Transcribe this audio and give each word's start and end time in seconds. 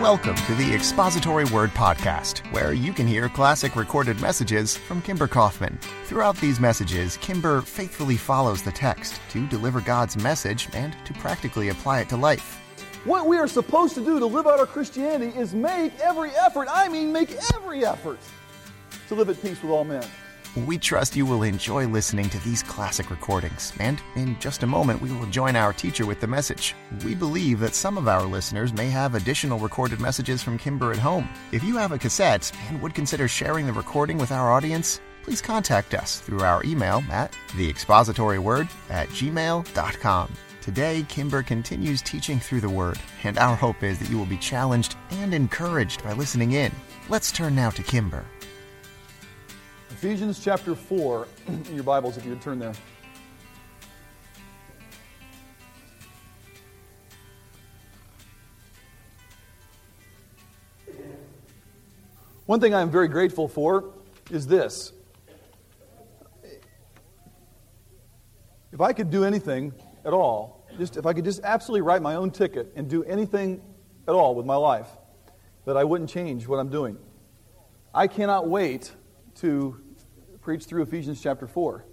Welcome 0.00 0.36
to 0.36 0.54
the 0.54 0.72
Expository 0.72 1.44
Word 1.46 1.70
Podcast, 1.70 2.46
where 2.52 2.72
you 2.72 2.92
can 2.92 3.04
hear 3.04 3.28
classic 3.28 3.74
recorded 3.74 4.20
messages 4.20 4.76
from 4.76 5.02
Kimber 5.02 5.26
Kaufman. 5.26 5.76
Throughout 6.04 6.36
these 6.36 6.60
messages, 6.60 7.16
Kimber 7.16 7.62
faithfully 7.62 8.16
follows 8.16 8.62
the 8.62 8.70
text 8.70 9.20
to 9.30 9.44
deliver 9.48 9.80
God's 9.80 10.16
message 10.16 10.68
and 10.72 10.94
to 11.04 11.12
practically 11.14 11.70
apply 11.70 11.98
it 11.98 12.08
to 12.10 12.16
life. 12.16 12.60
What 13.04 13.26
we 13.26 13.38
are 13.38 13.48
supposed 13.48 13.96
to 13.96 14.04
do 14.04 14.20
to 14.20 14.26
live 14.26 14.46
out 14.46 14.60
our 14.60 14.66
Christianity 14.66 15.36
is 15.36 15.52
make 15.52 15.98
every 15.98 16.30
effort, 16.30 16.68
I 16.70 16.88
mean, 16.88 17.12
make 17.12 17.32
every 17.52 17.84
effort 17.84 18.20
to 19.08 19.16
live 19.16 19.28
at 19.30 19.42
peace 19.42 19.60
with 19.60 19.72
all 19.72 19.82
men. 19.82 20.06
We 20.56 20.78
trust 20.78 21.14
you 21.14 21.26
will 21.26 21.42
enjoy 21.42 21.86
listening 21.86 22.28
to 22.30 22.38
these 22.44 22.62
classic 22.62 23.10
recordings, 23.10 23.72
and 23.78 24.00
in 24.16 24.38
just 24.40 24.62
a 24.62 24.66
moment, 24.66 25.00
we 25.00 25.12
will 25.12 25.26
join 25.26 25.56
our 25.56 25.72
teacher 25.72 26.04
with 26.06 26.20
the 26.20 26.26
message. 26.26 26.74
We 27.04 27.14
believe 27.14 27.60
that 27.60 27.74
some 27.74 27.96
of 27.96 28.08
our 28.08 28.24
listeners 28.24 28.72
may 28.72 28.88
have 28.88 29.14
additional 29.14 29.58
recorded 29.58 30.00
messages 30.00 30.42
from 30.42 30.58
Kimber 30.58 30.90
at 30.92 30.98
home. 30.98 31.28
If 31.52 31.62
you 31.62 31.76
have 31.76 31.92
a 31.92 31.98
cassette 31.98 32.50
and 32.68 32.80
would 32.82 32.94
consider 32.94 33.28
sharing 33.28 33.66
the 33.66 33.72
recording 33.72 34.18
with 34.18 34.32
our 34.32 34.50
audience, 34.50 35.00
please 35.22 35.40
contact 35.40 35.94
us 35.94 36.20
through 36.20 36.40
our 36.40 36.64
email 36.64 37.02
at 37.10 37.36
theexpositoryword 37.48 38.68
at 38.90 39.08
gmail.com. 39.10 40.32
Today, 40.60 41.06
Kimber 41.08 41.42
continues 41.42 42.02
teaching 42.02 42.40
through 42.40 42.60
the 42.60 42.68
Word, 42.68 42.98
and 43.24 43.38
our 43.38 43.54
hope 43.54 43.82
is 43.82 43.98
that 43.98 44.10
you 44.10 44.18
will 44.18 44.26
be 44.26 44.36
challenged 44.36 44.96
and 45.10 45.32
encouraged 45.32 46.02
by 46.02 46.12
listening 46.14 46.52
in. 46.52 46.72
Let's 47.08 47.32
turn 47.32 47.54
now 47.54 47.70
to 47.70 47.82
Kimber. 47.82 48.24
Ephesians 50.00 50.38
chapter 50.38 50.76
4, 50.76 51.26
in 51.48 51.64
your 51.74 51.82
Bibles, 51.82 52.16
if 52.16 52.24
you 52.24 52.30
would 52.30 52.40
turn 52.40 52.60
there. 52.60 52.72
One 62.46 62.60
thing 62.60 62.76
I'm 62.76 62.92
very 62.92 63.08
grateful 63.08 63.48
for 63.48 63.92
is 64.30 64.46
this. 64.46 64.92
If 68.70 68.80
I 68.80 68.92
could 68.92 69.10
do 69.10 69.24
anything 69.24 69.74
at 70.04 70.12
all, 70.12 70.64
just 70.78 70.96
if 70.96 71.06
I 71.06 71.12
could 71.12 71.24
just 71.24 71.40
absolutely 71.42 71.82
write 71.82 72.02
my 72.02 72.14
own 72.14 72.30
ticket 72.30 72.72
and 72.76 72.88
do 72.88 73.02
anything 73.02 73.60
at 74.06 74.14
all 74.14 74.36
with 74.36 74.46
my 74.46 74.54
life, 74.54 74.90
that 75.64 75.76
I 75.76 75.82
wouldn't 75.82 76.08
change 76.08 76.46
what 76.46 76.60
I'm 76.60 76.70
doing. 76.70 76.96
I 77.92 78.06
cannot 78.06 78.48
wait 78.48 78.92
to 79.40 79.82
preach 80.48 80.64
through 80.64 80.80
Ephesians 80.80 81.20
chapter 81.20 81.46
4. 81.46 81.84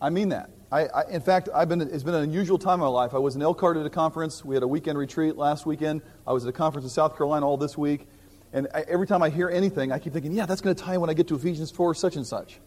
I 0.00 0.10
mean 0.10 0.30
that. 0.30 0.50
I, 0.72 0.86
I, 0.86 1.08
in 1.08 1.20
fact, 1.20 1.48
I've 1.54 1.68
been, 1.68 1.80
it's 1.80 2.02
been 2.02 2.16
an 2.16 2.24
unusual 2.24 2.58
time 2.58 2.74
in 2.74 2.80
my 2.80 2.88
life. 2.88 3.14
I 3.14 3.18
was 3.18 3.36
in 3.36 3.42
Elkhart 3.42 3.76
at 3.76 3.86
a 3.86 3.90
conference. 3.90 4.44
We 4.44 4.56
had 4.56 4.64
a 4.64 4.66
weekend 4.66 4.98
retreat 4.98 5.36
last 5.36 5.66
weekend. 5.66 6.02
I 6.26 6.32
was 6.32 6.44
at 6.44 6.48
a 6.48 6.52
conference 6.52 6.84
in 6.84 6.90
South 6.90 7.16
Carolina 7.16 7.46
all 7.46 7.56
this 7.56 7.78
week. 7.78 8.08
And 8.52 8.66
I, 8.74 8.80
every 8.88 9.06
time 9.06 9.22
I 9.22 9.30
hear 9.30 9.48
anything, 9.48 9.92
I 9.92 10.00
keep 10.00 10.12
thinking, 10.14 10.32
yeah, 10.32 10.46
that's 10.46 10.60
going 10.60 10.74
to 10.74 10.82
tie 10.82 10.94
in 10.94 11.00
when 11.00 11.10
I 11.10 11.12
get 11.12 11.28
to 11.28 11.36
Ephesians 11.36 11.70
4, 11.70 11.94
such 11.94 12.16
and 12.16 12.26
such. 12.26 12.58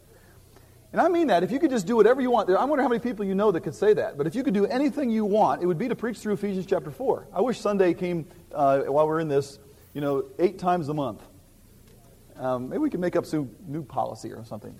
And 0.94 1.02
I 1.02 1.10
mean 1.10 1.28
that. 1.28 1.44
If 1.44 1.52
you 1.52 1.60
could 1.60 1.70
just 1.70 1.86
do 1.86 1.98
whatever 1.98 2.22
you 2.22 2.32
want, 2.32 2.50
I 2.50 2.64
wonder 2.64 2.82
how 2.82 2.88
many 2.88 3.02
people 3.02 3.26
you 3.26 3.36
know 3.36 3.52
that 3.52 3.60
could 3.60 3.76
say 3.76 3.94
that. 3.96 4.18
But 4.18 4.26
if 4.26 4.36
you 4.36 4.44
could 4.44 4.54
do 4.54 4.68
anything 4.68 5.10
you 5.10 5.26
want, 5.26 5.62
it 5.62 5.66
would 5.66 5.78
be 5.78 5.90
to 5.90 5.98
preach 5.98 6.20
through 6.20 6.36
Ephesians 6.36 6.66
chapter 6.66 6.92
4. 6.92 7.28
I 7.34 7.42
wish 7.42 7.60
Sunday 7.60 7.94
came 7.94 8.26
uh, 8.54 8.84
while 8.84 9.06
we're 9.06 9.20
in 9.20 9.28
this, 9.28 9.60
you 9.94 10.00
know, 10.00 10.24
eight 10.40 10.60
times 10.60 10.88
a 10.88 10.94
month. 10.94 11.22
Um, 12.38 12.70
maybe 12.70 12.78
we 12.78 12.90
could 12.90 13.02
make 13.02 13.18
up 13.18 13.26
some 13.26 13.52
new 13.68 13.84
policy 13.84 14.32
or 14.32 14.46
something 14.46 14.80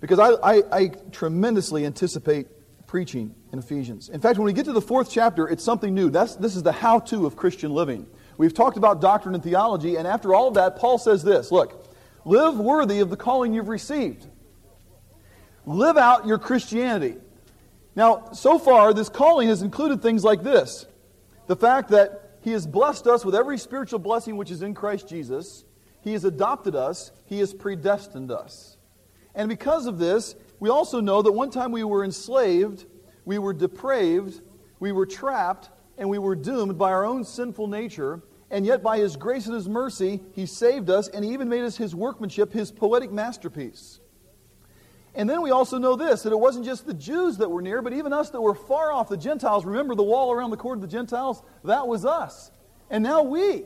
because 0.00 0.18
I, 0.18 0.30
I, 0.30 0.62
I, 0.72 0.88
tremendously 1.12 1.84
anticipate 1.84 2.46
preaching 2.86 3.34
in 3.52 3.58
Ephesians. 3.58 4.08
In 4.08 4.20
fact, 4.20 4.38
when 4.38 4.46
we 4.46 4.52
get 4.52 4.64
to 4.64 4.72
the 4.72 4.80
fourth 4.80 5.10
chapter, 5.10 5.48
it's 5.48 5.62
something 5.62 5.94
new. 5.94 6.10
That's, 6.10 6.36
this 6.36 6.56
is 6.56 6.62
the 6.62 6.72
how 6.72 7.00
to 7.00 7.26
of 7.26 7.36
Christian 7.36 7.70
living. 7.72 8.06
We've 8.36 8.54
talked 8.54 8.76
about 8.76 9.00
doctrine 9.00 9.34
and 9.34 9.44
theology, 9.44 9.96
and 9.96 10.08
after 10.08 10.34
all 10.34 10.48
of 10.48 10.54
that, 10.54 10.76
Paul 10.76 10.98
says 10.98 11.22
this 11.22 11.52
Look, 11.52 11.86
live 12.24 12.58
worthy 12.58 13.00
of 13.00 13.10
the 13.10 13.16
calling 13.16 13.54
you've 13.54 13.68
received. 13.68 14.26
Live 15.66 15.96
out 15.96 16.26
your 16.26 16.38
Christianity. 16.38 17.16
Now, 17.94 18.30
so 18.32 18.58
far, 18.58 18.94
this 18.94 19.08
calling 19.08 19.48
has 19.48 19.62
included 19.62 20.00
things 20.00 20.24
like 20.24 20.42
this 20.42 20.86
the 21.46 21.56
fact 21.56 21.90
that 21.90 22.38
he 22.42 22.52
has 22.52 22.66
blessed 22.66 23.06
us 23.06 23.24
with 23.24 23.34
every 23.34 23.58
spiritual 23.58 23.98
blessing 23.98 24.36
which 24.36 24.50
is 24.50 24.62
in 24.62 24.74
Christ 24.74 25.08
Jesus, 25.08 25.64
he 26.00 26.12
has 26.12 26.24
adopted 26.24 26.74
us, 26.74 27.10
he 27.26 27.40
has 27.40 27.52
predestined 27.52 28.30
us. 28.30 28.78
And 29.34 29.48
because 29.48 29.86
of 29.86 29.98
this, 29.98 30.34
we 30.58 30.68
also 30.68 31.00
know 31.00 31.22
that 31.22 31.32
one 31.32 31.50
time 31.50 31.72
we 31.72 31.84
were 31.84 32.04
enslaved, 32.04 32.86
we 33.24 33.38
were 33.38 33.52
depraved, 33.52 34.40
we 34.78 34.92
were 34.92 35.06
trapped, 35.06 35.70
and 35.96 36.08
we 36.08 36.18
were 36.18 36.34
doomed 36.34 36.78
by 36.78 36.90
our 36.90 37.04
own 37.04 37.24
sinful 37.24 37.66
nature. 37.66 38.22
And 38.50 38.66
yet, 38.66 38.82
by 38.82 38.98
His 38.98 39.16
grace 39.16 39.46
and 39.46 39.54
His 39.54 39.68
mercy, 39.68 40.20
He 40.32 40.46
saved 40.46 40.90
us, 40.90 41.08
and 41.08 41.24
He 41.24 41.32
even 41.32 41.48
made 41.48 41.62
us 41.62 41.76
His 41.76 41.94
workmanship, 41.94 42.52
His 42.52 42.72
poetic 42.72 43.12
masterpiece. 43.12 44.00
And 45.14 45.28
then 45.28 45.42
we 45.42 45.50
also 45.50 45.78
know 45.78 45.96
this 45.96 46.22
that 46.22 46.32
it 46.32 46.38
wasn't 46.38 46.64
just 46.64 46.86
the 46.86 46.94
Jews 46.94 47.38
that 47.38 47.48
were 47.48 47.62
near, 47.62 47.82
but 47.82 47.92
even 47.92 48.12
us 48.12 48.30
that 48.30 48.40
were 48.40 48.54
far 48.54 48.92
off, 48.92 49.08
the 49.08 49.16
Gentiles. 49.16 49.64
Remember 49.64 49.94
the 49.94 50.02
wall 50.02 50.32
around 50.32 50.50
the 50.50 50.56
court 50.56 50.78
of 50.78 50.82
the 50.82 50.88
Gentiles? 50.88 51.42
That 51.64 51.86
was 51.86 52.04
us. 52.04 52.50
And 52.90 53.02
now 53.02 53.22
we 53.22 53.64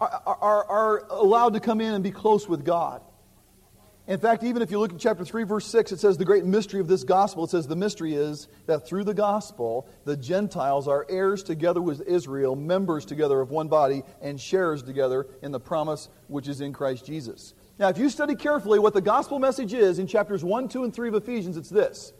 are, 0.00 0.22
are, 0.26 0.64
are 0.64 1.06
allowed 1.10 1.54
to 1.54 1.60
come 1.60 1.80
in 1.80 1.94
and 1.94 2.04
be 2.04 2.10
close 2.10 2.48
with 2.48 2.64
God. 2.64 3.02
In 4.08 4.20
fact, 4.20 4.44
even 4.44 4.62
if 4.62 4.70
you 4.70 4.78
look 4.78 4.92
at 4.92 5.00
chapter 5.00 5.24
3, 5.24 5.42
verse 5.42 5.66
6, 5.66 5.90
it 5.90 5.98
says 5.98 6.16
the 6.16 6.24
great 6.24 6.44
mystery 6.44 6.78
of 6.78 6.86
this 6.86 7.02
gospel. 7.02 7.42
It 7.42 7.50
says 7.50 7.66
the 7.66 7.74
mystery 7.74 8.14
is 8.14 8.46
that 8.66 8.86
through 8.86 9.02
the 9.02 9.14
gospel, 9.14 9.88
the 10.04 10.16
Gentiles 10.16 10.86
are 10.86 11.04
heirs 11.08 11.42
together 11.42 11.82
with 11.82 12.02
Israel, 12.02 12.54
members 12.54 13.04
together 13.04 13.40
of 13.40 13.50
one 13.50 13.66
body, 13.66 14.04
and 14.22 14.40
sharers 14.40 14.84
together 14.84 15.26
in 15.42 15.50
the 15.50 15.58
promise 15.58 16.08
which 16.28 16.46
is 16.46 16.60
in 16.60 16.72
Christ 16.72 17.04
Jesus. 17.04 17.54
Now, 17.80 17.88
if 17.88 17.98
you 17.98 18.08
study 18.08 18.36
carefully 18.36 18.78
what 18.78 18.94
the 18.94 19.00
gospel 19.00 19.40
message 19.40 19.74
is 19.74 19.98
in 19.98 20.06
chapters 20.06 20.44
1, 20.44 20.68
2, 20.68 20.84
and 20.84 20.94
3 20.94 21.08
of 21.08 21.14
Ephesians, 21.16 21.56
it's 21.56 21.68
this 21.68 22.12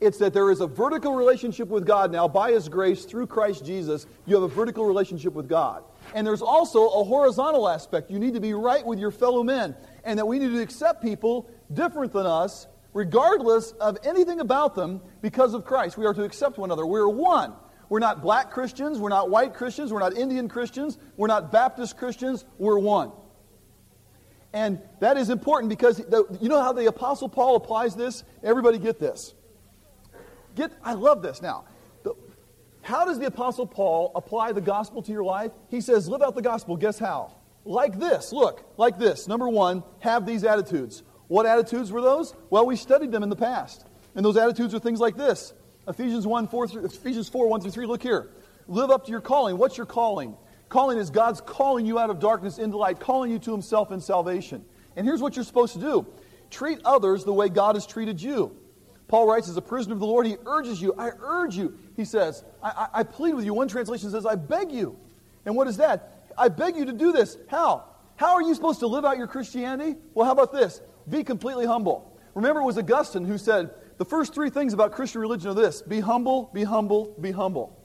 it's 0.00 0.18
that 0.18 0.32
there 0.32 0.50
is 0.50 0.60
a 0.60 0.66
vertical 0.66 1.14
relationship 1.14 1.68
with 1.68 1.86
God 1.86 2.12
now 2.12 2.28
by 2.28 2.52
His 2.52 2.68
grace 2.68 3.04
through 3.04 3.26
Christ 3.26 3.64
Jesus. 3.64 4.06
You 4.26 4.34
have 4.36 4.44
a 4.44 4.48
vertical 4.48 4.84
relationship 4.84 5.32
with 5.32 5.48
God. 5.48 5.82
And 6.14 6.26
there's 6.26 6.42
also 6.42 6.88
a 6.88 7.04
horizontal 7.04 7.68
aspect. 7.68 8.10
You 8.10 8.18
need 8.18 8.34
to 8.34 8.40
be 8.40 8.54
right 8.54 8.84
with 8.84 8.98
your 8.98 9.10
fellow 9.10 9.42
men 9.42 9.74
and 10.04 10.18
that 10.18 10.26
we 10.26 10.38
need 10.38 10.48
to 10.48 10.60
accept 10.60 11.02
people 11.02 11.50
different 11.72 12.12
than 12.12 12.26
us, 12.26 12.68
regardless 12.94 13.72
of 13.72 13.98
anything 14.04 14.40
about 14.40 14.74
them, 14.74 15.00
because 15.20 15.52
of 15.52 15.64
Christ. 15.64 15.98
We 15.98 16.06
are 16.06 16.14
to 16.14 16.22
accept 16.22 16.58
one 16.58 16.68
another. 16.68 16.86
We're 16.86 17.08
one. 17.08 17.52
We're 17.88 17.98
not 17.98 18.22
black 18.22 18.50
Christians. 18.50 18.98
We're 18.98 19.08
not 19.08 19.30
white 19.30 19.54
Christians. 19.54 19.92
We're 19.92 20.00
not 20.00 20.16
Indian 20.16 20.48
Christians. 20.48 20.98
We're 21.16 21.26
not 21.26 21.50
Baptist 21.50 21.96
Christians. 21.96 22.44
We're 22.58 22.78
one. 22.78 23.12
And 24.52 24.80
that 25.00 25.16
is 25.16 25.28
important 25.28 25.70
because 25.70 25.98
the, 25.98 26.24
you 26.40 26.48
know 26.48 26.62
how 26.62 26.72
the 26.72 26.86
Apostle 26.86 27.28
Paul 27.28 27.56
applies 27.56 27.94
this? 27.94 28.24
Everybody 28.42 28.78
get 28.78 28.98
this. 28.98 29.34
Get, 30.58 30.72
I 30.82 30.92
love 30.92 31.22
this 31.22 31.40
now. 31.40 31.64
The, 32.02 32.14
how 32.82 33.06
does 33.06 33.18
the 33.18 33.26
Apostle 33.26 33.66
Paul 33.66 34.12
apply 34.14 34.52
the 34.52 34.60
gospel 34.60 35.00
to 35.02 35.12
your 35.12 35.24
life? 35.24 35.52
He 35.68 35.80
says, 35.80 36.08
live 36.08 36.20
out 36.20 36.34
the 36.34 36.42
gospel. 36.42 36.76
Guess 36.76 36.98
how? 36.98 37.38
like 37.68 37.98
this. 37.98 38.32
Look, 38.32 38.64
like 38.76 38.98
this. 38.98 39.28
Number 39.28 39.48
one, 39.48 39.84
have 40.00 40.26
these 40.26 40.44
attitudes. 40.44 41.02
What 41.28 41.46
attitudes 41.46 41.92
were 41.92 42.00
those? 42.00 42.34
Well, 42.50 42.66
we 42.66 42.76
studied 42.76 43.12
them 43.12 43.22
in 43.22 43.28
the 43.28 43.36
past. 43.36 43.86
And 44.14 44.24
those 44.24 44.36
attitudes 44.36 44.74
are 44.74 44.78
things 44.78 45.00
like 45.00 45.16
this. 45.16 45.52
Ephesians 45.86 46.26
1, 46.26 46.48
4 46.48 46.68
through, 46.68 46.84
Ephesians 46.86 47.28
4, 47.28 47.48
1 47.48 47.60
through 47.60 47.70
3. 47.70 47.86
Look 47.86 48.02
here. 48.02 48.30
Live 48.66 48.90
up 48.90 49.04
to 49.04 49.10
your 49.10 49.20
calling. 49.20 49.58
What's 49.58 49.76
your 49.76 49.86
calling? 49.86 50.36
Calling 50.68 50.98
is 50.98 51.10
God's 51.10 51.40
calling 51.40 51.86
you 51.86 51.98
out 51.98 52.10
of 52.10 52.18
darkness 52.18 52.58
into 52.58 52.76
light, 52.76 53.00
calling 53.00 53.30
you 53.30 53.38
to 53.40 53.52
Himself 53.52 53.92
in 53.92 54.00
salvation. 54.00 54.64
And 54.96 55.06
here's 55.06 55.20
what 55.20 55.36
you're 55.36 55.44
supposed 55.44 55.74
to 55.74 55.80
do 55.80 56.06
treat 56.50 56.80
others 56.84 57.24
the 57.24 57.32
way 57.32 57.48
God 57.48 57.76
has 57.76 57.86
treated 57.86 58.20
you. 58.20 58.56
Paul 59.08 59.26
writes, 59.26 59.48
as 59.48 59.56
a 59.56 59.62
prisoner 59.62 59.94
of 59.94 60.00
the 60.00 60.06
Lord, 60.06 60.26
he 60.26 60.36
urges 60.46 60.80
you. 60.80 60.94
I 60.98 61.10
urge 61.20 61.56
you. 61.56 61.78
He 61.96 62.04
says, 62.04 62.44
I, 62.62 62.68
I, 62.68 63.00
I 63.00 63.02
plead 63.02 63.34
with 63.34 63.44
you. 63.44 63.54
One 63.54 63.66
translation 63.66 64.10
says, 64.10 64.26
I 64.26 64.34
beg 64.34 64.70
you. 64.70 64.96
And 65.46 65.56
what 65.56 65.66
is 65.66 65.78
that? 65.78 66.30
I 66.36 66.48
beg 66.48 66.76
you 66.76 66.84
to 66.84 66.92
do 66.92 67.10
this. 67.10 67.38
How? 67.48 67.84
How 68.16 68.34
are 68.34 68.42
you 68.42 68.54
supposed 68.54 68.80
to 68.80 68.86
live 68.86 69.04
out 69.04 69.16
your 69.16 69.26
Christianity? 69.26 69.96
Well, 70.12 70.26
how 70.26 70.32
about 70.32 70.52
this? 70.52 70.80
Be 71.08 71.24
completely 71.24 71.64
humble. 71.64 72.20
Remember, 72.34 72.60
it 72.60 72.64
was 72.64 72.76
Augustine 72.76 73.24
who 73.24 73.38
said, 73.38 73.70
the 73.96 74.04
first 74.04 74.34
three 74.34 74.50
things 74.50 74.74
about 74.74 74.92
Christian 74.92 75.20
religion 75.20 75.50
are 75.50 75.54
this 75.54 75.82
be 75.82 76.00
humble, 76.00 76.50
be 76.52 76.64
humble, 76.64 77.14
be 77.20 77.32
humble. 77.32 77.76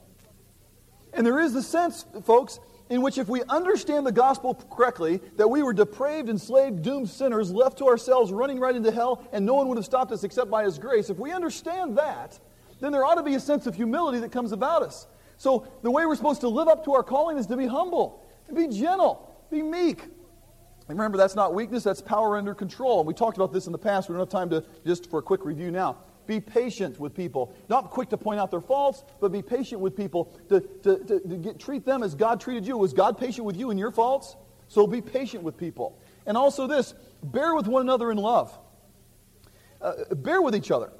And 1.12 1.26
there 1.26 1.40
is 1.40 1.52
the 1.52 1.62
sense, 1.62 2.04
folks, 2.24 2.60
in 2.90 3.00
which 3.00 3.18
if 3.18 3.28
we 3.28 3.42
understand 3.44 4.06
the 4.06 4.12
gospel 4.12 4.54
correctly, 4.70 5.20
that 5.36 5.48
we 5.48 5.62
were 5.62 5.72
depraved, 5.72 6.28
enslaved, 6.28 6.82
doomed 6.82 7.08
sinners, 7.08 7.50
left 7.50 7.78
to 7.78 7.86
ourselves, 7.86 8.30
running 8.30 8.60
right 8.60 8.76
into 8.76 8.90
hell, 8.90 9.26
and 9.32 9.44
no 9.44 9.54
one 9.54 9.68
would 9.68 9.78
have 9.78 9.84
stopped 9.84 10.12
us 10.12 10.24
except 10.24 10.50
by 10.50 10.64
his 10.64 10.78
grace, 10.78 11.08
if 11.08 11.18
we 11.18 11.32
understand 11.32 11.96
that, 11.96 12.38
then 12.80 12.92
there 12.92 13.04
ought 13.04 13.14
to 13.14 13.22
be 13.22 13.34
a 13.34 13.40
sense 13.40 13.66
of 13.66 13.74
humility 13.74 14.18
that 14.18 14.32
comes 14.32 14.52
about 14.52 14.82
us. 14.82 15.06
So 15.38 15.66
the 15.82 15.90
way 15.90 16.04
we're 16.06 16.16
supposed 16.16 16.42
to 16.42 16.48
live 16.48 16.68
up 16.68 16.84
to 16.84 16.92
our 16.92 17.02
calling 17.02 17.38
is 17.38 17.46
to 17.46 17.56
be 17.56 17.66
humble. 17.66 18.22
and 18.48 18.56
Be 18.56 18.68
gentle. 18.68 19.34
Be 19.50 19.62
meek. 19.62 20.02
And 20.02 20.98
remember, 20.98 21.16
that's 21.16 21.34
not 21.34 21.54
weakness, 21.54 21.82
that's 21.82 22.02
power 22.02 22.36
under 22.36 22.54
control. 22.54 23.00
And 23.00 23.06
we 23.06 23.14
talked 23.14 23.38
about 23.38 23.52
this 23.52 23.66
in 23.66 23.72
the 23.72 23.78
past. 23.78 24.08
We 24.08 24.12
don't 24.12 24.20
have 24.20 24.28
time 24.28 24.50
to 24.50 24.62
just 24.86 25.08
for 25.10 25.18
a 25.18 25.22
quick 25.22 25.44
review 25.44 25.70
now. 25.70 25.96
Be 26.26 26.40
patient 26.40 26.98
with 26.98 27.14
people. 27.14 27.54
Not 27.68 27.90
quick 27.90 28.08
to 28.10 28.16
point 28.16 28.40
out 28.40 28.50
their 28.50 28.60
faults, 28.60 29.04
but 29.20 29.32
be 29.32 29.42
patient 29.42 29.80
with 29.80 29.96
people. 29.96 30.32
To, 30.48 30.60
to, 30.60 30.98
to, 30.98 31.20
to 31.20 31.36
get, 31.36 31.58
treat 31.58 31.84
them 31.84 32.02
as 32.02 32.14
God 32.14 32.40
treated 32.40 32.66
you. 32.66 32.78
Was 32.78 32.92
God 32.92 33.18
patient 33.18 33.46
with 33.46 33.56
you 33.56 33.70
and 33.70 33.78
your 33.78 33.90
faults? 33.90 34.36
So 34.68 34.86
be 34.86 35.00
patient 35.00 35.42
with 35.42 35.56
people. 35.56 35.98
And 36.26 36.36
also 36.36 36.66
this 36.66 36.94
bear 37.22 37.54
with 37.54 37.66
one 37.66 37.82
another 37.82 38.10
in 38.10 38.18
love. 38.18 38.56
Uh, 39.80 40.14
bear 40.14 40.40
with 40.40 40.56
each 40.56 40.70
other. 40.70 40.90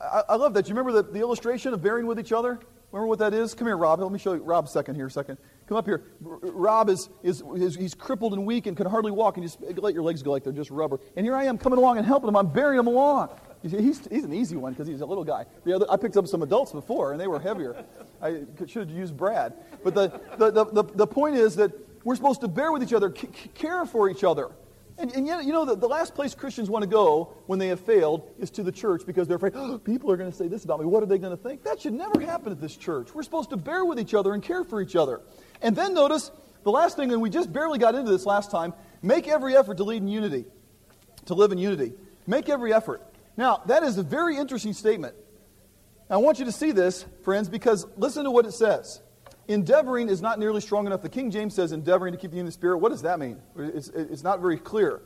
I, 0.00 0.22
I, 0.30 0.36
love 0.36 0.54
that. 0.54 0.68
You 0.68 0.74
remember 0.74 1.02
the, 1.02 1.12
the 1.12 1.20
illustration 1.20 1.74
of 1.74 1.82
bearing 1.82 2.06
with 2.06 2.18
each 2.18 2.32
other? 2.32 2.58
Remember 2.92 3.08
what 3.08 3.18
that 3.18 3.34
is? 3.34 3.54
Come 3.54 3.66
here, 3.66 3.76
Rob. 3.76 4.00
Let 4.00 4.10
me 4.10 4.18
show 4.18 4.32
you. 4.32 4.42
Rob, 4.42 4.68
second 4.68 4.94
here, 4.94 5.10
second. 5.10 5.38
Come 5.66 5.76
up 5.76 5.84
here. 5.84 6.04
Rob 6.20 6.88
is, 6.88 7.08
is, 7.22 7.42
is, 7.56 7.74
he's 7.74 7.94
crippled 7.94 8.32
and 8.32 8.46
weak 8.46 8.66
and 8.66 8.76
can 8.76 8.86
hardly 8.86 9.10
walk, 9.10 9.36
and 9.36 9.44
you 9.44 9.48
just 9.48 9.60
let 9.82 9.92
your 9.92 10.02
legs 10.02 10.22
go 10.22 10.30
like 10.30 10.44
they're 10.44 10.52
just 10.52 10.70
rubber. 10.70 11.00
And 11.16 11.26
here 11.26 11.34
I 11.34 11.44
am 11.44 11.58
coming 11.58 11.78
along 11.78 11.98
and 11.98 12.06
helping 12.06 12.28
him. 12.28 12.36
I'm 12.36 12.52
bearing 12.52 12.78
him 12.78 12.86
along. 12.86 13.30
He's, 13.70 14.06
he's 14.08 14.24
an 14.24 14.32
easy 14.32 14.56
one 14.56 14.72
because 14.72 14.88
he's 14.88 15.00
a 15.00 15.06
little 15.06 15.24
guy. 15.24 15.46
The 15.64 15.74
other, 15.74 15.86
I 15.90 15.96
picked 15.96 16.16
up 16.16 16.26
some 16.26 16.42
adults 16.42 16.72
before, 16.72 17.12
and 17.12 17.20
they 17.20 17.26
were 17.26 17.40
heavier. 17.40 17.84
I 18.22 18.42
should 18.66 18.88
have 18.88 18.96
used 18.96 19.16
Brad. 19.16 19.54
But 19.82 19.94
the, 19.94 20.20
the, 20.38 20.50
the, 20.50 20.64
the, 20.64 20.82
the 20.94 21.06
point 21.06 21.36
is 21.36 21.56
that 21.56 21.72
we're 22.04 22.16
supposed 22.16 22.40
to 22.42 22.48
bear 22.48 22.72
with 22.72 22.82
each 22.82 22.92
other, 22.92 23.12
c- 23.14 23.28
care 23.54 23.84
for 23.84 24.08
each 24.08 24.24
other. 24.24 24.50
And, 24.98 25.12
and 25.14 25.26
yet, 25.26 25.44
you 25.44 25.52
know, 25.52 25.64
the, 25.64 25.76
the 25.76 25.88
last 25.88 26.14
place 26.14 26.34
Christians 26.34 26.70
want 26.70 26.82
to 26.82 26.88
go 26.88 27.36
when 27.46 27.58
they 27.58 27.68
have 27.68 27.80
failed 27.80 28.30
is 28.38 28.50
to 28.52 28.62
the 28.62 28.72
church 28.72 29.02
because 29.04 29.28
they're 29.28 29.36
afraid, 29.36 29.52
oh, 29.54 29.78
people 29.84 30.10
are 30.10 30.16
going 30.16 30.30
to 30.30 30.36
say 30.36 30.48
this 30.48 30.64
about 30.64 30.80
me. 30.80 30.86
What 30.86 31.02
are 31.02 31.06
they 31.06 31.18
going 31.18 31.36
to 31.36 31.42
think? 31.42 31.64
That 31.64 31.80
should 31.80 31.92
never 31.92 32.20
happen 32.20 32.52
at 32.52 32.60
this 32.60 32.76
church. 32.76 33.14
We're 33.14 33.22
supposed 33.22 33.50
to 33.50 33.56
bear 33.56 33.84
with 33.84 34.00
each 34.00 34.14
other 34.14 34.32
and 34.32 34.42
care 34.42 34.64
for 34.64 34.80
each 34.80 34.96
other. 34.96 35.20
And 35.60 35.76
then 35.76 35.94
notice 35.94 36.30
the 36.62 36.70
last 36.70 36.96
thing, 36.96 37.12
and 37.12 37.20
we 37.20 37.28
just 37.28 37.52
barely 37.52 37.78
got 37.78 37.94
into 37.94 38.10
this 38.10 38.26
last 38.26 38.50
time 38.50 38.72
make 39.02 39.28
every 39.28 39.56
effort 39.56 39.76
to 39.76 39.84
lead 39.84 40.02
in 40.02 40.08
unity, 40.08 40.46
to 41.26 41.34
live 41.34 41.52
in 41.52 41.58
unity. 41.58 41.92
Make 42.26 42.48
every 42.48 42.72
effort. 42.72 43.02
Now, 43.36 43.62
that 43.66 43.82
is 43.82 43.98
a 43.98 44.02
very 44.02 44.36
interesting 44.36 44.72
statement. 44.72 45.14
I 46.08 46.16
want 46.18 46.38
you 46.38 46.44
to 46.44 46.52
see 46.52 46.72
this, 46.72 47.04
friends, 47.22 47.48
because 47.48 47.86
listen 47.96 48.24
to 48.24 48.30
what 48.30 48.46
it 48.46 48.52
says. 48.52 49.02
Endeavoring 49.48 50.08
is 50.08 50.22
not 50.22 50.38
nearly 50.38 50.60
strong 50.60 50.86
enough. 50.86 51.02
The 51.02 51.08
King 51.08 51.30
James 51.30 51.54
says 51.54 51.72
endeavoring 51.72 52.12
to 52.12 52.18
keep 52.18 52.30
the 52.32 52.38
in 52.38 52.46
the 52.46 52.52
spirit. 52.52 52.78
What 52.78 52.90
does 52.90 53.02
that 53.02 53.18
mean? 53.18 53.40
It's, 53.56 53.88
it's 53.88 54.22
not 54.22 54.40
very 54.40 54.56
clear. 54.56 55.02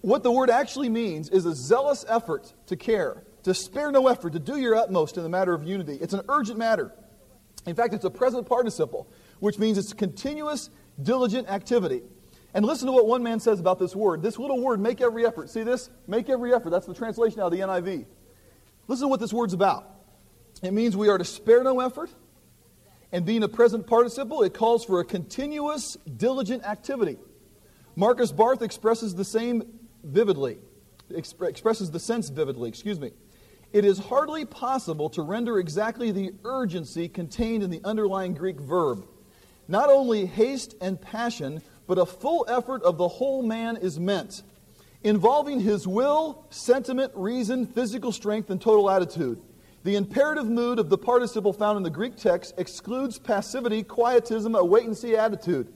What 0.00 0.22
the 0.22 0.30
word 0.30 0.50
actually 0.50 0.88
means 0.88 1.30
is 1.30 1.46
a 1.46 1.54
zealous 1.54 2.04
effort 2.08 2.52
to 2.66 2.76
care, 2.76 3.22
to 3.44 3.54
spare 3.54 3.90
no 3.90 4.08
effort, 4.08 4.32
to 4.32 4.38
do 4.38 4.56
your 4.56 4.74
utmost 4.74 5.16
in 5.16 5.22
the 5.22 5.28
matter 5.28 5.54
of 5.54 5.64
unity. 5.64 5.98
It's 6.00 6.14
an 6.14 6.22
urgent 6.28 6.58
matter. 6.58 6.92
In 7.66 7.74
fact, 7.74 7.94
it's 7.94 8.04
a 8.04 8.10
present 8.10 8.46
participle, 8.46 9.08
which 9.40 9.58
means 9.58 9.78
it's 9.78 9.92
continuous, 9.92 10.68
diligent 11.02 11.48
activity. 11.48 12.02
And 12.54 12.64
listen 12.64 12.86
to 12.86 12.92
what 12.92 13.06
one 13.06 13.22
man 13.22 13.40
says 13.40 13.58
about 13.58 13.80
this 13.80 13.96
word. 13.96 14.22
This 14.22 14.38
little 14.38 14.60
word, 14.60 14.80
make 14.80 15.00
every 15.00 15.26
effort. 15.26 15.50
See 15.50 15.64
this? 15.64 15.90
Make 16.06 16.30
every 16.30 16.54
effort. 16.54 16.70
That's 16.70 16.86
the 16.86 16.94
translation 16.94 17.40
out 17.40 17.46
of 17.46 17.52
the 17.52 17.58
NIV. 17.58 18.06
Listen 18.86 19.06
to 19.06 19.08
what 19.08 19.20
this 19.20 19.32
word's 19.32 19.54
about. 19.54 19.90
It 20.62 20.72
means 20.72 20.96
we 20.96 21.08
are 21.08 21.18
to 21.18 21.24
spare 21.24 21.64
no 21.64 21.80
effort. 21.80 22.10
And 23.10 23.24
being 23.24 23.42
a 23.42 23.48
present 23.48 23.86
participle, 23.86 24.42
it 24.42 24.54
calls 24.54 24.84
for 24.84 25.00
a 25.00 25.04
continuous, 25.04 25.96
diligent 26.16 26.64
activity. 26.64 27.18
Markus 27.96 28.32
Barth 28.32 28.62
expresses 28.62 29.14
the 29.14 29.24
same 29.24 29.78
vividly, 30.02 30.58
exp- 31.10 31.48
expresses 31.48 31.90
the 31.90 32.00
sense 32.00 32.28
vividly, 32.28 32.68
excuse 32.68 32.98
me. 32.98 33.12
It 33.72 33.84
is 33.84 33.98
hardly 33.98 34.44
possible 34.44 35.10
to 35.10 35.22
render 35.22 35.58
exactly 35.58 36.12
the 36.12 36.32
urgency 36.44 37.08
contained 37.08 37.62
in 37.62 37.70
the 37.70 37.80
underlying 37.84 38.34
Greek 38.34 38.60
verb. 38.60 39.06
Not 39.66 39.90
only 39.90 40.26
haste 40.26 40.74
and 40.80 41.00
passion, 41.00 41.62
but 41.86 41.98
a 41.98 42.06
full 42.06 42.46
effort 42.48 42.82
of 42.82 42.98
the 42.98 43.08
whole 43.08 43.42
man 43.42 43.76
is 43.76 44.00
meant, 44.00 44.42
involving 45.02 45.60
his 45.60 45.86
will, 45.86 46.46
sentiment, 46.50 47.12
reason, 47.14 47.66
physical 47.66 48.12
strength, 48.12 48.50
and 48.50 48.60
total 48.60 48.90
attitude. 48.90 49.40
The 49.84 49.96
imperative 49.96 50.48
mood 50.48 50.78
of 50.78 50.88
the 50.88 50.96
participle 50.96 51.52
found 51.52 51.76
in 51.76 51.82
the 51.82 51.90
Greek 51.90 52.16
text 52.16 52.54
excludes 52.56 53.18
passivity, 53.18 53.82
quietism, 53.82 54.54
a 54.54 54.64
wait 54.64 54.84
and 54.84 54.96
see 54.96 55.14
attitude, 55.14 55.72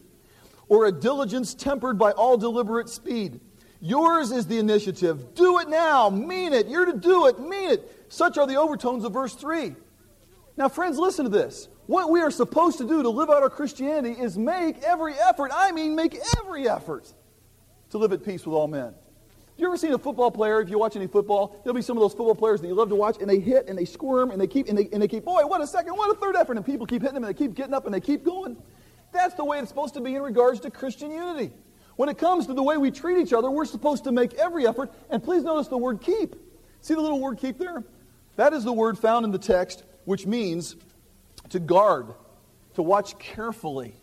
or 0.68 0.86
a 0.86 0.92
diligence 0.92 1.54
tempered 1.54 1.98
by 1.98 2.12
all 2.12 2.38
deliberate 2.38 2.88
speed. 2.88 3.40
Yours 3.80 4.32
is 4.32 4.46
the 4.46 4.58
initiative. 4.58 5.34
Do 5.34 5.60
it 5.60 5.68
now. 5.68 6.10
Mean 6.10 6.52
it. 6.52 6.68
You're 6.68 6.86
to 6.86 6.96
do 6.96 7.26
it. 7.26 7.38
Mean 7.38 7.70
it. 7.70 8.06
Such 8.08 8.38
are 8.38 8.46
the 8.46 8.56
overtones 8.56 9.04
of 9.04 9.12
verse 9.12 9.34
3. 9.34 9.74
Now, 10.56 10.68
friends, 10.68 10.98
listen 10.98 11.24
to 11.24 11.30
this. 11.30 11.68
What 11.88 12.10
we 12.10 12.20
are 12.20 12.30
supposed 12.30 12.76
to 12.78 12.86
do 12.86 13.02
to 13.02 13.08
live 13.08 13.30
out 13.30 13.42
our 13.42 13.48
Christianity 13.48 14.20
is 14.20 14.36
make 14.36 14.82
every 14.82 15.14
effort, 15.14 15.52
I 15.54 15.72
mean, 15.72 15.96
make 15.96 16.18
every 16.36 16.68
effort 16.68 17.10
to 17.88 17.96
live 17.96 18.12
at 18.12 18.22
peace 18.22 18.44
with 18.44 18.54
all 18.54 18.68
men. 18.68 18.92
You 19.56 19.68
ever 19.68 19.78
seen 19.78 19.94
a 19.94 19.98
football 19.98 20.30
player, 20.30 20.60
if 20.60 20.68
you 20.68 20.78
watch 20.78 20.96
any 20.96 21.06
football, 21.06 21.58
there'll 21.64 21.74
be 21.74 21.80
some 21.80 21.96
of 21.96 22.02
those 22.02 22.12
football 22.12 22.34
players 22.34 22.60
that 22.60 22.66
you 22.66 22.74
love 22.74 22.90
to 22.90 22.94
watch, 22.94 23.16
and 23.22 23.28
they 23.28 23.40
hit 23.40 23.68
and 23.68 23.78
they 23.78 23.86
squirm 23.86 24.32
and 24.32 24.38
they 24.38 24.46
keep, 24.46 24.68
and 24.68 24.76
they, 24.76 24.90
and 24.92 25.00
they 25.00 25.08
keep, 25.08 25.24
boy, 25.24 25.46
what 25.46 25.62
a 25.62 25.66
second, 25.66 25.94
what 25.94 26.14
a 26.14 26.20
third 26.20 26.36
effort, 26.36 26.58
and 26.58 26.66
people 26.66 26.84
keep 26.84 27.00
hitting 27.00 27.14
them 27.14 27.24
and 27.24 27.34
they 27.34 27.38
keep 27.38 27.54
getting 27.54 27.72
up 27.72 27.86
and 27.86 27.94
they 27.94 28.00
keep 28.00 28.22
going. 28.22 28.58
That's 29.10 29.32
the 29.32 29.44
way 29.46 29.58
it's 29.58 29.70
supposed 29.70 29.94
to 29.94 30.02
be 30.02 30.14
in 30.14 30.20
regards 30.20 30.60
to 30.60 30.70
Christian 30.70 31.10
unity. 31.10 31.54
When 31.96 32.10
it 32.10 32.18
comes 32.18 32.46
to 32.48 32.52
the 32.52 32.62
way 32.62 32.76
we 32.76 32.90
treat 32.90 33.16
each 33.16 33.32
other, 33.32 33.50
we're 33.50 33.64
supposed 33.64 34.04
to 34.04 34.12
make 34.12 34.34
every 34.34 34.66
effort, 34.66 34.92
and 35.08 35.24
please 35.24 35.42
notice 35.42 35.68
the 35.68 35.78
word 35.78 36.02
keep. 36.02 36.36
See 36.82 36.92
the 36.92 37.00
little 37.00 37.18
word 37.18 37.38
keep 37.38 37.56
there? 37.56 37.82
That 38.36 38.52
is 38.52 38.62
the 38.62 38.74
word 38.74 38.98
found 38.98 39.24
in 39.24 39.30
the 39.30 39.38
text, 39.38 39.84
which 40.04 40.26
means 40.26 40.76
to 41.50 41.60
guard, 41.60 42.14
to 42.74 42.82
watch 42.82 43.18
carefully. 43.18 43.94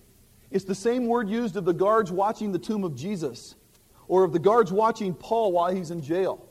It's 0.51 0.65
the 0.65 0.75
same 0.75 1.07
word 1.07 1.29
used 1.29 1.55
of 1.55 1.65
the 1.65 1.73
guards 1.73 2.11
watching 2.11 2.51
the 2.51 2.59
tomb 2.59 2.83
of 2.83 2.95
Jesus 2.95 3.55
or 4.07 4.23
of 4.23 4.31
the 4.31 4.39
guards 4.39 4.71
watching 4.71 5.13
Paul 5.13 5.51
while 5.51 5.73
he's 5.73 5.91
in 5.91 6.01
jail. 6.01 6.47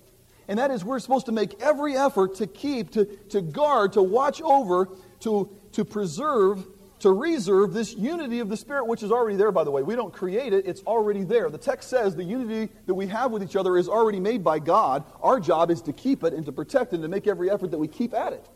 And 0.48 0.58
that 0.58 0.70
is, 0.70 0.84
we're 0.84 0.98
supposed 0.98 1.26
to 1.26 1.32
make 1.32 1.60
every 1.62 1.96
effort 1.96 2.34
to 2.36 2.46
keep, 2.46 2.90
to, 2.92 3.06
to 3.30 3.40
guard, 3.40 3.94
to 3.94 4.02
watch 4.02 4.42
over, 4.42 4.88
to, 5.20 5.48
to 5.72 5.84
preserve, 5.84 6.66
to 6.98 7.12
reserve 7.12 7.72
this 7.72 7.94
unity 7.94 8.40
of 8.40 8.50
the 8.50 8.56
Spirit, 8.56 8.86
which 8.86 9.02
is 9.02 9.10
already 9.10 9.36
there, 9.36 9.52
by 9.52 9.64
the 9.64 9.70
way. 9.70 9.82
We 9.82 9.96
don't 9.96 10.12
create 10.12 10.52
it, 10.52 10.66
it's 10.66 10.82
already 10.82 11.24
there. 11.24 11.48
The 11.48 11.58
text 11.58 11.88
says 11.88 12.14
the 12.14 12.24
unity 12.24 12.70
that 12.86 12.94
we 12.94 13.06
have 13.06 13.30
with 13.30 13.42
each 13.42 13.56
other 13.56 13.78
is 13.78 13.88
already 13.88 14.20
made 14.20 14.44
by 14.44 14.58
God. 14.58 15.04
Our 15.22 15.40
job 15.40 15.70
is 15.70 15.80
to 15.82 15.92
keep 15.92 16.24
it 16.24 16.34
and 16.34 16.44
to 16.44 16.52
protect 16.52 16.92
it 16.92 16.96
and 16.96 17.02
to 17.04 17.08
make 17.08 17.26
every 17.26 17.50
effort 17.50 17.70
that 17.70 17.78
we 17.78 17.88
keep 17.88 18.12
at 18.12 18.34
it 18.34 18.46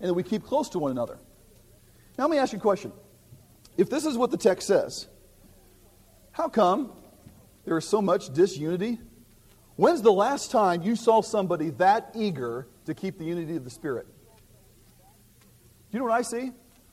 and 0.00 0.10
that 0.10 0.14
we 0.14 0.22
keep 0.22 0.44
close 0.44 0.68
to 0.70 0.78
one 0.78 0.90
another. 0.90 1.18
Now, 2.18 2.24
let 2.24 2.32
me 2.32 2.38
ask 2.38 2.52
you 2.52 2.58
a 2.58 2.60
question. 2.62 2.92
If 3.76 3.88
this 3.88 4.04
is 4.04 4.16
what 4.16 4.32
the 4.32 4.36
text 4.36 4.66
says, 4.66 5.06
how 6.32 6.48
come 6.48 6.92
there 7.64 7.78
is 7.78 7.88
so 7.88 8.02
much 8.02 8.34
disunity? 8.34 8.98
When's 9.76 10.02
the 10.02 10.12
last 10.12 10.50
time 10.50 10.82
you 10.82 10.96
saw 10.96 11.22
somebody 11.22 11.70
that 11.70 12.10
eager 12.16 12.66
to 12.86 12.94
keep 12.94 13.18
the 13.18 13.24
unity 13.24 13.54
of 13.54 13.62
the 13.62 13.70
Spirit? 13.70 14.06
Do 15.38 15.44
you 15.92 16.00
know 16.00 16.06
what 16.06 16.14
I 16.14 16.22
see? 16.22 16.50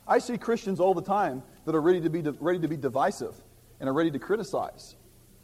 I 0.07 0.19
see 0.19 0.37
Christians 0.37 0.79
all 0.79 0.93
the 0.93 1.01
time 1.01 1.41
that 1.65 1.73
are 1.73 1.81
ready 1.81 2.01
to 2.01 2.09
be, 2.11 2.21
ready 2.21 2.59
to 2.59 2.67
be 2.67 2.77
divisive 2.77 3.33
and 3.79 3.89
are 3.89 3.93
ready 3.93 4.11
to 4.11 4.19
criticize. 4.19 4.95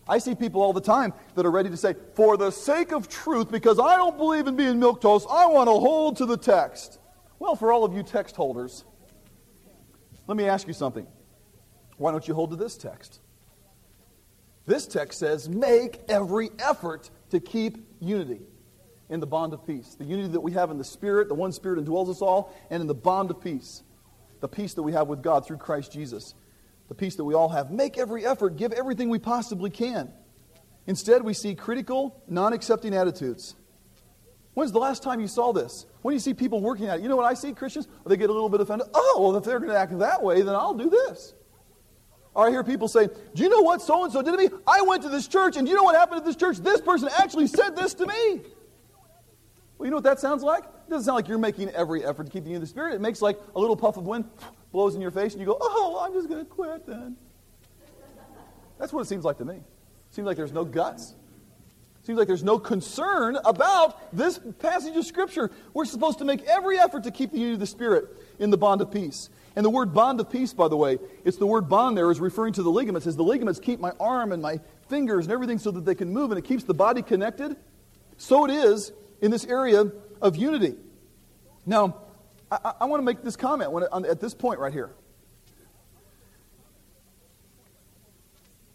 I 0.08 0.20
see 0.20 0.36
people 0.36 0.62
all 0.62 0.74
the 0.74 0.82
time 0.82 1.14
that 1.34 1.46
are 1.46 1.52
ready 1.52 1.72
to 1.72 1.78
say, 1.78 1.96
for 2.14 2.38
the 2.38 2.52
sake 2.52 2.92
of 2.92 3.10
truth, 3.10 3.50
because 3.50 3.80
I 3.80 3.96
don't 3.98 4.18
believe 4.18 4.46
in 4.46 4.56
being 4.56 4.80
milquetoast, 4.80 5.26
I 5.30 5.48
want 5.48 5.68
to 5.68 5.74
hold 5.74 6.18
to 6.18 6.28
the 6.28 6.38
text. 6.38 7.00
Well, 7.40 7.56
for 7.56 7.72
all 7.74 7.84
of 7.84 7.94
you 7.94 8.04
text 8.04 8.36
holders, 8.36 8.86
let 10.28 10.38
me 10.38 10.46
ask 10.46 10.68
you 10.68 10.74
something. 10.74 11.08
Why 11.98 12.12
don't 12.12 12.28
you 12.28 12.34
hold 12.34 12.52
to 12.52 12.56
this 12.56 12.78
text? 12.78 13.20
This 14.66 14.88
text 14.88 15.20
says, 15.20 15.50
make 15.50 16.02
every 16.08 16.50
effort 16.60 17.10
to 17.32 17.40
keep 17.40 17.78
unity 18.00 18.42
in 19.10 19.20
the 19.20 19.28
bond 19.28 19.54
of 19.54 19.66
peace. 19.66 19.96
The 19.96 20.06
unity 20.06 20.30
that 20.30 20.42
we 20.42 20.54
have 20.54 20.72
in 20.72 20.78
the 20.78 20.84
Spirit, 20.84 21.28
the 21.28 21.36
one 21.36 21.52
Spirit 21.52 21.84
indwells 21.84 22.10
us 22.10 22.22
all, 22.22 22.56
and 22.70 22.82
in 22.82 22.88
the 22.88 22.96
bond 22.96 23.30
of 23.32 23.42
peace. 23.42 23.84
The 24.40 24.48
peace 24.48 24.74
that 24.76 24.84
we 24.84 24.94
have 24.94 25.08
with 25.08 25.22
God 25.22 25.46
through 25.46 25.58
Christ 25.58 25.92
Jesus. 25.92 26.34
The 26.88 26.96
peace 26.96 27.16
that 27.18 27.26
we 27.26 27.34
all 27.34 27.50
have. 27.50 27.72
Make 27.72 27.98
every 27.98 28.26
effort, 28.26 28.56
give 28.56 28.72
everything 28.72 29.10
we 29.10 29.20
possibly 29.20 29.70
can. 29.70 30.12
Instead, 30.88 31.24
we 31.24 31.34
see 31.34 31.56
critical, 31.56 32.22
non 32.28 32.54
accepting 32.54 32.96
attitudes. 32.96 33.56
When's 34.54 34.72
the 34.72 34.80
last 34.80 35.02
time 35.02 35.22
you 35.22 35.28
saw 35.28 35.54
this? 35.54 35.86
When 36.02 36.14
you 36.14 36.20
see 36.20 36.34
people 36.34 36.60
working 36.60 36.88
at 36.88 37.00
it, 37.00 37.04
you 37.04 37.10
know 37.10 37.16
what 37.16 37.26
I 37.26 37.34
see, 37.34 37.54
Christians? 37.54 37.88
They 38.06 38.18
get 38.18 38.30
a 38.30 38.34
little 38.34 38.50
bit 38.50 38.60
offended. 38.60 38.88
Oh, 38.94 39.18
well, 39.22 39.36
if 39.38 39.44
they're 39.44 39.60
going 39.60 39.72
to 39.72 39.78
act 39.78 39.98
that 40.00 40.22
way, 40.22 40.42
then 40.42 40.56
I'll 40.56 40.74
do 40.74 40.90
this. 40.90 41.34
Or 42.34 42.48
I 42.48 42.50
hear 42.50 42.64
people 42.64 42.88
say, 42.88 43.08
Do 43.34 43.44
you 43.44 43.50
know 43.50 43.62
what 43.62 43.82
so 43.82 44.04
and 44.04 44.12
so 44.12 44.22
did 44.22 44.32
to 44.32 44.38
me? 44.38 44.50
I 44.68 44.82
went 44.82 45.04
to 45.04 45.10
this 45.10 45.28
church, 45.28 45.58
and 45.58 45.66
do 45.66 45.72
you 45.72 45.78
know 45.78 45.84
what 45.84 45.96
happened 45.96 46.20
at 46.20 46.26
this 46.26 46.36
church? 46.36 46.58
This 46.58 46.82
person 46.82 47.10
actually 47.18 47.48
said 47.48 47.76
this 47.76 47.94
to 47.96 48.08
me. 48.08 48.42
Well, 49.78 49.86
you 49.86 49.90
know 49.90 49.98
what 49.98 50.04
that 50.04 50.20
sounds 50.20 50.44
like? 50.44 50.64
It 50.64 50.90
doesn't 50.90 51.06
sound 51.06 51.16
like 51.16 51.28
you're 51.28 51.38
making 51.38 51.70
every 51.70 52.06
effort 52.06 52.26
to 52.26 52.32
keep 52.32 52.46
you 52.46 52.56
in 52.56 52.62
the 52.62 52.68
spirit. 52.68 52.94
It 52.94 53.02
makes 53.02 53.22
like 53.22 53.40
a 53.56 53.60
little 53.60 53.76
puff 53.76 53.98
of 53.98 54.06
wind 54.06 54.26
blows 54.72 54.96
in 54.96 55.02
your 55.02 55.12
face, 55.12 55.34
and 55.34 55.42
you 55.42 55.46
go, 55.46 55.58
Oh, 55.60 56.02
I'm 56.06 56.14
just 56.14 56.30
going 56.30 56.44
to 56.44 56.50
quit 56.50 56.86
then. 56.86 57.16
That's 58.80 58.94
what 58.94 59.02
it 59.02 59.08
seems 59.08 59.26
like 59.26 59.38
to 59.38 59.46
me. 59.46 59.56
It 59.56 60.16
seems 60.16 60.26
like 60.26 60.38
there's 60.38 60.54
no 60.54 60.66
guts. 60.66 61.16
Seems 62.12 62.20
like 62.20 62.28
there's 62.28 62.44
no 62.44 62.60
concern 62.60 63.38
about 63.46 64.14
this 64.14 64.38
passage 64.60 64.98
of 64.98 65.06
Scripture. 65.06 65.50
We're 65.74 65.86
supposed 65.86 66.18
to 66.18 66.26
make 66.26 66.42
every 66.44 66.78
effort 66.78 67.04
to 67.04 67.12
keep 67.12 67.32
the 67.32 67.38
unity 67.38 67.54
of 67.54 67.62
the 67.62 67.66
Spirit 67.66 68.10
in 68.38 68.50
the 68.50 68.58
bond 68.58 68.82
of 68.82 68.92
peace. 68.92 69.30
And 69.56 69.66
the 69.66 69.70
word 69.70 69.94
bond 69.94 70.20
of 70.20 70.30
peace, 70.30 70.52
by 70.52 70.68
the 70.68 70.76
way, 70.76 71.00
it's 71.24 71.38
the 71.38 71.46
word 71.46 71.70
bond 71.70 71.98
there 71.98 72.12
is 72.12 72.20
referring 72.20 72.52
to 72.56 72.64
the 72.64 72.70
ligaments. 72.70 73.08
As 73.08 73.16
the 73.16 73.24
ligaments 73.24 73.62
keep 73.62 73.80
my 73.80 73.94
arm 73.98 74.34
and 74.34 74.42
my 74.42 74.60
fingers 74.90 75.24
and 75.24 75.32
everything 75.32 75.58
so 75.58 75.72
that 75.72 75.86
they 75.86 75.96
can 75.96 76.12
move 76.12 76.32
and 76.32 76.38
it 76.38 76.44
keeps 76.44 76.66
the 76.66 76.74
body 76.74 77.02
connected. 77.02 77.56
So 78.18 78.44
it 78.44 78.52
is 78.52 78.92
in 79.22 79.32
this 79.32 79.46
area 79.46 79.90
of 80.22 80.36
unity. 80.36 80.76
Now, 81.66 81.96
I, 82.52 82.74
I 82.82 82.86
want 82.88 83.00
to 83.00 83.06
make 83.06 83.24
this 83.24 83.38
comment 83.38 83.72
when, 83.72 83.86
on, 83.86 84.04
at 84.04 84.20
this 84.20 84.34
point 84.34 84.60
right 84.60 84.74
here. 84.74 84.92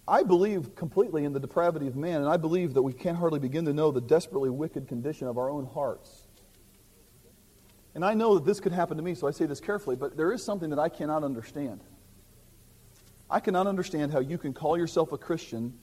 I 0.09 0.23
believe 0.23 0.75
completely 0.77 1.25
in 1.25 1.33
the 1.33 1.41
depravity 1.41 1.89
of 1.89 1.97
man, 1.97 2.21
and 2.21 2.29
I 2.29 2.37
believe 2.37 2.75
that 2.75 2.83
we 2.83 2.93
can't 2.93 3.17
hardly 3.17 3.41
begin 3.41 3.65
to 3.65 3.73
know 3.73 3.91
the 3.91 4.01
desperately 4.01 4.51
wicked 4.51 4.87
condition 4.87 5.27
of 5.27 5.37
our 5.37 5.51
own 5.51 5.67
hearts. 5.67 6.27
And 7.95 8.05
I 8.05 8.15
know 8.15 8.35
that 8.35 8.45
this 8.45 8.61
could 8.61 8.73
happen 8.73 8.99
to 8.99 9.03
me, 9.03 9.15
so 9.15 9.27
I 9.27 9.31
say 9.33 9.47
this 9.47 9.59
carefully, 9.59 9.97
but 9.97 10.17
there 10.17 10.31
is 10.31 10.45
something 10.45 10.71
that 10.71 10.79
I 10.79 10.89
cannot 10.89 11.25
understand. 11.25 11.81
I 13.29 13.41
cannot 13.41 13.67
understand 13.67 14.13
how 14.13 14.21
you 14.21 14.39
can 14.39 14.53
call 14.53 14.79
yourself 14.79 15.11
a 15.13 15.19
Christian 15.19 15.75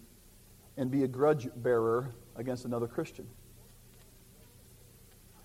and 0.77 0.89
be 0.89 1.03
a 1.03 1.07
grudge 1.07 1.49
bearer 1.57 2.11
against 2.35 2.65
another 2.65 2.87
Christian. 2.87 3.27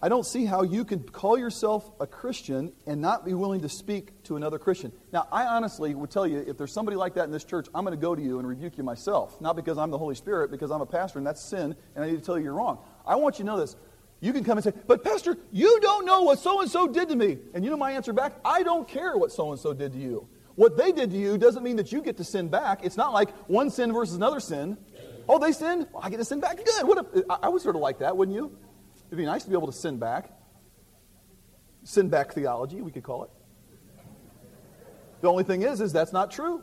I 0.01 0.09
don't 0.09 0.25
see 0.25 0.45
how 0.45 0.63
you 0.63 0.85
can 0.85 1.01
call 1.03 1.37
yourself 1.37 1.91
a 1.99 2.07
Christian 2.07 2.73
and 2.87 3.01
not 3.01 3.25
be 3.25 3.35
willing 3.35 3.63
to 3.63 3.69
speak 3.69 4.23
to 4.25 4.37
another 4.37 4.59
Christian. 4.59 4.93
Now, 5.13 5.27
I 5.33 5.47
honestly 5.47 5.93
would 5.93 6.11
tell 6.11 6.25
you 6.25 6.39
if 6.39 6.57
there's 6.57 6.73
somebody 6.73 6.97
like 6.97 7.15
that 7.15 7.25
in 7.25 7.33
this 7.33 7.43
church, 7.43 7.67
I'm 7.75 7.85
going 7.85 7.99
to 7.99 8.01
go 8.01 8.15
to 8.15 8.23
you 8.23 8.39
and 8.39 8.47
rebuke 8.47 8.79
you 8.79 8.85
myself. 8.85 9.41
Not 9.41 9.57
because 9.57 9.77
I'm 9.77 9.91
the 9.91 9.99
Holy 9.99 10.15
Spirit, 10.15 10.53
because 10.53 10.71
I'm 10.71 10.81
a 10.81 10.87
pastor 10.87 11.19
and 11.19 11.27
that's 11.27 11.43
sin, 11.43 11.75
and 11.97 12.05
I 12.05 12.09
need 12.09 12.17
to 12.17 12.25
tell 12.25 12.39
you 12.39 12.45
you're 12.45 12.55
wrong. 12.55 12.79
I 13.05 13.17
want 13.17 13.41
you 13.41 13.45
to 13.45 13.51
know 13.51 13.59
this. 13.59 13.75
You 14.21 14.33
can 14.33 14.45
come 14.45 14.59
and 14.59 14.65
say, 14.65 14.73
But, 14.87 15.03
Pastor, 15.03 15.37
you 15.53 15.81
don't 15.81 16.05
know 16.05 16.23
what 16.23 16.39
so 16.39 16.61
and 16.61 16.71
so 16.71 16.87
did 16.87 17.09
to 17.09 17.17
me. 17.17 17.39
And 17.55 17.65
you 17.65 17.71
know 17.71 17.77
my 17.77 17.93
answer 17.93 18.13
back? 18.13 18.35
I 18.45 18.63
don't 18.63 18.87
care 18.87 19.17
what 19.17 19.33
so 19.33 19.51
and 19.51 19.61
so 19.61 19.73
did 19.73 19.93
to 19.93 19.99
you. 19.99 20.29
What 20.55 20.77
they 20.77 20.91
did 20.93 21.11
to 21.11 21.17
you 21.17 21.39
doesn't 21.39 21.63
mean 21.63 21.77
that 21.77 21.93
you 21.93 22.03
get 22.03 22.17
to 22.17 22.25
sin 22.25 22.49
back. 22.49 22.85
It's 22.85 22.97
not 22.97 23.13
like 23.13 23.31
one 23.49 23.71
sin 23.71 23.93
versus 23.93 24.17
another 24.17 24.41
sin. 24.41 24.77
Oh, 25.29 25.39
they 25.39 25.53
sinned? 25.53 25.87
Well, 25.93 26.03
I 26.03 26.11
get 26.11 26.17
to 26.17 26.25
sin 26.25 26.41
back. 26.41 26.57
Good. 26.57 26.87
What 26.87 27.07
if, 27.15 27.25
I 27.29 27.49
would 27.49 27.63
sort 27.63 27.77
of 27.77 27.83
like 27.83 27.99
that, 27.99 28.17
wouldn't 28.17 28.37
you? 28.37 28.57
It'd 29.09 29.19
be 29.19 29.25
nice 29.25 29.45
to 29.45 29.51
be 29.51 29.57
able 29.57 29.67
to 29.67 29.73
sin 29.73 29.99
back. 29.99 30.31
Sin 31.83 32.09
back 32.09 32.33
theology, 32.33 32.83
we 32.83 32.93
could 32.93 33.03
call 33.03 33.25
it. 33.25 33.31
The 35.23 35.29
only 35.29 35.45
thing 35.45 35.63
is, 35.63 35.81
is 35.81 35.93
that's 35.93 36.13
not 36.13 36.31
true. 36.31 36.63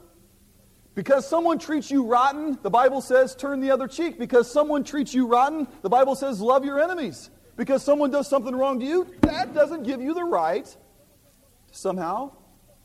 Because 0.93 1.27
someone 1.27 1.59
treats 1.59 1.91
you 1.91 2.05
rotten, 2.05 2.57
the 2.61 2.69
Bible 2.69 3.01
says 3.01 3.35
turn 3.35 3.59
the 3.59 3.71
other 3.71 3.87
cheek. 3.87 4.19
Because 4.19 4.49
someone 4.49 4.83
treats 4.83 5.13
you 5.13 5.27
rotten, 5.27 5.67
the 5.81 5.89
Bible 5.89 6.15
says 6.15 6.39
love 6.39 6.63
your 6.63 6.79
enemies. 6.79 7.31
Because 7.57 7.83
someone 7.83 8.11
does 8.11 8.29
something 8.29 8.55
wrong 8.55 8.79
to 8.79 8.85
you, 8.85 9.07
that 9.21 9.53
doesn't 9.53 9.83
give 9.83 10.01
you 10.01 10.13
the 10.13 10.23
right 10.23 10.65
to 10.65 11.77
somehow 11.77 12.31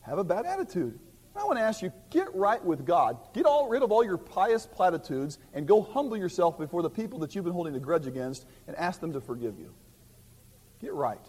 have 0.00 0.18
a 0.18 0.24
bad 0.24 0.46
attitude. 0.46 0.98
I 1.36 1.44
want 1.44 1.58
to 1.58 1.62
ask 1.62 1.80
you, 1.80 1.92
get 2.10 2.34
right 2.34 2.62
with 2.64 2.84
God. 2.84 3.16
Get 3.32 3.46
all 3.46 3.68
rid 3.68 3.82
of 3.82 3.92
all 3.92 4.04
your 4.04 4.18
pious 4.18 4.66
platitudes 4.66 5.38
and 5.54 5.66
go 5.66 5.80
humble 5.80 6.16
yourself 6.16 6.58
before 6.58 6.82
the 6.82 6.90
people 6.90 7.20
that 7.20 7.34
you've 7.34 7.44
been 7.44 7.52
holding 7.52 7.74
a 7.76 7.80
grudge 7.80 8.06
against 8.06 8.46
and 8.66 8.76
ask 8.76 9.00
them 9.00 9.12
to 9.12 9.20
forgive 9.20 9.58
you. 9.58 9.72
Get 10.80 10.92
right 10.92 11.20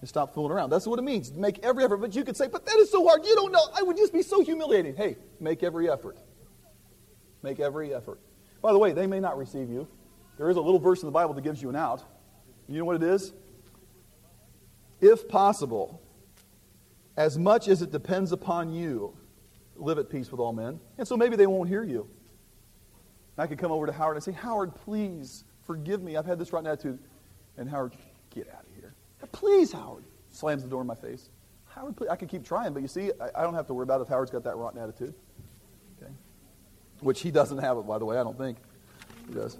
and 0.00 0.08
stop 0.08 0.34
fooling 0.34 0.52
around. 0.52 0.70
That's 0.70 0.86
what 0.86 0.98
it 0.98 1.02
means. 1.02 1.32
Make 1.32 1.58
every 1.60 1.84
effort. 1.84 1.98
But 1.98 2.14
you 2.14 2.24
could 2.24 2.36
say, 2.36 2.46
but 2.46 2.64
that 2.66 2.76
is 2.76 2.90
so 2.90 3.06
hard. 3.06 3.24
You 3.24 3.34
don't 3.34 3.52
know. 3.52 3.66
I 3.74 3.82
would 3.82 3.96
just 3.96 4.12
be 4.12 4.22
so 4.22 4.42
humiliating. 4.42 4.94
Hey, 4.96 5.16
make 5.40 5.62
every 5.62 5.90
effort. 5.90 6.16
Make 7.42 7.60
every 7.60 7.94
effort. 7.94 8.20
By 8.62 8.72
the 8.72 8.78
way, 8.78 8.92
they 8.92 9.06
may 9.06 9.20
not 9.20 9.36
receive 9.36 9.68
you. 9.68 9.88
There 10.38 10.48
is 10.48 10.56
a 10.56 10.60
little 10.60 10.80
verse 10.80 11.02
in 11.02 11.06
the 11.06 11.12
Bible 11.12 11.34
that 11.34 11.42
gives 11.42 11.60
you 11.60 11.68
an 11.68 11.76
out. 11.76 12.02
You 12.68 12.78
know 12.78 12.84
what 12.84 12.96
it 12.96 13.02
is? 13.02 13.32
If 15.00 15.28
possible, 15.28 16.00
as 17.16 17.38
much 17.38 17.68
as 17.68 17.82
it 17.82 17.90
depends 17.90 18.32
upon 18.32 18.72
you, 18.72 19.16
live 19.80 19.98
at 19.98 20.10
peace 20.10 20.30
with 20.30 20.40
all 20.40 20.52
men. 20.52 20.78
And 20.98 21.06
so 21.06 21.16
maybe 21.16 21.36
they 21.36 21.46
won't 21.46 21.68
hear 21.68 21.82
you. 21.82 22.08
I 23.38 23.46
could 23.46 23.58
come 23.58 23.72
over 23.72 23.86
to 23.86 23.92
Howard 23.92 24.16
and 24.16 24.22
say, 24.22 24.32
Howard, 24.32 24.74
please 24.74 25.44
forgive 25.62 26.02
me. 26.02 26.16
I've 26.16 26.26
had 26.26 26.38
this 26.38 26.52
rotten 26.52 26.66
attitude. 26.66 26.98
And 27.56 27.68
Howard, 27.68 27.94
get 28.30 28.48
out 28.48 28.66
of 28.66 28.74
here. 28.74 28.94
Please, 29.32 29.72
Howard. 29.72 30.04
Slams 30.30 30.62
the 30.62 30.68
door 30.68 30.82
in 30.82 30.86
my 30.86 30.94
face. 30.94 31.30
Howard, 31.74 31.96
please. 31.96 32.08
I 32.10 32.16
could 32.16 32.28
keep 32.28 32.44
trying, 32.44 32.72
but 32.72 32.82
you 32.82 32.88
see, 32.88 33.10
I, 33.20 33.40
I 33.40 33.42
don't 33.42 33.54
have 33.54 33.66
to 33.68 33.74
worry 33.74 33.84
about 33.84 34.00
if 34.00 34.08
Howard's 34.08 34.30
got 34.30 34.44
that 34.44 34.56
rotten 34.56 34.80
attitude. 34.80 35.14
Okay? 36.00 36.12
Which 37.00 37.22
he 37.22 37.30
doesn't 37.30 37.58
have 37.58 37.78
it, 37.78 37.86
by 37.86 37.98
the 37.98 38.04
way. 38.04 38.18
I 38.18 38.22
don't 38.22 38.36
think 38.36 38.58
he 39.26 39.34
does. 39.34 39.56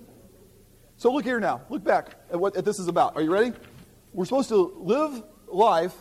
So 0.97 1.11
look 1.13 1.25
here 1.25 1.41
now. 1.41 1.63
Look 1.71 1.83
back 1.83 2.17
at 2.31 2.39
what 2.39 2.57
at 2.57 2.65
this 2.65 2.79
is 2.79 2.89
about. 2.89 3.17
Are 3.17 3.23
you 3.23 3.33
ready? 3.33 3.53
We're 4.13 4.27
supposed 4.27 4.51
to 4.51 4.75
live 4.77 5.23
life 5.49 5.95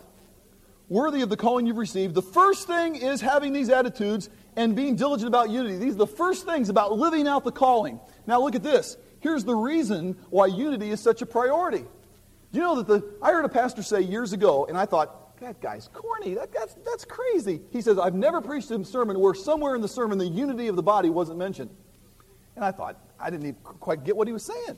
worthy 0.89 1.21
of 1.21 1.29
the 1.29 1.37
calling 1.37 1.65
you've 1.65 1.77
received. 1.77 2.15
The 2.15 2.21
first 2.21 2.67
thing 2.67 2.95
is 2.95 3.21
having 3.21 3.53
these 3.53 3.69
attitudes 3.69 4.29
and 4.55 4.75
being 4.75 4.95
diligent 4.95 5.27
about 5.27 5.49
unity. 5.49 5.77
These 5.77 5.93
are 5.93 5.99
the 5.99 6.07
first 6.07 6.45
things 6.45 6.69
about 6.69 6.97
living 6.97 7.27
out 7.27 7.43
the 7.43 7.51
calling. 7.51 7.99
Now 8.27 8.41
look 8.41 8.55
at 8.55 8.63
this. 8.63 8.97
Here's 9.19 9.43
the 9.43 9.55
reason 9.55 10.17
why 10.29 10.47
unity 10.47 10.89
is 10.89 10.99
such 10.99 11.21
a 11.21 11.25
priority. 11.25 11.85
Do 12.51 12.59
you 12.59 12.61
know 12.61 12.81
that 12.81 12.87
the 12.87 13.13
I 13.21 13.31
heard 13.31 13.45
a 13.45 13.49
pastor 13.49 13.83
say 13.83 14.01
years 14.01 14.33
ago, 14.33 14.65
and 14.65 14.77
I 14.77 14.85
thought, 14.85 15.37
that 15.39 15.61
guy's 15.61 15.87
corny. 15.93 16.33
That, 16.33 16.51
that's, 16.51 16.73
that's 16.85 17.05
crazy. 17.05 17.61
He 17.71 17.81
says, 17.81 17.97
I've 17.97 18.15
never 18.15 18.41
preached 18.41 18.71
a 18.71 18.83
sermon 18.83 19.19
where 19.19 19.33
somewhere 19.33 19.75
in 19.75 19.81
the 19.81 19.87
sermon 19.87 20.17
the 20.17 20.27
unity 20.27 20.67
of 20.67 20.75
the 20.75 20.83
body 20.83 21.09
wasn't 21.09 21.37
mentioned. 21.37 21.69
And 22.55 22.65
I 22.65 22.71
thought, 22.71 22.97
I 23.17 23.29
didn't 23.29 23.47
even 23.47 23.59
quite 23.61 24.03
get 24.03 24.17
what 24.17 24.27
he 24.27 24.33
was 24.33 24.43
saying. 24.43 24.77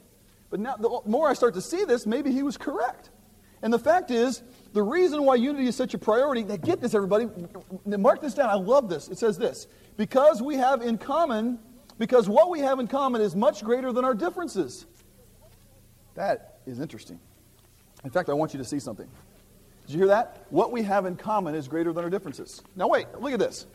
But 0.52 0.60
now, 0.60 0.76
the 0.76 1.02
more 1.06 1.30
I 1.30 1.34
start 1.34 1.56
to 1.56 1.62
see 1.62 1.84
this, 1.86 2.06
maybe 2.06 2.32
he 2.32 2.44
was 2.44 2.58
correct. 2.58 3.10
And 3.62 3.72
the 3.72 3.80
fact 3.80 4.12
is, 4.12 4.42
the 4.74 4.82
reason 4.82 5.24
why 5.24 5.36
unity 5.36 5.68
is 5.68 5.76
such 5.76 5.94
a 5.94 5.98
priority, 5.98 6.44
now 6.44 6.56
get 6.56 6.82
this, 6.82 6.96
everybody, 6.96 7.28
mark 7.86 8.22
this 8.22 8.34
down. 8.34 8.50
I 8.50 8.56
love 8.56 8.90
this. 8.90 9.08
It 9.08 9.18
says 9.18 9.38
this 9.38 9.68
because 9.98 10.42
we 10.42 10.56
have 10.56 10.82
in 10.82 10.98
common, 10.98 11.60
because 12.00 12.28
what 12.28 12.50
we 12.50 12.60
have 12.60 12.80
in 12.80 12.88
common 12.88 13.22
is 13.22 13.36
much 13.36 13.64
greater 13.64 13.92
than 13.92 14.04
our 14.06 14.16
differences. 14.16 14.86
That 16.16 16.60
is 16.66 16.80
interesting. 16.80 17.20
In 18.04 18.10
fact, 18.10 18.30
I 18.30 18.34
want 18.34 18.54
you 18.54 18.58
to 18.58 18.66
see 18.66 18.80
something. 18.80 19.08
Did 19.86 19.94
you 19.94 20.00
hear 20.00 20.08
that? 20.08 20.46
What 20.50 20.72
we 20.72 20.84
have 20.84 21.06
in 21.06 21.16
common 21.16 21.54
is 21.54 21.68
greater 21.68 21.94
than 21.94 22.04
our 22.04 22.10
differences. 22.10 22.62
Now, 22.76 22.88
wait, 22.88 23.08
look 23.20 23.34
at 23.34 23.40
this. 23.40 23.68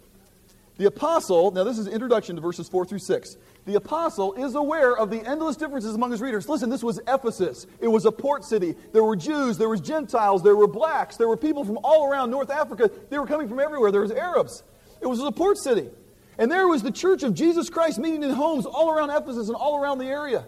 The 0.78 0.86
apostle, 0.86 1.52
now 1.52 1.64
this 1.64 1.78
is 1.78 1.86
introduction 1.86 2.36
to 2.36 2.42
verses 2.42 2.68
4 2.68 2.84
through 2.84 2.98
6. 2.98 3.36
The 3.66 3.74
apostle 3.74 4.32
is 4.34 4.54
aware 4.54 4.96
of 4.96 5.10
the 5.10 5.26
endless 5.28 5.56
differences 5.56 5.96
among 5.96 6.12
his 6.12 6.20
readers. 6.20 6.48
Listen, 6.48 6.70
this 6.70 6.84
was 6.84 7.00
Ephesus. 7.08 7.66
It 7.80 7.88
was 7.88 8.06
a 8.06 8.12
port 8.12 8.44
city. 8.44 8.76
There 8.92 9.02
were 9.02 9.16
Jews, 9.16 9.58
there 9.58 9.68
was 9.68 9.80
Gentiles, 9.80 10.44
there 10.44 10.54
were 10.54 10.68
blacks, 10.68 11.16
there 11.16 11.26
were 11.26 11.36
people 11.36 11.64
from 11.64 11.78
all 11.82 12.08
around 12.08 12.30
North 12.30 12.50
Africa. 12.50 12.88
They 13.10 13.18
were 13.18 13.26
coming 13.26 13.48
from 13.48 13.58
everywhere. 13.58 13.90
There 13.90 14.02
was 14.02 14.12
Arabs. 14.12 14.62
It 15.00 15.08
was 15.08 15.18
a 15.18 15.32
port 15.32 15.58
city. 15.58 15.90
And 16.38 16.50
there 16.50 16.68
was 16.68 16.84
the 16.84 16.92
church 16.92 17.24
of 17.24 17.34
Jesus 17.34 17.68
Christ 17.68 17.98
meeting 17.98 18.22
in 18.22 18.30
homes 18.30 18.66
all 18.66 18.90
around 18.90 19.10
Ephesus 19.10 19.48
and 19.48 19.56
all 19.56 19.82
around 19.82 19.98
the 19.98 20.06
area. 20.06 20.46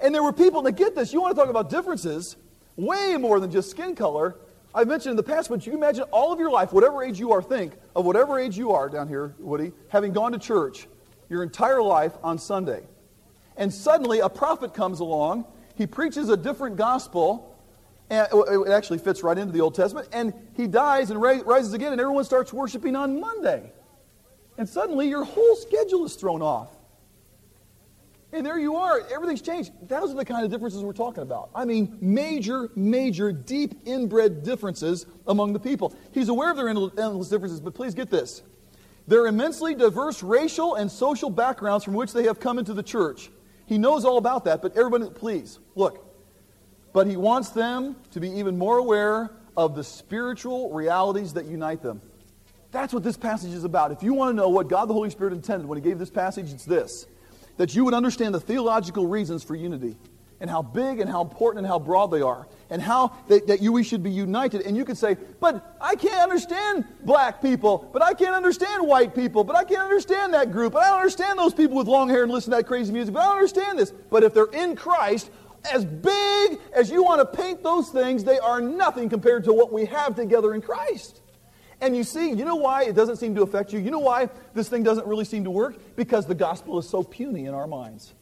And 0.00 0.14
there 0.14 0.22
were 0.22 0.32
people, 0.32 0.62
now 0.62 0.70
get 0.70 0.94
this, 0.94 1.12
you 1.12 1.20
want 1.20 1.36
to 1.36 1.40
talk 1.40 1.50
about 1.50 1.68
differences, 1.68 2.36
way 2.76 3.18
more 3.18 3.38
than 3.38 3.50
just 3.50 3.70
skin 3.70 3.94
color. 3.94 4.36
I've 4.74 4.88
mentioned 4.88 5.10
in 5.10 5.16
the 5.16 5.22
past, 5.22 5.50
but 5.50 5.66
you 5.66 5.74
imagine 5.74 6.04
all 6.04 6.32
of 6.32 6.38
your 6.38 6.50
life, 6.50 6.72
whatever 6.72 7.02
age 7.02 7.18
you 7.18 7.32
are, 7.32 7.42
think 7.42 7.74
of 7.94 8.06
whatever 8.06 8.38
age 8.38 8.56
you 8.56 8.72
are 8.72 8.88
down 8.88 9.08
here, 9.08 9.34
Woody, 9.38 9.72
having 9.88 10.14
gone 10.14 10.32
to 10.32 10.38
church 10.38 10.86
your 11.28 11.42
entire 11.42 11.82
life 11.82 12.12
on 12.22 12.38
Sunday. 12.38 12.82
And 13.56 13.72
suddenly 13.72 14.20
a 14.20 14.28
prophet 14.28 14.74
comes 14.74 15.00
along, 15.00 15.46
he 15.74 15.86
preaches 15.86 16.28
a 16.28 16.36
different 16.36 16.76
gospel, 16.76 17.56
and 18.10 18.28
oh, 18.32 18.44
oh, 18.48 18.62
it 18.64 18.70
actually 18.70 18.98
fits 18.98 19.22
right 19.22 19.36
into 19.36 19.52
the 19.52 19.60
Old 19.60 19.74
Testament, 19.74 20.08
and 20.12 20.32
he 20.54 20.66
dies 20.66 21.10
and 21.10 21.20
rises 21.20 21.72
again, 21.72 21.92
and 21.92 22.00
everyone 22.00 22.24
starts 22.24 22.52
worshiping 22.52 22.96
on 22.96 23.20
Monday. 23.20 23.72
And 24.58 24.68
suddenly 24.68 25.08
your 25.08 25.24
whole 25.24 25.56
schedule 25.56 26.04
is 26.04 26.14
thrown 26.14 26.42
off. 26.42 26.70
And 28.32 28.44
there 28.44 28.58
you 28.58 28.76
are. 28.76 29.00
Everything's 29.12 29.40
changed. 29.40 29.72
Those 29.88 30.10
are 30.10 30.16
the 30.16 30.24
kind 30.24 30.44
of 30.44 30.50
differences 30.50 30.82
we're 30.82 30.92
talking 30.92 31.22
about. 31.22 31.50
I 31.54 31.64
mean, 31.64 31.96
major, 32.00 32.68
major, 32.74 33.32
deep 33.32 33.86
inbred 33.86 34.42
differences 34.42 35.06
among 35.26 35.52
the 35.52 35.60
people. 35.60 35.94
He's 36.12 36.28
aware 36.28 36.50
of 36.50 36.56
their 36.56 36.68
endless 36.68 37.28
differences, 37.28 37.60
but 37.60 37.74
please 37.74 37.94
get 37.94 38.10
this. 38.10 38.42
Their 39.08 39.26
immensely 39.26 39.74
diverse 39.74 40.22
racial 40.22 40.74
and 40.74 40.90
social 40.90 41.30
backgrounds 41.30 41.84
from 41.84 41.94
which 41.94 42.12
they 42.12 42.24
have 42.24 42.40
come 42.40 42.58
into 42.58 42.74
the 42.74 42.82
church. 42.82 43.30
He 43.66 43.78
knows 43.78 44.04
all 44.04 44.18
about 44.18 44.44
that, 44.44 44.62
but 44.62 44.76
everybody, 44.76 45.10
please, 45.10 45.58
look. 45.74 46.04
But 46.92 47.06
he 47.06 47.16
wants 47.16 47.50
them 47.50 47.96
to 48.12 48.20
be 48.20 48.30
even 48.30 48.56
more 48.58 48.78
aware 48.78 49.30
of 49.56 49.74
the 49.74 49.84
spiritual 49.84 50.72
realities 50.72 51.34
that 51.34 51.46
unite 51.46 51.82
them. 51.82 52.00
That's 52.72 52.92
what 52.92 53.02
this 53.02 53.16
passage 53.16 53.52
is 53.52 53.64
about. 53.64 53.92
If 53.92 54.02
you 54.02 54.12
want 54.12 54.30
to 54.30 54.36
know 54.36 54.48
what 54.48 54.68
God 54.68 54.86
the 54.86 54.92
Holy 54.92 55.10
Spirit 55.10 55.32
intended 55.32 55.66
when 55.66 55.78
he 55.78 55.82
gave 55.82 55.98
this 55.98 56.10
passage, 56.10 56.52
it's 56.52 56.64
this 56.64 57.06
that 57.56 57.74
you 57.74 57.86
would 57.86 57.94
understand 57.94 58.34
the 58.34 58.40
theological 58.40 59.06
reasons 59.06 59.42
for 59.42 59.54
unity 59.54 59.96
and 60.40 60.50
how 60.50 60.62
big 60.62 61.00
and 61.00 61.08
how 61.08 61.22
important 61.22 61.58
and 61.58 61.66
how 61.66 61.78
broad 61.78 62.08
they 62.08 62.20
are 62.20 62.46
and 62.68 62.82
how 62.82 63.16
that, 63.28 63.46
that 63.46 63.62
you, 63.62 63.72
we 63.72 63.82
should 63.82 64.02
be 64.02 64.10
united. 64.10 64.62
And 64.62 64.76
you 64.76 64.84
could 64.84 64.98
say, 64.98 65.16
but 65.40 65.76
I 65.80 65.94
can't 65.94 66.20
understand 66.20 66.84
black 67.04 67.40
people, 67.40 67.88
but 67.92 68.02
I 68.02 68.12
can't 68.12 68.34
understand 68.34 68.86
white 68.86 69.14
people, 69.14 69.44
but 69.44 69.56
I 69.56 69.64
can't 69.64 69.82
understand 69.82 70.34
that 70.34 70.52
group, 70.52 70.74
but 70.74 70.82
I 70.82 70.88
don't 70.90 70.98
understand 70.98 71.38
those 71.38 71.54
people 71.54 71.76
with 71.76 71.86
long 71.86 72.08
hair 72.08 72.22
and 72.22 72.32
listen 72.32 72.50
to 72.50 72.56
that 72.56 72.66
crazy 72.66 72.92
music, 72.92 73.14
but 73.14 73.20
I 73.20 73.26
don't 73.26 73.36
understand 73.36 73.78
this. 73.78 73.92
But 74.10 74.24
if 74.24 74.34
they're 74.34 74.44
in 74.46 74.76
Christ, 74.76 75.30
as 75.72 75.84
big 75.84 76.58
as 76.74 76.90
you 76.90 77.02
want 77.02 77.20
to 77.20 77.36
paint 77.36 77.62
those 77.62 77.90
things, 77.90 78.24
they 78.24 78.38
are 78.38 78.60
nothing 78.60 79.08
compared 79.08 79.44
to 79.44 79.52
what 79.52 79.72
we 79.72 79.86
have 79.86 80.14
together 80.14 80.54
in 80.54 80.60
Christ. 80.60 81.22
And 81.80 81.96
you 81.96 82.04
see, 82.04 82.30
you 82.30 82.44
know 82.44 82.56
why 82.56 82.84
it 82.84 82.94
doesn't 82.94 83.16
seem 83.16 83.34
to 83.34 83.42
affect 83.42 83.72
you? 83.72 83.78
You 83.78 83.90
know 83.90 83.98
why 83.98 84.30
this 84.54 84.68
thing 84.68 84.82
doesn't 84.82 85.06
really 85.06 85.26
seem 85.26 85.44
to 85.44 85.50
work? 85.50 85.76
Because 85.94 86.26
the 86.26 86.34
gospel 86.34 86.78
is 86.78 86.88
so 86.88 87.02
puny 87.02 87.44
in 87.44 87.54
our 87.54 87.66
minds. 87.66 88.14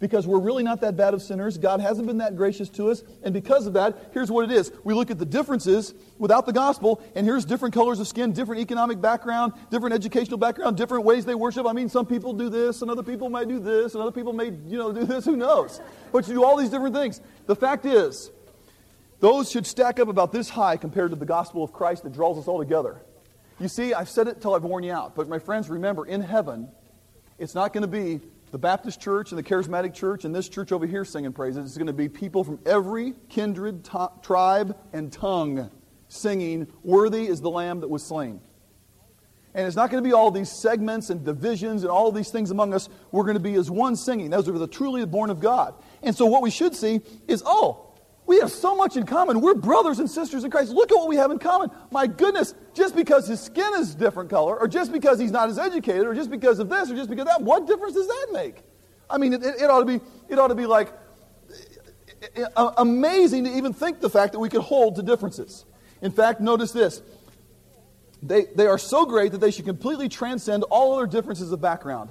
Because 0.00 0.26
we're 0.26 0.38
really 0.38 0.62
not 0.62 0.80
that 0.80 0.96
bad 0.96 1.14
of 1.14 1.22
sinners. 1.22 1.58
God 1.58 1.80
hasn't 1.80 2.06
been 2.06 2.18
that 2.18 2.36
gracious 2.36 2.68
to 2.70 2.90
us. 2.90 3.02
And 3.22 3.34
because 3.34 3.66
of 3.66 3.72
that, 3.72 4.10
here's 4.12 4.30
what 4.30 4.44
it 4.44 4.52
is. 4.52 4.70
We 4.84 4.94
look 4.94 5.10
at 5.10 5.18
the 5.18 5.26
differences 5.26 5.94
without 6.18 6.46
the 6.46 6.52
gospel, 6.52 7.02
and 7.14 7.26
here's 7.26 7.44
different 7.44 7.74
colors 7.74 7.98
of 7.98 8.06
skin, 8.06 8.32
different 8.32 8.62
economic 8.62 9.00
background, 9.00 9.54
different 9.70 9.94
educational 9.94 10.38
background, 10.38 10.76
different 10.76 11.04
ways 11.04 11.24
they 11.24 11.34
worship. 11.34 11.66
I 11.66 11.72
mean, 11.72 11.88
some 11.88 12.06
people 12.06 12.32
do 12.32 12.48
this, 12.48 12.82
and 12.82 12.90
other 12.90 13.02
people 13.02 13.28
may 13.28 13.44
do 13.44 13.58
this, 13.58 13.94
and 13.94 14.02
other 14.02 14.12
people 14.12 14.32
may, 14.32 14.46
you 14.46 14.78
know, 14.78 14.92
do 14.92 15.04
this. 15.04 15.24
Who 15.24 15.36
knows? 15.36 15.80
But 16.12 16.28
you 16.28 16.34
do 16.34 16.44
all 16.44 16.56
these 16.56 16.70
different 16.70 16.94
things. 16.94 17.20
The 17.46 17.56
fact 17.56 17.84
is, 17.84 18.30
those 19.20 19.50
should 19.50 19.66
stack 19.66 19.98
up 19.98 20.06
about 20.06 20.32
this 20.32 20.48
high 20.48 20.76
compared 20.76 21.10
to 21.10 21.16
the 21.16 21.26
gospel 21.26 21.64
of 21.64 21.72
Christ 21.72 22.04
that 22.04 22.12
draws 22.12 22.38
us 22.38 22.46
all 22.46 22.60
together. 22.60 23.00
You 23.58 23.66
see, 23.66 23.92
I've 23.92 24.08
said 24.08 24.28
it 24.28 24.40
till 24.40 24.54
I've 24.54 24.62
worn 24.62 24.84
you 24.84 24.92
out, 24.92 25.16
but 25.16 25.28
my 25.28 25.40
friends, 25.40 25.68
remember, 25.68 26.06
in 26.06 26.20
heaven, 26.20 26.68
it's 27.36 27.56
not 27.56 27.72
going 27.72 27.82
to 27.82 27.88
be 27.88 28.20
the 28.50 28.58
Baptist 28.58 29.00
church 29.00 29.32
and 29.32 29.38
the 29.38 29.42
charismatic 29.42 29.94
church 29.94 30.24
and 30.24 30.34
this 30.34 30.48
church 30.48 30.72
over 30.72 30.86
here 30.86 31.04
singing 31.04 31.32
praises. 31.32 31.64
It's 31.66 31.76
going 31.76 31.86
to 31.86 31.92
be 31.92 32.08
people 32.08 32.44
from 32.44 32.58
every 32.66 33.14
kindred, 33.28 33.84
t- 33.84 33.98
tribe, 34.22 34.76
and 34.92 35.12
tongue 35.12 35.70
singing, 36.08 36.66
Worthy 36.82 37.26
is 37.26 37.40
the 37.40 37.50
Lamb 37.50 37.80
that 37.80 37.88
was 37.88 38.02
slain. 38.02 38.40
And 39.54 39.66
it's 39.66 39.76
not 39.76 39.90
going 39.90 40.02
to 40.02 40.08
be 40.08 40.12
all 40.12 40.30
these 40.30 40.50
segments 40.50 41.10
and 41.10 41.24
divisions 41.24 41.82
and 41.82 41.90
all 41.90 42.12
these 42.12 42.30
things 42.30 42.50
among 42.50 42.74
us. 42.74 42.88
We're 43.10 43.24
going 43.24 43.34
to 43.34 43.40
be 43.40 43.54
as 43.54 43.70
one 43.70 43.96
singing. 43.96 44.30
Those 44.30 44.48
are 44.48 44.52
the 44.52 44.68
truly 44.68 45.04
born 45.04 45.30
of 45.30 45.40
God. 45.40 45.74
And 46.02 46.14
so 46.14 46.26
what 46.26 46.42
we 46.42 46.50
should 46.50 46.76
see 46.76 47.00
is, 47.26 47.42
oh, 47.44 47.87
we 48.28 48.38
have 48.40 48.52
so 48.52 48.76
much 48.76 48.96
in 48.98 49.06
common. 49.06 49.40
We're 49.40 49.54
brothers 49.54 49.98
and 49.98 50.08
sisters 50.08 50.44
in 50.44 50.50
Christ. 50.50 50.70
Look 50.70 50.92
at 50.92 50.94
what 50.94 51.08
we 51.08 51.16
have 51.16 51.30
in 51.30 51.38
common. 51.38 51.70
My 51.90 52.06
goodness, 52.06 52.54
just 52.74 52.94
because 52.94 53.26
his 53.26 53.40
skin 53.40 53.72
is 53.78 53.94
different 53.94 54.28
color, 54.28 54.56
or 54.60 54.68
just 54.68 54.92
because 54.92 55.18
he's 55.18 55.30
not 55.30 55.48
as 55.48 55.58
educated, 55.58 56.06
or 56.06 56.14
just 56.14 56.30
because 56.30 56.58
of 56.58 56.68
this, 56.68 56.90
or 56.90 56.94
just 56.94 57.08
because 57.08 57.22
of 57.22 57.28
that, 57.28 57.42
what 57.42 57.66
difference 57.66 57.94
does 57.94 58.06
that 58.06 58.26
make? 58.32 58.62
I 59.08 59.16
mean, 59.16 59.32
it, 59.32 59.42
it, 59.42 59.62
it 59.62 59.70
ought 59.70 59.80
to 59.80 59.86
be, 59.86 60.00
it 60.28 60.38
ought 60.38 60.48
to 60.48 60.54
be 60.54 60.66
like 60.66 60.92
amazing 62.76 63.44
to 63.44 63.50
even 63.50 63.72
think 63.72 64.00
the 64.00 64.10
fact 64.10 64.32
that 64.32 64.40
we 64.40 64.50
could 64.50 64.60
hold 64.60 64.96
to 64.96 65.02
differences. 65.02 65.64
In 66.02 66.12
fact, 66.12 66.40
notice 66.40 66.70
this. 66.70 67.00
They, 68.22 68.44
they 68.54 68.66
are 68.66 68.78
so 68.78 69.06
great 69.06 69.32
that 69.32 69.38
they 69.38 69.50
should 69.50 69.64
completely 69.64 70.08
transcend 70.10 70.64
all 70.64 70.94
other 70.94 71.06
differences 71.06 71.50
of 71.50 71.62
background. 71.62 72.10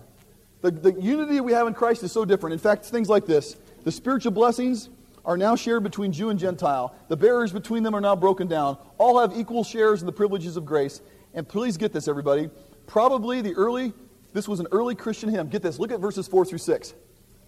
The, 0.61 0.71
the 0.71 0.93
unity 0.93 1.41
we 1.41 1.51
have 1.51 1.67
in 1.67 1.75
Christ 1.75 2.01
is 2.01 2.11
so 2.11 2.25
different. 2.25 2.53
In 2.53 2.59
fact, 2.59 2.85
things 2.85 3.07
like 3.07 3.27
this 3.27 3.55
the 3.83 3.91
spiritual 3.91 4.31
blessings 4.31 4.89
are 5.27 5.37
now 5.37 5.57
shared 5.57 5.83
between 5.83 6.13
Jew 6.13 6.29
and 6.29 6.39
Gentile. 6.39 6.95
The 7.09 7.17
barriers 7.17 7.51
between 7.51 7.83
them 7.83 7.93
are 7.93 8.01
now 8.01 8.15
broken 8.15 8.47
down. 8.47 8.77
All 8.97 9.19
have 9.19 9.37
equal 9.37 9.65
shares 9.65 10.01
in 10.01 10.05
the 10.05 10.13
privileges 10.13 10.55
of 10.55 10.65
grace. 10.65 11.01
And 11.33 11.47
please 11.47 11.75
get 11.75 11.91
this, 11.91 12.07
everybody. 12.07 12.49
Probably 12.87 13.41
the 13.41 13.53
early, 13.53 13.91
this 14.31 14.47
was 14.47 14.61
an 14.61 14.67
early 14.71 14.95
Christian 14.95 15.27
hymn. 15.29 15.49
Get 15.49 15.61
this. 15.61 15.79
Look 15.79 15.91
at 15.91 15.99
verses 15.99 16.29
4 16.29 16.45
through 16.45 16.59
6. 16.59 16.93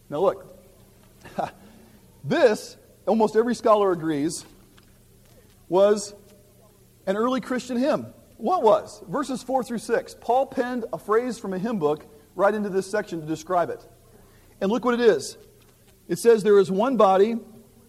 Now, 0.10 0.20
look. 0.20 0.62
this, 2.26 2.76
almost 3.08 3.38
every 3.38 3.56
scholar 3.56 3.94
agrees, 3.94 4.46
was 5.70 6.14
an 7.08 7.16
early 7.16 7.40
Christian 7.40 7.78
hymn. 7.78 8.08
What 8.36 8.62
was? 8.62 9.02
Verses 9.08 9.42
4 9.42 9.64
through 9.64 9.78
6. 9.78 10.18
Paul 10.20 10.48
penned 10.48 10.84
a 10.92 10.98
phrase 10.98 11.40
from 11.40 11.54
a 11.54 11.58
hymn 11.58 11.80
book 11.80 12.06
right 12.36 12.54
into 12.54 12.70
this 12.70 12.92
section 12.92 13.22
to 13.22 13.26
describe 13.26 13.70
it. 13.70 13.88
And 14.60 14.70
look 14.70 14.84
what 14.84 14.96
it 14.96 15.02
is. 15.02 15.38
It 16.10 16.20
says, 16.20 16.44
There 16.44 16.60
is 16.60 16.70
one 16.70 16.98
body 16.98 17.38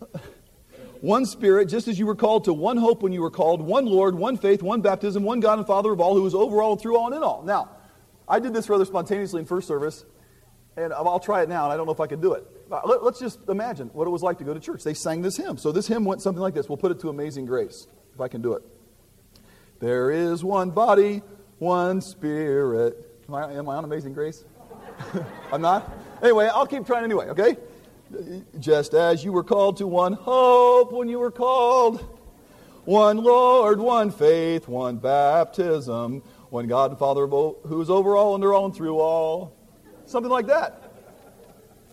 one 1.00 1.26
Spirit, 1.26 1.66
just 1.68 1.88
as 1.88 1.98
you 1.98 2.06
were 2.06 2.14
called 2.14 2.44
to 2.44 2.52
one 2.52 2.76
hope 2.76 3.02
when 3.02 3.12
you 3.12 3.22
were 3.22 3.30
called, 3.30 3.60
one 3.60 3.86
Lord, 3.86 4.14
one 4.14 4.36
faith, 4.36 4.62
one 4.62 4.80
baptism, 4.80 5.22
one 5.22 5.40
God 5.40 5.58
and 5.58 5.66
Father 5.66 5.92
of 5.92 6.00
all, 6.00 6.14
who 6.14 6.26
is 6.26 6.34
over 6.34 6.62
all 6.62 6.72
and 6.72 6.80
through 6.80 6.96
all 6.96 7.06
and 7.06 7.16
in 7.16 7.22
all. 7.22 7.42
Now, 7.42 7.70
I 8.28 8.38
did 8.38 8.52
this 8.52 8.68
rather 8.68 8.84
spontaneously 8.84 9.40
in 9.40 9.46
first 9.46 9.66
service, 9.66 10.04
and 10.76 10.92
I'll 10.92 11.20
try 11.20 11.42
it 11.42 11.48
now, 11.48 11.64
and 11.64 11.72
I 11.72 11.76
don't 11.76 11.86
know 11.86 11.92
if 11.92 12.00
I 12.00 12.06
can 12.06 12.20
do 12.20 12.34
it. 12.34 12.46
Uh, 12.70 12.80
let's 13.02 13.18
just 13.18 13.40
imagine 13.48 13.88
what 13.88 14.06
it 14.06 14.10
was 14.10 14.22
like 14.22 14.38
to 14.38 14.44
go 14.44 14.54
to 14.54 14.60
church. 14.60 14.84
They 14.84 14.94
sang 14.94 15.22
this 15.22 15.36
hymn. 15.36 15.58
So 15.58 15.72
this 15.72 15.88
hymn 15.88 16.04
went 16.04 16.22
something 16.22 16.40
like 16.40 16.54
this. 16.54 16.68
We'll 16.68 16.78
put 16.78 16.92
it 16.92 17.00
to 17.00 17.08
Amazing 17.08 17.46
Grace, 17.46 17.88
if 18.14 18.20
I 18.20 18.28
can 18.28 18.42
do 18.42 18.54
it. 18.54 18.62
There 19.80 20.10
is 20.10 20.44
one 20.44 20.70
body, 20.70 21.22
one 21.58 22.00
Spirit. 22.00 23.22
Am 23.28 23.34
I, 23.34 23.52
am 23.54 23.68
I 23.68 23.76
on 23.76 23.84
Amazing 23.84 24.12
Grace? 24.12 24.44
I'm 25.52 25.62
not? 25.62 25.90
Anyway, 26.22 26.46
I'll 26.46 26.66
keep 26.66 26.86
trying 26.86 27.02
anyway, 27.02 27.26
okay? 27.30 27.56
Just 28.58 28.94
as 28.94 29.24
you 29.24 29.32
were 29.32 29.44
called 29.44 29.76
to 29.78 29.86
one 29.86 30.12
hope 30.12 30.92
when 30.92 31.08
you 31.08 31.18
were 31.18 31.30
called, 31.30 32.00
one 32.84 33.18
Lord, 33.18 33.78
one 33.78 34.10
faith, 34.10 34.66
one 34.68 34.96
baptism, 34.96 36.22
one 36.50 36.66
God 36.66 36.90
and 36.90 36.98
Father 36.98 37.26
who 37.26 37.80
is 37.80 37.90
over 37.90 38.16
all, 38.16 38.34
under 38.34 38.52
all, 38.52 38.66
and 38.66 38.74
through 38.74 38.98
all. 38.98 39.54
Something 40.06 40.30
like 40.30 40.46
that. 40.48 40.92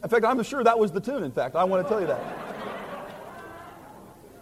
In 0.03 0.09
fact, 0.09 0.25
I'm 0.25 0.41
sure 0.43 0.63
that 0.63 0.77
was 0.77 0.91
the 0.91 1.01
tune, 1.01 1.23
in 1.23 1.31
fact. 1.31 1.55
I 1.55 1.63
want 1.63 1.85
to 1.85 1.89
tell 1.89 2.01
you 2.01 2.07
that. 2.07 2.47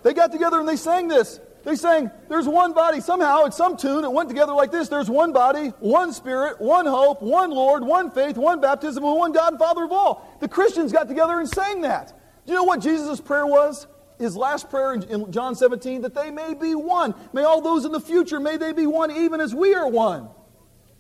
They 0.04 0.14
got 0.14 0.32
together 0.32 0.60
and 0.60 0.70
they 0.70 0.76
sang 0.76 1.08
this. 1.08 1.40
They 1.66 1.76
sang, 1.76 2.12
There's 2.30 2.48
one 2.48 2.74
body. 2.74 3.02
Somehow, 3.02 3.46
it's 3.46 3.58
some 3.58 3.76
tune, 3.76 4.06
it 4.06 4.12
went 4.12 4.30
together 4.30 4.54
like 4.54 4.72
this 4.72 4.88
There's 4.88 5.10
one 5.10 5.34
body, 5.34 5.70
one 5.80 6.14
spirit, 6.14 6.62
one 6.62 6.86
hope, 6.86 7.22
one 7.22 7.50
Lord, 7.50 7.84
one 7.84 8.12
faith, 8.12 8.38
one 8.38 8.62
baptism, 8.62 9.04
and 9.04 9.18
one 9.18 9.34
God 9.34 9.54
and 9.54 9.60
Father 9.60 9.84
of 9.84 9.92
all. 9.92 10.38
The 10.40 10.48
Christians 10.48 10.94
got 10.94 11.08
together 11.08 11.40
and 11.40 11.50
sang 11.50 11.82
that. 11.82 12.14
Do 12.46 12.54
you 12.54 12.60
know 12.60 12.64
what 12.64 12.82
Jesus' 12.82 13.20
prayer 13.20 13.48
was? 13.48 13.88
His 14.20 14.38
last 14.38 14.70
prayer 14.70 14.94
in 14.94 15.32
John 15.32 15.56
17, 15.56 16.04
that 16.04 16.14
they 16.14 16.32
may 16.32 16.54
be 16.54 16.76
one. 16.76 17.16
May 17.34 17.44
all 17.44 17.62
those 17.62 17.84
in 17.84 17.92
the 17.92 18.00
future, 18.00 18.40
may 18.40 18.56
they 18.56 18.72
be 18.72 18.86
one 18.86 19.12
even 19.12 19.42
as 19.42 19.54
we 19.54 19.74
are 19.74 19.90
one. 19.90 20.30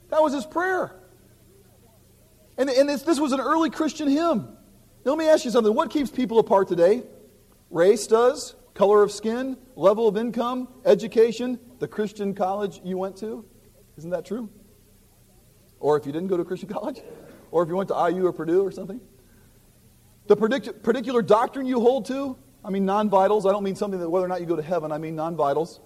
That 0.09 0.21
was 0.21 0.33
his 0.33 0.45
prayer. 0.45 0.95
And, 2.57 2.69
and 2.69 2.89
this 2.89 3.19
was 3.19 3.31
an 3.31 3.39
early 3.39 3.69
Christian 3.69 4.09
hymn. 4.09 4.57
Now, 5.05 5.11
let 5.11 5.17
me 5.17 5.29
ask 5.29 5.45
you 5.45 5.51
something. 5.51 5.73
What 5.73 5.91
keeps 5.91 6.09
people 6.09 6.39
apart 6.39 6.67
today? 6.67 7.03
Race 7.69 8.07
does 8.07 8.55
color 8.75 9.01
of 9.01 9.11
skin, 9.11 9.57
level 9.75 10.07
of 10.07 10.17
income, 10.17 10.67
education, 10.85 11.59
the 11.79 11.87
Christian 11.87 12.35
college 12.35 12.81
you 12.83 12.97
went 12.97 13.17
to. 13.17 13.43
Isn't 13.97 14.11
that 14.11 14.25
true? 14.25 14.49
Or 15.79 15.97
if 15.97 16.05
you 16.05 16.11
didn't 16.11 16.27
go 16.27 16.37
to 16.37 16.43
a 16.43 16.45
Christian 16.45 16.69
college? 16.73 17.01
Or 17.49 17.63
if 17.63 17.69
you 17.69 17.75
went 17.75 17.89
to 17.89 18.09
IU 18.09 18.27
or 18.27 18.33
Purdue 18.33 18.63
or 18.63 18.71
something? 18.71 18.99
The 20.27 20.35
predict- 20.35 20.83
particular 20.83 21.21
doctrine 21.21 21.65
you 21.65 21.79
hold 21.79 22.05
to? 22.07 22.37
I 22.63 22.69
mean, 22.69 22.85
non 22.85 23.09
vitals. 23.09 23.45
I 23.45 23.51
don't 23.51 23.63
mean 23.63 23.75
something 23.75 23.99
that 23.99 24.09
whether 24.09 24.25
or 24.25 24.29
not 24.29 24.41
you 24.41 24.47
go 24.47 24.55
to 24.55 24.61
heaven, 24.61 24.91
I 24.91 24.97
mean 24.97 25.15
non 25.15 25.35
vitals. 25.35 25.79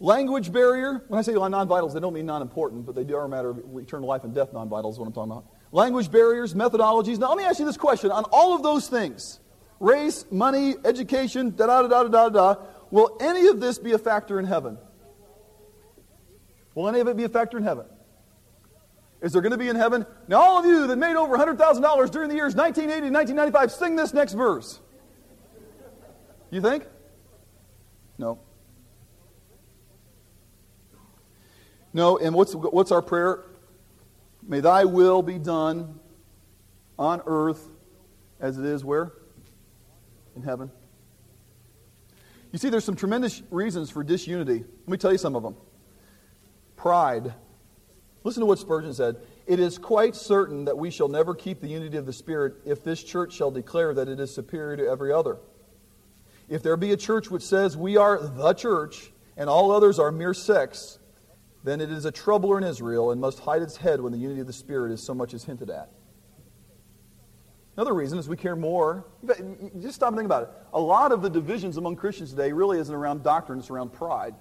Language 0.00 0.50
barrier. 0.50 1.04
When 1.08 1.18
I 1.18 1.22
say 1.22 1.34
non 1.34 1.68
vitals, 1.68 1.92
they 1.92 2.00
don't 2.00 2.14
mean 2.14 2.24
non 2.24 2.40
important, 2.40 2.86
but 2.86 2.94
they 2.94 3.04
do 3.04 3.16
are 3.16 3.26
a 3.26 3.28
matter 3.28 3.50
of 3.50 3.58
eternal 3.76 4.08
life 4.08 4.24
and 4.24 4.34
death 4.34 4.52
non 4.54 4.68
vitals, 4.68 4.98
what 4.98 5.06
I'm 5.06 5.12
talking 5.12 5.30
about. 5.30 5.44
Language 5.72 6.10
barriers, 6.10 6.54
methodologies. 6.54 7.18
Now, 7.18 7.28
let 7.28 7.36
me 7.36 7.44
ask 7.44 7.60
you 7.60 7.66
this 7.66 7.76
question. 7.76 8.10
On 8.10 8.24
all 8.32 8.56
of 8.56 8.62
those 8.62 8.88
things, 8.88 9.40
race, 9.80 10.24
money, 10.30 10.74
education, 10.84 11.56
da 11.56 11.66
da 11.66 11.82
da 11.82 12.04
da 12.04 12.08
da 12.08 12.28
da. 12.28 12.62
Will 12.90 13.16
any 13.20 13.48
of 13.48 13.60
this 13.60 13.78
be 13.78 13.92
a 13.92 13.98
factor 13.98 14.38
in 14.38 14.44
heaven? 14.44 14.78
Will 16.74 16.88
any 16.88 17.00
of 17.00 17.08
it 17.08 17.16
be 17.16 17.24
a 17.24 17.28
factor 17.28 17.56
in 17.56 17.64
heaven? 17.64 17.86
Is 19.20 19.32
there 19.32 19.42
going 19.42 19.52
to 19.52 19.58
be 19.58 19.68
in 19.68 19.76
heaven? 19.76 20.06
Now, 20.28 20.40
all 20.40 20.58
of 20.58 20.66
you 20.66 20.86
that 20.86 20.96
made 20.96 21.16
over 21.16 21.36
$100,000 21.36 22.10
during 22.10 22.28
the 22.28 22.36
years 22.36 22.54
1980 22.54 23.06
and 23.06 23.14
1995, 23.14 23.72
sing 23.72 23.96
this 23.96 24.14
next 24.14 24.32
verse. 24.32 24.80
You 26.50 26.60
think? 26.60 26.84
No. 28.18 28.38
No, 31.92 32.18
and 32.18 32.34
what's, 32.34 32.54
what's 32.54 32.92
our 32.92 33.02
prayer? 33.02 33.44
May 34.42 34.60
thy 34.60 34.84
will 34.84 35.22
be 35.22 35.38
done 35.38 36.00
on 36.98 37.20
earth 37.26 37.66
as 38.40 38.58
it 38.58 38.64
is 38.64 38.84
where? 38.84 39.12
In 40.36 40.42
heaven? 40.42 40.70
You 42.52 42.58
see, 42.58 42.68
there's 42.68 42.84
some 42.84 42.96
tremendous 42.96 43.42
reasons 43.50 43.90
for 43.90 44.02
disunity. 44.02 44.64
Let 44.64 44.88
me 44.88 44.96
tell 44.96 45.12
you 45.12 45.18
some 45.18 45.36
of 45.36 45.42
them. 45.42 45.56
Pride. 46.76 47.34
Listen 48.24 48.40
to 48.40 48.46
what 48.46 48.58
Spurgeon 48.58 48.92
said. 48.92 49.16
It 49.46 49.60
is 49.60 49.78
quite 49.78 50.14
certain 50.14 50.64
that 50.64 50.76
we 50.76 50.90
shall 50.90 51.08
never 51.08 51.34
keep 51.34 51.60
the 51.60 51.68
unity 51.68 51.96
of 51.96 52.06
the 52.06 52.12
Spirit 52.12 52.54
if 52.64 52.82
this 52.82 53.02
church 53.02 53.32
shall 53.34 53.50
declare 53.50 53.94
that 53.94 54.08
it 54.08 54.20
is 54.20 54.34
superior 54.34 54.76
to 54.76 54.86
every 54.88 55.12
other. 55.12 55.38
If 56.48 56.62
there 56.62 56.76
be 56.76 56.92
a 56.92 56.96
church 56.96 57.30
which 57.30 57.42
says 57.42 57.76
we 57.76 57.96
are 57.96 58.20
the 58.20 58.52
church 58.52 59.12
and 59.36 59.48
all 59.48 59.70
others 59.70 59.98
are 59.98 60.10
mere 60.10 60.34
sects, 60.34 60.98
then 61.62 61.80
it 61.80 61.90
is 61.90 62.04
a 62.04 62.12
troubler 62.12 62.58
in 62.58 62.64
Israel 62.64 63.10
and 63.10 63.20
must 63.20 63.38
hide 63.40 63.62
its 63.62 63.76
head 63.76 64.00
when 64.00 64.12
the 64.12 64.18
unity 64.18 64.40
of 64.40 64.46
the 64.46 64.52
Spirit 64.52 64.92
is 64.92 65.04
so 65.04 65.14
much 65.14 65.34
as 65.34 65.44
hinted 65.44 65.70
at. 65.70 65.90
Another 67.80 67.94
reason 67.94 68.18
is 68.18 68.28
we 68.28 68.36
care 68.36 68.56
more. 68.56 69.06
Just 69.80 69.94
stop 69.94 70.08
and 70.08 70.18
think 70.18 70.26
about 70.26 70.42
it. 70.42 70.50
A 70.74 70.78
lot 70.78 71.12
of 71.12 71.22
the 71.22 71.30
divisions 71.30 71.78
among 71.78 71.96
Christians 71.96 72.28
today 72.28 72.52
really 72.52 72.78
isn't 72.78 72.94
around 72.94 73.22
doctrine, 73.22 73.58
it's 73.58 73.70
around 73.70 73.90
pride. 73.90 74.34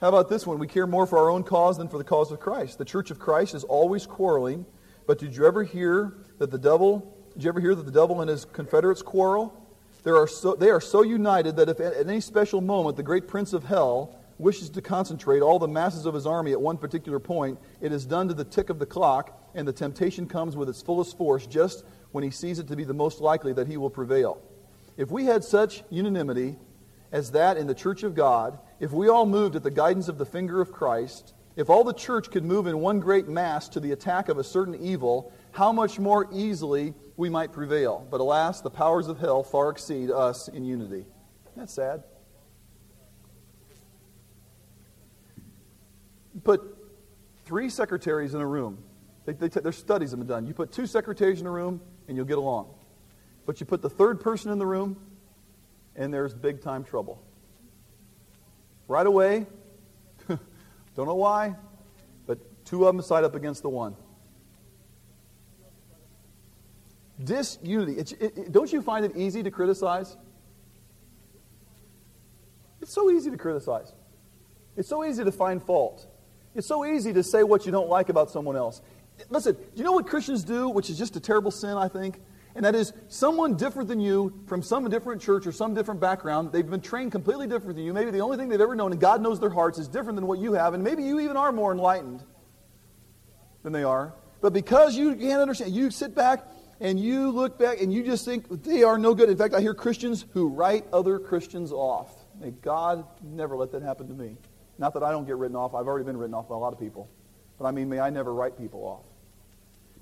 How 0.00 0.08
about 0.08 0.28
this 0.28 0.48
one? 0.48 0.58
We 0.58 0.66
care 0.66 0.88
more 0.88 1.06
for 1.06 1.18
our 1.18 1.30
own 1.30 1.44
cause 1.44 1.78
than 1.78 1.86
for 1.86 1.98
the 1.98 2.02
cause 2.02 2.32
of 2.32 2.40
Christ. 2.40 2.78
The 2.78 2.84
church 2.84 3.12
of 3.12 3.20
Christ 3.20 3.54
is 3.54 3.62
always 3.62 4.04
quarreling, 4.04 4.66
but 5.06 5.20
did 5.20 5.36
you 5.36 5.46
ever 5.46 5.62
hear 5.62 6.14
that 6.38 6.50
the 6.50 6.58
devil, 6.58 7.16
did 7.34 7.44
you 7.44 7.48
ever 7.50 7.60
hear 7.60 7.76
that 7.76 7.86
the 7.86 7.92
devil 7.92 8.20
and 8.20 8.28
his 8.28 8.44
confederates 8.44 9.00
quarrel? 9.00 9.64
There 10.02 10.16
are 10.16 10.26
so, 10.26 10.56
they 10.56 10.70
are 10.70 10.80
so 10.80 11.02
united 11.02 11.54
that 11.54 11.68
if 11.68 11.78
at 11.78 11.94
any 12.04 12.20
special 12.20 12.60
moment 12.60 12.96
the 12.96 13.04
great 13.04 13.28
prince 13.28 13.52
of 13.52 13.62
hell 13.62 14.18
wishes 14.38 14.70
to 14.70 14.82
concentrate 14.82 15.40
all 15.40 15.60
the 15.60 15.68
masses 15.68 16.04
of 16.04 16.14
his 16.14 16.26
army 16.26 16.50
at 16.50 16.60
one 16.60 16.78
particular 16.78 17.20
point, 17.20 17.60
it 17.80 17.92
is 17.92 18.04
done 18.04 18.26
to 18.26 18.34
the 18.34 18.42
tick 18.42 18.70
of 18.70 18.80
the 18.80 18.86
clock 18.86 19.40
and 19.54 19.66
the 19.66 19.72
temptation 19.72 20.26
comes 20.26 20.56
with 20.56 20.68
its 20.68 20.82
fullest 20.82 21.16
force 21.16 21.46
just 21.46 21.84
when 22.12 22.24
he 22.24 22.30
sees 22.30 22.58
it 22.58 22.68
to 22.68 22.76
be 22.76 22.84
the 22.84 22.94
most 22.94 23.20
likely 23.20 23.52
that 23.52 23.66
he 23.66 23.76
will 23.76 23.90
prevail. 23.90 24.40
If 24.96 25.10
we 25.10 25.24
had 25.24 25.42
such 25.42 25.82
unanimity 25.90 26.56
as 27.12 27.32
that 27.32 27.56
in 27.56 27.66
the 27.66 27.74
church 27.74 28.02
of 28.02 28.14
God, 28.14 28.58
if 28.80 28.92
we 28.92 29.08
all 29.08 29.26
moved 29.26 29.56
at 29.56 29.62
the 29.62 29.70
guidance 29.70 30.08
of 30.08 30.18
the 30.18 30.26
finger 30.26 30.60
of 30.60 30.72
Christ, 30.72 31.34
if 31.56 31.70
all 31.70 31.84
the 31.84 31.92
church 31.92 32.30
could 32.30 32.44
move 32.44 32.66
in 32.66 32.78
one 32.80 33.00
great 33.00 33.28
mass 33.28 33.68
to 33.70 33.80
the 33.80 33.92
attack 33.92 34.28
of 34.28 34.38
a 34.38 34.44
certain 34.44 34.74
evil, 34.74 35.32
how 35.52 35.72
much 35.72 35.98
more 36.00 36.28
easily 36.32 36.94
we 37.16 37.28
might 37.28 37.52
prevail. 37.52 38.06
But 38.10 38.20
alas, 38.20 38.60
the 38.60 38.70
powers 38.70 39.06
of 39.06 39.18
hell 39.18 39.44
far 39.44 39.70
exceed 39.70 40.10
us 40.10 40.48
in 40.48 40.64
unity. 40.64 41.04
That's 41.56 41.72
sad. 41.72 42.02
Put 46.42 46.76
three 47.44 47.68
secretaries 47.68 48.34
in 48.34 48.40
a 48.40 48.46
room. 48.46 48.78
They, 49.26 49.32
they 49.32 49.48
t- 49.48 49.60
there's 49.60 49.76
studies 49.76 50.10
have 50.10 50.20
been 50.20 50.28
done. 50.28 50.46
You 50.46 50.54
put 50.54 50.72
two 50.72 50.86
secretaries 50.86 51.40
in 51.40 51.46
a 51.46 51.50
room, 51.50 51.80
and 52.08 52.16
you'll 52.16 52.26
get 52.26 52.38
along. 52.38 52.68
But 53.46 53.60
you 53.60 53.66
put 53.66 53.82
the 53.82 53.90
third 53.90 54.20
person 54.20 54.50
in 54.50 54.58
the 54.58 54.66
room, 54.66 54.96
and 55.96 56.12
there's 56.12 56.34
big 56.34 56.62
time 56.62 56.84
trouble. 56.84 57.22
Right 58.88 59.06
away, 59.06 59.46
don't 60.28 61.06
know 61.06 61.14
why, 61.14 61.54
but 62.26 62.38
two 62.64 62.86
of 62.86 62.94
them 62.94 63.02
side 63.02 63.24
up 63.24 63.34
against 63.34 63.62
the 63.62 63.70
one. 63.70 63.96
Disunity. 67.22 67.92
It, 67.98 68.12
it, 68.20 68.52
don't 68.52 68.72
you 68.72 68.82
find 68.82 69.04
it 69.04 69.16
easy 69.16 69.42
to 69.42 69.50
criticize? 69.50 70.16
It's 72.82 72.92
so 72.92 73.10
easy 73.10 73.30
to 73.30 73.38
criticize. 73.38 73.92
It's 74.76 74.88
so 74.88 75.04
easy 75.04 75.24
to 75.24 75.32
find 75.32 75.62
fault. 75.62 76.06
It's 76.54 76.66
so 76.66 76.84
easy 76.84 77.12
to 77.12 77.22
say 77.22 77.42
what 77.42 77.66
you 77.66 77.72
don't 77.72 77.88
like 77.88 78.08
about 78.08 78.30
someone 78.30 78.56
else. 78.56 78.82
Listen, 79.30 79.54
do 79.54 79.60
you 79.76 79.84
know 79.84 79.92
what 79.92 80.06
Christians 80.06 80.44
do, 80.44 80.68
which 80.68 80.90
is 80.90 80.98
just 80.98 81.16
a 81.16 81.20
terrible 81.20 81.50
sin, 81.50 81.76
I 81.76 81.88
think? 81.88 82.20
And 82.56 82.64
that 82.64 82.74
is 82.74 82.92
someone 83.08 83.56
different 83.56 83.88
than 83.88 84.00
you 84.00 84.32
from 84.46 84.62
some 84.62 84.88
different 84.88 85.20
church 85.20 85.46
or 85.46 85.52
some 85.52 85.74
different 85.74 86.00
background. 86.00 86.52
They've 86.52 86.68
been 86.68 86.80
trained 86.80 87.10
completely 87.10 87.48
different 87.48 87.76
than 87.76 87.84
you. 87.84 87.92
Maybe 87.92 88.12
the 88.12 88.20
only 88.20 88.36
thing 88.36 88.48
they've 88.48 88.60
ever 88.60 88.76
known, 88.76 88.92
and 88.92 89.00
God 89.00 89.20
knows 89.20 89.40
their 89.40 89.50
hearts, 89.50 89.78
is 89.78 89.88
different 89.88 90.16
than 90.16 90.26
what 90.26 90.38
you 90.38 90.52
have. 90.52 90.74
And 90.74 90.84
maybe 90.84 91.02
you 91.02 91.18
even 91.20 91.36
are 91.36 91.50
more 91.50 91.72
enlightened 91.72 92.22
than 93.64 93.72
they 93.72 93.82
are. 93.82 94.14
But 94.40 94.52
because 94.52 94.96
you 94.96 95.14
can't 95.16 95.40
understand, 95.40 95.74
you 95.74 95.90
sit 95.90 96.14
back 96.14 96.46
and 96.78 97.00
you 97.00 97.30
look 97.30 97.58
back 97.58 97.80
and 97.80 97.92
you 97.92 98.04
just 98.04 98.24
think 98.24 98.62
they 98.62 98.82
are 98.82 98.98
no 98.98 99.14
good. 99.14 99.30
In 99.30 99.36
fact, 99.36 99.54
I 99.54 99.60
hear 99.60 99.74
Christians 99.74 100.24
who 100.32 100.48
write 100.48 100.84
other 100.92 101.18
Christians 101.18 101.72
off. 101.72 102.14
May 102.40 102.50
God 102.50 103.04
never 103.22 103.56
let 103.56 103.72
that 103.72 103.82
happen 103.82 104.06
to 104.08 104.14
me. 104.14 104.36
Not 104.78 104.94
that 104.94 105.02
I 105.02 105.10
don't 105.10 105.26
get 105.26 105.36
written 105.36 105.56
off. 105.56 105.74
I've 105.74 105.86
already 105.86 106.04
been 106.04 106.16
written 106.16 106.34
off 106.34 106.48
by 106.48 106.54
a 106.54 106.58
lot 106.58 106.72
of 106.72 106.78
people. 106.78 107.08
But 107.58 107.66
I 107.66 107.70
mean, 107.70 107.88
may 107.88 108.00
I 108.00 108.10
never 108.10 108.32
write 108.32 108.58
people 108.58 108.80
off. 108.84 109.04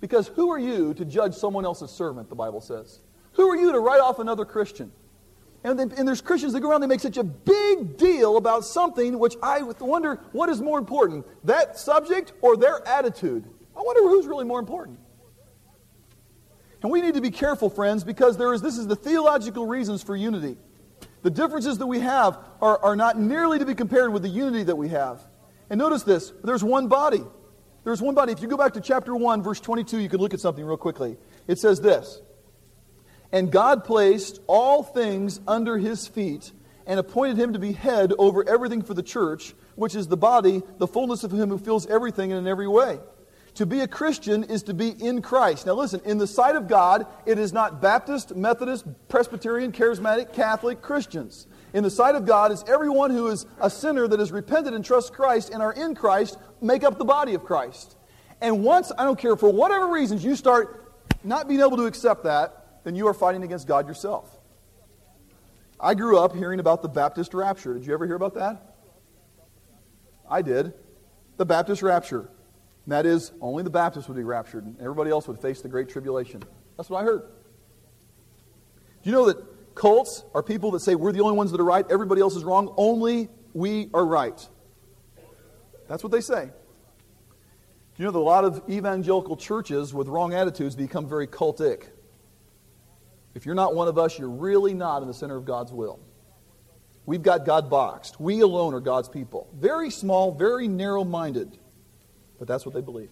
Because 0.00 0.28
who 0.28 0.50
are 0.50 0.58
you 0.58 0.94
to 0.94 1.04
judge 1.04 1.34
someone 1.34 1.64
else's 1.64 1.90
servant, 1.90 2.28
the 2.28 2.34
Bible 2.34 2.60
says? 2.60 3.00
Who 3.34 3.48
are 3.48 3.56
you 3.56 3.72
to 3.72 3.78
write 3.78 4.00
off 4.00 4.18
another 4.18 4.44
Christian? 4.44 4.90
And, 5.64 5.78
then, 5.78 5.92
and 5.96 6.08
there's 6.08 6.20
Christians 6.20 6.52
that 6.54 6.60
go 6.60 6.70
around, 6.70 6.80
they 6.80 6.88
make 6.88 7.00
such 7.00 7.18
a 7.18 7.24
big 7.24 7.96
deal 7.96 8.36
about 8.36 8.64
something 8.64 9.18
which 9.18 9.36
I 9.42 9.62
wonder 9.62 10.16
what 10.32 10.48
is 10.48 10.60
more 10.60 10.78
important, 10.78 11.24
that 11.44 11.78
subject 11.78 12.32
or 12.40 12.56
their 12.56 12.86
attitude? 12.86 13.44
I 13.76 13.80
wonder 13.80 14.02
who's 14.02 14.26
really 14.26 14.44
more 14.44 14.58
important. 14.58 14.98
And 16.82 16.90
we 16.90 17.00
need 17.00 17.14
to 17.14 17.20
be 17.20 17.30
careful, 17.30 17.70
friends, 17.70 18.02
because 18.02 18.36
there 18.36 18.52
is, 18.52 18.60
this 18.60 18.76
is 18.76 18.88
the 18.88 18.96
theological 18.96 19.66
reasons 19.66 20.02
for 20.02 20.16
unity. 20.16 20.56
The 21.22 21.30
differences 21.30 21.78
that 21.78 21.86
we 21.86 22.00
have 22.00 22.38
are, 22.60 22.82
are 22.82 22.96
not 22.96 23.20
nearly 23.20 23.60
to 23.60 23.64
be 23.64 23.74
compared 23.76 24.12
with 24.12 24.22
the 24.22 24.28
unity 24.28 24.64
that 24.64 24.76
we 24.76 24.88
have. 24.88 25.20
And 25.70 25.78
notice 25.78 26.02
this 26.02 26.32
there's 26.42 26.64
one 26.64 26.88
body. 26.88 27.22
There's 27.84 28.00
one 28.00 28.14
body. 28.14 28.32
If 28.32 28.40
you 28.40 28.48
go 28.48 28.56
back 28.56 28.74
to 28.74 28.80
chapter 28.80 29.14
1, 29.14 29.42
verse 29.42 29.60
22, 29.60 29.98
you 29.98 30.08
can 30.08 30.20
look 30.20 30.34
at 30.34 30.40
something 30.40 30.64
real 30.64 30.76
quickly. 30.76 31.16
It 31.46 31.58
says 31.58 31.80
this 31.80 32.20
And 33.32 33.50
God 33.50 33.84
placed 33.84 34.40
all 34.46 34.82
things 34.82 35.40
under 35.46 35.78
his 35.78 36.06
feet 36.06 36.52
and 36.86 36.98
appointed 36.98 37.36
him 37.38 37.52
to 37.52 37.58
be 37.58 37.72
head 37.72 38.12
over 38.18 38.48
everything 38.48 38.82
for 38.82 38.94
the 38.94 39.02
church, 39.02 39.54
which 39.74 39.94
is 39.94 40.08
the 40.08 40.16
body, 40.16 40.62
the 40.78 40.86
fullness 40.86 41.24
of 41.24 41.32
him 41.32 41.48
who 41.48 41.58
fills 41.58 41.86
everything 41.86 42.30
in 42.30 42.46
every 42.46 42.68
way. 42.68 43.00
To 43.56 43.66
be 43.66 43.80
a 43.80 43.88
Christian 43.88 44.44
is 44.44 44.62
to 44.64 44.74
be 44.74 44.88
in 44.88 45.20
Christ. 45.20 45.66
Now, 45.66 45.74
listen, 45.74 46.00
in 46.04 46.18
the 46.18 46.26
sight 46.26 46.56
of 46.56 46.68
God, 46.68 47.06
it 47.26 47.38
is 47.38 47.52
not 47.52 47.82
Baptist, 47.82 48.34
Methodist, 48.34 48.86
Presbyterian, 49.08 49.72
Charismatic, 49.72 50.32
Catholic 50.32 50.80
Christians. 50.80 51.46
In 51.72 51.82
the 51.82 51.90
sight 51.90 52.14
of 52.14 52.26
God 52.26 52.52
is 52.52 52.62
everyone 52.66 53.10
who 53.10 53.28
is 53.28 53.46
a 53.60 53.70
sinner 53.70 54.06
that 54.06 54.18
has 54.18 54.30
repented 54.30 54.74
and 54.74 54.84
trusts 54.84 55.10
Christ 55.10 55.50
and 55.50 55.62
are 55.62 55.72
in 55.72 55.94
Christ, 55.94 56.38
make 56.60 56.84
up 56.84 56.98
the 56.98 57.04
body 57.04 57.34
of 57.34 57.44
Christ. 57.44 57.96
And 58.40 58.62
once, 58.62 58.92
I 58.98 59.04
don't 59.04 59.18
care, 59.18 59.36
for 59.36 59.50
whatever 59.50 59.88
reasons, 59.88 60.24
you 60.24 60.36
start 60.36 60.94
not 61.24 61.48
being 61.48 61.60
able 61.60 61.76
to 61.78 61.86
accept 61.86 62.24
that, 62.24 62.82
then 62.84 62.94
you 62.94 63.06
are 63.06 63.14
fighting 63.14 63.42
against 63.42 63.66
God 63.66 63.86
yourself. 63.86 64.38
I 65.80 65.94
grew 65.94 66.18
up 66.18 66.34
hearing 66.34 66.60
about 66.60 66.82
the 66.82 66.88
Baptist 66.88 67.34
rapture. 67.34 67.74
Did 67.74 67.86
you 67.86 67.94
ever 67.94 68.06
hear 68.06 68.16
about 68.16 68.34
that? 68.34 68.76
I 70.28 70.42
did. 70.42 70.74
The 71.36 71.46
Baptist 71.46 71.82
rapture. 71.82 72.28
And 72.84 72.92
that 72.92 73.06
is, 73.06 73.32
only 73.40 73.62
the 73.62 73.70
Baptists 73.70 74.08
would 74.08 74.16
be 74.16 74.24
raptured, 74.24 74.64
and 74.64 74.76
everybody 74.80 75.10
else 75.10 75.28
would 75.28 75.38
face 75.38 75.60
the 75.60 75.68
Great 75.68 75.88
Tribulation. 75.88 76.42
That's 76.76 76.90
what 76.90 77.00
I 77.00 77.04
heard. 77.04 77.22
Do 79.02 79.10
you 79.10 79.12
know 79.12 79.26
that 79.26 79.51
cults 79.74 80.24
are 80.34 80.42
people 80.42 80.70
that 80.72 80.80
say 80.80 80.94
we're 80.94 81.12
the 81.12 81.20
only 81.20 81.36
ones 81.36 81.50
that 81.52 81.60
are 81.60 81.64
right, 81.64 81.84
everybody 81.90 82.20
else 82.20 82.36
is 82.36 82.44
wrong, 82.44 82.72
only 82.76 83.28
we 83.54 83.88
are 83.94 84.04
right? 84.04 84.48
That's 85.88 86.02
what 86.02 86.12
they 86.12 86.20
say. 86.20 86.50
You 87.98 88.10
know 88.10 88.18
a 88.18 88.20
lot 88.20 88.44
of 88.44 88.62
evangelical 88.68 89.36
churches 89.36 89.94
with 89.94 90.08
wrong 90.08 90.34
attitudes 90.34 90.74
become 90.74 91.08
very 91.08 91.28
cultic? 91.28 91.84
If 93.34 93.46
you're 93.46 93.54
not 93.54 93.74
one 93.74 93.86
of 93.86 93.96
us, 93.96 94.18
you're 94.18 94.28
really 94.28 94.74
not 94.74 95.02
in 95.02 95.08
the 95.08 95.14
center 95.14 95.36
of 95.36 95.44
God's 95.44 95.72
will. 95.72 96.00
We've 97.06 97.22
got 97.22 97.46
God 97.46 97.70
boxed. 97.70 98.20
We 98.20 98.40
alone 98.40 98.74
are 98.74 98.80
God's 98.80 99.08
people. 99.08 99.48
Very 99.54 99.90
small, 99.90 100.32
very 100.32 100.66
narrow 100.66 101.04
minded. 101.04 101.58
But 102.38 102.48
that's 102.48 102.66
what 102.66 102.74
they 102.74 102.80
believe. 102.80 103.10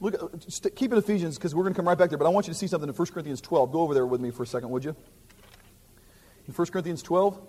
Look, 0.00 0.14
uh, 0.14 0.28
keep 0.74 0.92
it 0.92 0.98
Ephesians 0.98 1.36
because 1.36 1.54
we're 1.54 1.64
going 1.64 1.74
to 1.74 1.76
come 1.76 1.86
right 1.86 1.98
back 1.98 2.08
there. 2.08 2.18
But 2.18 2.26
I 2.26 2.30
want 2.30 2.46
you 2.46 2.54
to 2.54 2.58
see 2.58 2.66
something 2.66 2.88
in 2.88 2.94
1 2.94 3.08
Corinthians 3.08 3.40
12. 3.40 3.70
Go 3.70 3.80
over 3.80 3.92
there 3.92 4.06
with 4.06 4.20
me 4.20 4.30
for 4.30 4.44
a 4.44 4.46
second, 4.46 4.70
would 4.70 4.84
you? 4.84 4.96
In 6.50 6.56
1 6.56 6.66
Corinthians 6.66 7.00
12. 7.04 7.40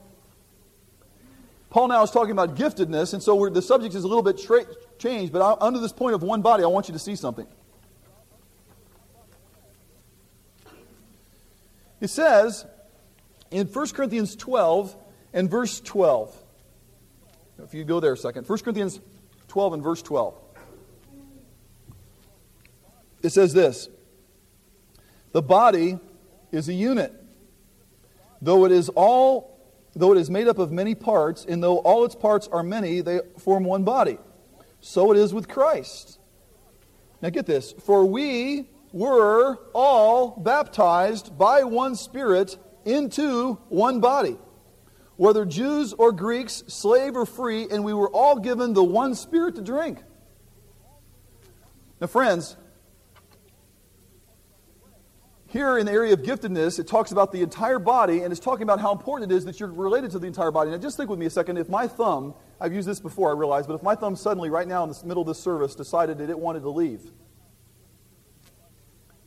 Paul 1.72 1.88
now 1.88 2.04
is 2.04 2.12
talking 2.12 2.34
about 2.34 2.56
giftedness, 2.56 3.14
and 3.14 3.24
so 3.24 3.50
the 3.50 3.60
subject 3.60 3.96
is 3.96 4.04
a 4.04 4.08
little 4.08 4.22
bit 4.22 4.38
tra- 4.38 4.68
changed. 5.00 5.34
But 5.34 5.42
I, 5.42 5.66
under 5.66 5.80
this 5.80 5.92
point 5.92 6.14
of 6.14 6.22
one 6.22 6.44
body, 6.44 6.64
I 6.64 6.68
want 6.68 6.88
you 6.88 6.94
to 6.94 7.00
see 7.00 7.16
something. 7.16 7.48
It 12.00 12.10
says 12.10 12.64
in 13.50 13.66
1 13.66 13.88
Corinthians 13.90 14.36
12 14.36 14.96
and 15.34 15.50
verse 15.50 15.80
12. 15.80 16.38
If 17.64 17.74
you 17.74 17.84
go 17.84 18.00
there 18.00 18.14
a 18.14 18.18
second. 18.18 18.48
1 18.48 18.60
Corinthians 18.60 19.00
12 19.48 19.74
and 19.74 19.84
verse 19.84 20.04
12. 20.04 20.36
It 23.24 23.32
says 23.32 23.52
this 23.52 23.90
The 25.32 25.42
body 25.42 25.98
is 26.52 26.70
a 26.70 26.74
unit. 26.74 27.18
Though 28.42 28.66
it 28.66 28.72
is 28.72 28.90
all 28.90 29.52
though 29.96 30.14
it 30.14 30.18
is 30.18 30.30
made 30.30 30.48
up 30.48 30.58
of 30.58 30.72
many 30.72 30.96
parts, 30.96 31.46
and 31.46 31.62
though 31.62 31.80
all 31.80 32.06
its 32.06 32.16
parts 32.16 32.48
are 32.48 32.64
many, 32.64 33.02
they 33.02 33.20
form 33.38 33.64
one 33.64 33.84
body. 33.84 34.18
So 34.80 35.12
it 35.12 35.18
is 35.18 35.34
with 35.34 35.48
Christ. 35.48 36.20
Now 37.22 37.30
get 37.30 37.46
this. 37.46 37.74
For 37.74 38.06
we 38.06 38.70
were 38.92 39.60
all 39.74 40.32
baptized 40.32 41.38
by 41.38 41.64
one 41.64 41.96
Spirit 41.96 42.58
into 42.86 43.54
one 43.70 44.00
body, 44.00 44.38
whether 45.18 45.46
Jews 45.46 45.94
or 45.94 46.12
Greeks, 46.12 46.64
slave 46.68 47.16
or 47.16 47.26
free, 47.26 47.68
and 47.70 47.84
we 47.84 47.94
were 47.94 48.10
all 48.10 48.40
given 48.40 48.74
the 48.74 48.84
one 48.84 49.14
Spirit 49.14 49.56
to 49.56 49.62
drink. 49.62 50.00
Now, 52.00 52.08
friends, 52.08 52.58
here 55.52 55.78
in 55.78 55.86
the 55.86 55.92
area 55.92 56.14
of 56.14 56.22
giftedness, 56.22 56.80
it 56.80 56.88
talks 56.88 57.12
about 57.12 57.34
the 57.34 57.42
entire 57.42 57.78
body, 57.78 58.22
and 58.22 58.32
it's 58.32 58.40
talking 58.40 58.64
about 58.64 58.80
how 58.80 58.94
important 58.94 59.30
it 59.32 59.36
is 59.36 59.44
that 59.44 59.60
you're 59.60 59.70
related 59.70 60.12
to 60.12 60.20
the 60.20 60.26
entire 60.26 60.50
body. 60.50 60.72
Now, 60.72 60.78
just 60.78 60.96
think 60.96 61.10
with 61.10 61.20
me 61.20 61.26
a 61.26 61.30
second. 61.30 61.58
If 61.58 61.68
my 61.68 61.88
thumb, 61.88 62.34
I've 62.62 62.74
used 62.74 62.88
this 62.88 63.02
before, 63.02 63.30
I 63.30 63.34
realize, 63.34 63.68
but 63.68 63.74
if 63.74 63.84
my 63.84 63.94
thumb 63.94 64.16
suddenly, 64.16 64.50
right 64.50 64.68
now 64.68 64.84
in 64.86 64.90
the 64.90 65.06
middle 65.06 65.22
of 65.22 65.28
this 65.28 65.40
service, 65.40 65.76
decided 65.76 66.20
that 66.20 66.30
it 66.30 66.40
wanted 66.40 66.62
to 66.62 66.70
leave, 66.70 67.02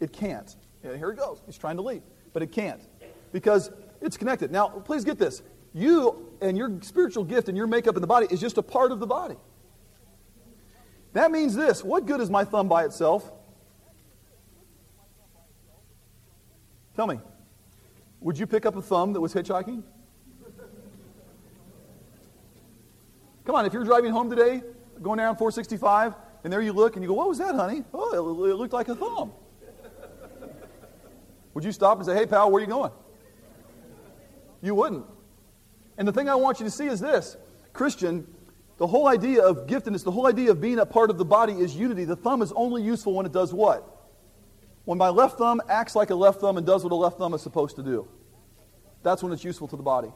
it 0.00 0.14
can't. 0.14 0.56
Yeah, 0.82 0.96
here 0.96 1.10
it 1.10 1.18
goes. 1.18 1.42
He's 1.44 1.58
trying 1.58 1.76
to 1.76 1.82
leave, 1.82 2.02
but 2.32 2.42
it 2.42 2.52
can't 2.52 2.80
because 3.32 3.70
it's 4.00 4.16
connected. 4.16 4.50
Now, 4.50 4.68
please 4.68 5.04
get 5.04 5.18
this. 5.18 5.42
You 5.74 6.32
and 6.40 6.56
your 6.56 6.78
spiritual 6.80 7.24
gift 7.24 7.48
and 7.48 7.56
your 7.56 7.66
makeup 7.66 7.96
in 7.96 8.00
the 8.00 8.06
body 8.06 8.28
is 8.30 8.40
just 8.40 8.56
a 8.56 8.62
part 8.62 8.92
of 8.92 9.00
the 9.00 9.06
body. 9.06 9.37
That 11.12 11.30
means 11.30 11.54
this 11.54 11.84
what 11.84 12.06
good 12.06 12.20
is 12.20 12.30
my 12.30 12.44
thumb 12.44 12.68
by 12.68 12.84
itself? 12.84 13.30
Tell 16.96 17.07
me, 17.07 17.18
would 18.20 18.38
you 18.38 18.46
pick 18.46 18.66
up 18.66 18.76
a 18.76 18.83
thumb 18.83 19.12
that 19.12 19.20
was 19.20 19.35
hitchhiking? 19.35 19.83
Come 23.44 23.54
on, 23.57 23.66
if 23.66 23.72
you're 23.72 23.85
driving 23.85 24.11
home 24.11 24.30
today, 24.30 24.62
going 25.02 25.18
down 25.18 25.37
465, 25.37 26.14
And 26.44 26.52
there 26.52 26.62
you 26.62 26.72
look 26.72 26.96
and 26.96 27.02
you 27.02 27.09
go, 27.09 27.14
What 27.14 27.28
was 27.28 27.38
that, 27.38 27.54
honey? 27.54 27.85
Oh, 27.92 28.44
it, 28.44 28.50
it 28.50 28.54
looked 28.54 28.72
like 28.72 28.88
a 28.88 28.94
thumb. 28.94 29.33
Would 31.52 31.64
you 31.64 31.72
stop 31.72 31.98
and 31.98 32.07
say, 32.07 32.14
Hey, 32.14 32.26
pal, 32.26 32.50
where 32.50 32.62
are 32.62 32.64
you 32.64 32.70
going? 32.70 32.90
You 34.62 34.74
wouldn't. 34.74 35.04
And 35.98 36.09
the 36.09 36.12
thing 36.12 36.28
I 36.28 36.35
want 36.35 36.59
you 36.59 36.64
to 36.64 36.70
see 36.70 36.87
is 36.87 37.00
this 37.00 37.37
Christian, 37.72 38.26
the 38.78 38.87
whole 38.87 39.07
idea 39.07 39.42
of 39.42 39.66
giftedness, 39.66 40.04
the 40.04 40.11
whole 40.11 40.26
idea 40.26 40.50
of 40.50 40.61
being 40.61 40.78
a 40.78 40.87
part 40.87 41.11
of 41.11 41.18
the 41.18 41.24
body 41.24 41.52
is 41.52 41.76
unity. 41.76 42.04
The 42.04 42.16
thumb 42.16 42.40
is 42.42 42.52
only 42.52 42.83
useful 42.83 43.12
when 43.12 43.26
it 43.26 43.33
does 43.33 43.52
what? 43.52 43.93
When 44.85 44.99
my 44.99 45.09
left 45.09 45.38
thumb 45.38 45.62
acts 45.68 45.97
like 45.97 46.11
a 46.11 46.14
left 46.14 46.40
thumb 46.40 46.57
and 46.57 46.66
does 46.66 46.85
what 46.85 46.92
a 46.92 46.97
left 46.97 47.18
thumb 47.18 47.35
is 47.35 47.42
supposed 47.42 47.77
to 47.77 47.83
do. 47.83 48.09
That's 49.03 49.23
when 49.23 49.33
it's 49.33 49.44
useful 49.44 49.68
to 49.68 49.77
the 49.77 49.83
body. 49.83 50.12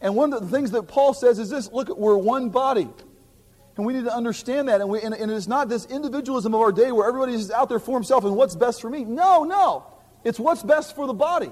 And 0.00 0.16
one 0.16 0.32
of 0.32 0.40
the 0.42 0.48
things 0.48 0.72
that 0.72 0.84
Paul 0.84 1.14
says 1.14 1.38
is 1.38 1.50
this 1.50 1.70
look, 1.72 1.88
we're 1.96 2.16
one 2.16 2.50
body. 2.50 2.88
And 3.76 3.84
we 3.84 3.92
need 3.92 4.04
to 4.04 4.14
understand 4.14 4.68
that. 4.68 4.80
And, 4.80 4.88
we, 4.88 5.00
and, 5.02 5.14
and 5.14 5.30
it 5.30 5.34
is 5.34 5.48
not 5.48 5.68
this 5.68 5.84
individualism 5.86 6.54
of 6.54 6.60
our 6.60 6.70
day 6.70 6.92
where 6.92 7.08
everybody 7.08 7.34
is 7.34 7.50
out 7.50 7.68
there 7.68 7.80
for 7.80 7.96
himself 7.96 8.24
and 8.24 8.36
what's 8.36 8.54
best 8.54 8.80
for 8.80 8.88
me. 8.88 9.04
No, 9.04 9.42
no. 9.42 9.84
It's 10.22 10.38
what's 10.38 10.62
best 10.62 10.94
for 10.94 11.06
the 11.06 11.14
body. 11.14 11.50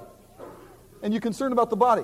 And 1.01 1.13
you're 1.13 1.21
concerned 1.21 1.51
about 1.51 1.69
the 1.69 1.75
body. 1.75 2.03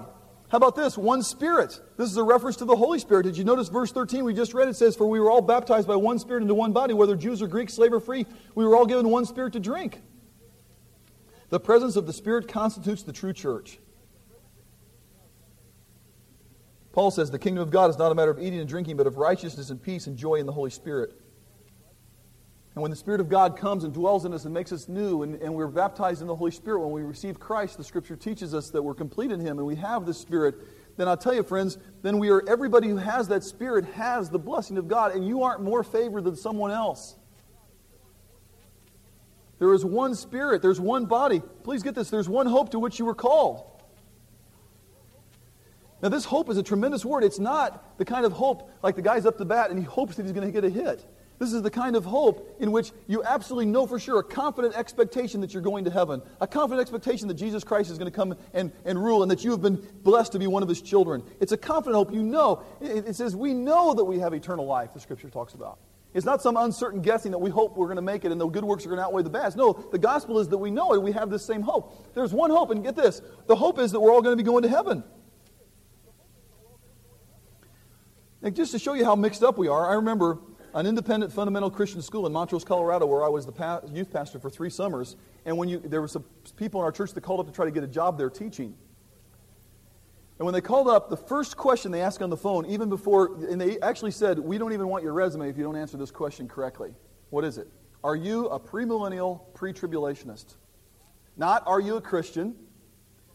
How 0.49 0.57
about 0.57 0.75
this? 0.75 0.97
One 0.97 1.21
Spirit. 1.21 1.79
This 1.95 2.09
is 2.09 2.17
a 2.17 2.23
reference 2.23 2.57
to 2.57 2.65
the 2.65 2.75
Holy 2.75 2.97
Spirit. 2.97 3.23
Did 3.23 3.37
you 3.37 3.43
notice 3.43 3.69
verse 3.69 3.91
13 3.91 4.23
we 4.23 4.33
just 4.33 4.55
read? 4.55 4.67
It 4.67 4.75
says, 4.75 4.95
For 4.95 5.07
we 5.07 5.19
were 5.19 5.29
all 5.29 5.41
baptized 5.41 5.87
by 5.87 5.95
one 5.95 6.17
Spirit 6.17 6.41
into 6.41 6.55
one 6.55 6.73
body, 6.73 6.93
whether 6.93 7.15
Jews 7.15 7.41
or 7.41 7.47
Greeks, 7.47 7.75
slave 7.75 7.93
or 7.93 7.99
free. 7.99 8.25
We 8.55 8.65
were 8.65 8.75
all 8.75 8.87
given 8.87 9.09
one 9.09 9.25
Spirit 9.25 9.53
to 9.53 9.59
drink. 9.59 10.01
The 11.49 11.59
presence 11.59 11.95
of 11.95 12.07
the 12.07 12.13
Spirit 12.13 12.47
constitutes 12.47 13.03
the 13.03 13.13
true 13.13 13.33
church. 13.33 13.79
Paul 16.93 17.11
says 17.11 17.29
the 17.29 17.39
kingdom 17.39 17.61
of 17.61 17.69
God 17.69 17.91
is 17.91 17.99
not 17.99 18.11
a 18.11 18.15
matter 18.15 18.31
of 18.31 18.39
eating 18.39 18.59
and 18.59 18.67
drinking, 18.67 18.97
but 18.97 19.05
of 19.05 19.17
righteousness 19.17 19.69
and 19.69 19.81
peace 19.81 20.07
and 20.07 20.17
joy 20.17 20.35
in 20.35 20.47
the 20.47 20.51
Holy 20.51 20.71
Spirit. 20.71 21.13
And 22.75 22.81
when 22.81 22.91
the 22.91 22.97
Spirit 22.97 23.19
of 23.19 23.29
God 23.29 23.57
comes 23.57 23.83
and 23.83 23.93
dwells 23.93 24.25
in 24.25 24.33
us 24.33 24.45
and 24.45 24.53
makes 24.53 24.71
us 24.71 24.87
new, 24.87 25.23
and, 25.23 25.35
and 25.41 25.53
we're 25.53 25.67
baptized 25.67 26.21
in 26.21 26.27
the 26.27 26.35
Holy 26.35 26.51
Spirit, 26.51 26.81
when 26.81 26.91
we 26.91 27.01
receive 27.01 27.39
Christ, 27.39 27.77
the 27.77 27.83
Scripture 27.83 28.15
teaches 28.15 28.53
us 28.53 28.69
that 28.69 28.81
we're 28.81 28.93
complete 28.93 29.31
in 29.31 29.39
Him 29.39 29.57
and 29.57 29.65
we 29.65 29.75
have 29.75 30.05
the 30.05 30.13
Spirit, 30.13 30.55
then 30.95 31.07
I'll 31.07 31.17
tell 31.17 31.33
you, 31.33 31.43
friends, 31.43 31.77
then 32.01 32.19
we 32.19 32.29
are, 32.29 32.47
everybody 32.47 32.89
who 32.89 32.97
has 32.97 33.27
that 33.29 33.43
Spirit 33.43 33.85
has 33.85 34.29
the 34.29 34.39
blessing 34.39 34.77
of 34.77 34.87
God, 34.87 35.13
and 35.15 35.27
you 35.27 35.43
aren't 35.43 35.61
more 35.61 35.83
favored 35.83 36.25
than 36.25 36.35
someone 36.35 36.71
else. 36.71 37.15
There 39.59 39.73
is 39.73 39.83
one 39.83 40.15
Spirit, 40.15 40.61
there's 40.61 40.79
one 40.79 41.05
body. 41.05 41.41
Please 41.63 41.83
get 41.83 41.95
this 41.95 42.09
there's 42.09 42.29
one 42.29 42.47
hope 42.47 42.69
to 42.71 42.79
which 42.79 42.99
you 42.99 43.05
were 43.05 43.15
called. 43.15 43.65
Now, 46.01 46.07
this 46.07 46.23
hope 46.23 46.49
is 46.49 46.57
a 46.57 46.63
tremendous 46.63 47.03
word. 47.03 47.25
It's 47.25 47.39
not 47.39 47.97
the 47.97 48.05
kind 48.05 48.25
of 48.25 48.31
hope 48.31 48.71
like 48.81 48.95
the 48.95 49.01
guy's 49.01 49.25
up 49.25 49.37
the 49.37 49.45
bat 49.45 49.69
and 49.69 49.77
he 49.77 49.83
hopes 49.83 50.15
that 50.15 50.23
he's 50.23 50.31
going 50.31 50.47
to 50.47 50.51
get 50.51 50.63
a 50.63 50.69
hit. 50.69 51.05
This 51.39 51.53
is 51.53 51.61
the 51.61 51.71
kind 51.71 51.95
of 51.95 52.03
hope 52.03 52.57
in 52.59 52.71
which 52.71 52.91
you 53.07 53.23
absolutely 53.23 53.67
know 53.67 53.87
for 53.87 53.97
sure 53.97 54.19
a 54.19 54.23
confident 54.23 54.75
expectation 54.75 55.39
that 55.39 55.53
you're 55.53 55.63
going 55.63 55.85
to 55.85 55.91
heaven, 55.91 56.21
a 56.41 56.47
confident 56.47 56.81
expectation 56.81 57.29
that 57.29 57.35
Jesus 57.35 57.63
Christ 57.63 57.89
is 57.89 57.97
going 57.97 58.11
to 58.11 58.15
come 58.15 58.35
and, 58.53 58.73
and 58.83 59.01
rule 59.01 59.23
and 59.23 59.31
that 59.31 59.45
you 59.45 59.51
have 59.51 59.61
been 59.61 59.81
blessed 60.03 60.33
to 60.33 60.39
be 60.39 60.47
one 60.47 60.63
of 60.63 60.69
his 60.69 60.81
children. 60.81 61.23
It's 61.39 61.53
a 61.53 61.57
confident 61.57 61.95
hope. 61.95 62.13
You 62.13 62.23
know. 62.23 62.63
It, 62.81 63.07
it 63.07 63.15
says, 63.15 63.37
We 63.37 63.53
know 63.53 63.93
that 63.93 64.03
we 64.03 64.19
have 64.19 64.33
eternal 64.33 64.65
life, 64.65 64.93
the 64.93 64.99
scripture 64.99 65.29
talks 65.29 65.53
about. 65.53 65.79
It's 66.13 66.25
not 66.25 66.41
some 66.41 66.57
uncertain 66.57 67.01
guessing 67.01 67.31
that 67.31 67.37
we 67.37 67.51
hope 67.51 67.77
we're 67.77 67.85
going 67.85 67.97
to 67.97 68.01
make 68.01 68.25
it 68.25 68.31
and 68.31 68.41
the 68.41 68.47
good 68.47 68.65
works 68.65 68.85
are 68.85 68.89
going 68.89 68.97
to 68.97 69.05
outweigh 69.05 69.23
the 69.23 69.29
bad. 69.29 69.55
No, 69.55 69.73
the 69.91 69.99
gospel 69.99 70.39
is 70.39 70.49
that 70.49 70.57
we 70.57 70.71
know 70.71 70.93
it. 70.93 71.01
We 71.01 71.11
have 71.11 71.29
this 71.29 71.45
same 71.45 71.61
hope. 71.61 72.13
There's 72.15 72.33
one 72.33 72.49
hope, 72.49 72.71
and 72.71 72.83
get 72.83 72.95
this 72.95 73.21
the 73.47 73.55
hope 73.55 73.79
is 73.79 73.91
that 73.91 73.99
we're 73.99 74.11
all 74.11 74.21
going 74.21 74.37
to 74.37 74.43
be 74.43 74.45
going 74.45 74.63
to 74.63 74.69
heaven. 74.69 75.03
And 78.41 78.55
just 78.55 78.71
to 78.71 78.79
show 78.79 78.93
you 78.93 79.05
how 79.05 79.15
mixed 79.15 79.43
up 79.43 79.57
we 79.57 79.67
are, 79.67 79.89
I 79.89 79.95
remember 79.95 80.39
an 80.73 80.85
independent 80.85 81.31
fundamental 81.31 81.69
Christian 81.69 82.01
school 82.01 82.25
in 82.25 82.33
Montrose, 82.33 82.63
Colorado, 82.63 83.05
where 83.05 83.23
I 83.23 83.27
was 83.27 83.45
the 83.45 83.51
pa- 83.51 83.81
youth 83.91 84.11
pastor 84.11 84.39
for 84.39 84.49
three 84.49 84.69
summers. 84.69 85.15
And 85.45 85.57
when 85.57 85.69
you, 85.69 85.79
there 85.79 86.01
were 86.01 86.07
some 86.07 86.23
people 86.57 86.81
in 86.81 86.85
our 86.85 86.91
church 86.91 87.13
that 87.13 87.21
called 87.21 87.39
up 87.39 87.47
to 87.47 87.51
try 87.51 87.65
to 87.65 87.71
get 87.71 87.83
a 87.83 87.87
job 87.87 88.17
there 88.17 88.29
teaching. 88.29 88.75
And 90.37 90.45
when 90.45 90.53
they 90.53 90.61
called 90.61 90.87
up, 90.87 91.09
the 91.09 91.17
first 91.17 91.57
question 91.57 91.91
they 91.91 92.01
asked 92.01 92.21
on 92.21 92.29
the 92.29 92.37
phone, 92.37 92.65
even 92.67 92.87
before, 92.87 93.35
and 93.49 93.59
they 93.59 93.79
actually 93.79 94.11
said, 94.11 94.39
We 94.39 94.57
don't 94.57 94.71
even 94.71 94.87
want 94.87 95.03
your 95.03 95.13
resume 95.13 95.49
if 95.49 95.57
you 95.57 95.63
don't 95.63 95.75
answer 95.75 95.97
this 95.97 96.11
question 96.11 96.47
correctly. 96.47 96.93
What 97.29 97.43
is 97.43 97.57
it? 97.57 97.67
Are 98.03 98.15
you 98.15 98.47
a 98.47 98.59
premillennial, 98.59 99.53
pre 99.53 99.73
tribulationist? 99.73 100.55
Not 101.35 101.63
are 101.67 101.81
you 101.81 101.97
a 101.97 102.01
Christian? 102.01 102.55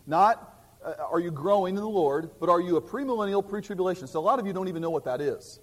Not 0.06 0.54
uh, 0.84 0.94
are 1.10 1.20
you 1.20 1.30
growing 1.30 1.76
in 1.76 1.82
the 1.82 1.88
Lord, 1.88 2.30
but 2.40 2.48
are 2.48 2.60
you 2.60 2.76
a 2.76 2.82
premillennial, 2.82 3.46
pre 3.46 3.60
tribulationist? 3.60 4.14
A 4.14 4.18
lot 4.18 4.38
of 4.38 4.46
you 4.46 4.52
don't 4.52 4.68
even 4.68 4.80
know 4.80 4.90
what 4.90 5.04
that 5.04 5.20
is. 5.20 5.60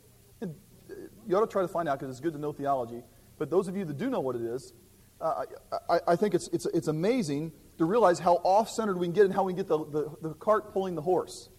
You 1.27 1.37
ought 1.37 1.41
to 1.41 1.47
try 1.47 1.61
to 1.61 1.67
find 1.67 1.87
out 1.87 1.99
because 1.99 2.11
it's 2.11 2.19
good 2.19 2.33
to 2.33 2.39
know 2.39 2.51
theology. 2.51 3.03
But 3.37 3.49
those 3.49 3.67
of 3.67 3.75
you 3.75 3.85
that 3.85 3.97
do 3.97 4.09
know 4.09 4.19
what 4.19 4.35
it 4.35 4.41
is, 4.41 4.73
uh, 5.19 5.45
I, 5.89 5.99
I, 6.07 6.15
think 6.15 6.33
it's, 6.33 6.47
it's, 6.49 6.65
it's 6.67 6.87
amazing 6.87 7.51
to 7.77 7.85
realize 7.85 8.19
how 8.19 8.35
off 8.43 8.69
centered 8.69 8.97
we 8.97 9.07
can 9.07 9.13
get 9.13 9.25
and 9.25 9.33
how 9.33 9.43
we 9.43 9.53
can 9.53 9.57
get 9.57 9.67
the, 9.67 9.79
the, 9.79 10.11
the 10.21 10.33
cart 10.35 10.73
pulling 10.73 10.95
the 10.95 11.01
horse. 11.01 11.49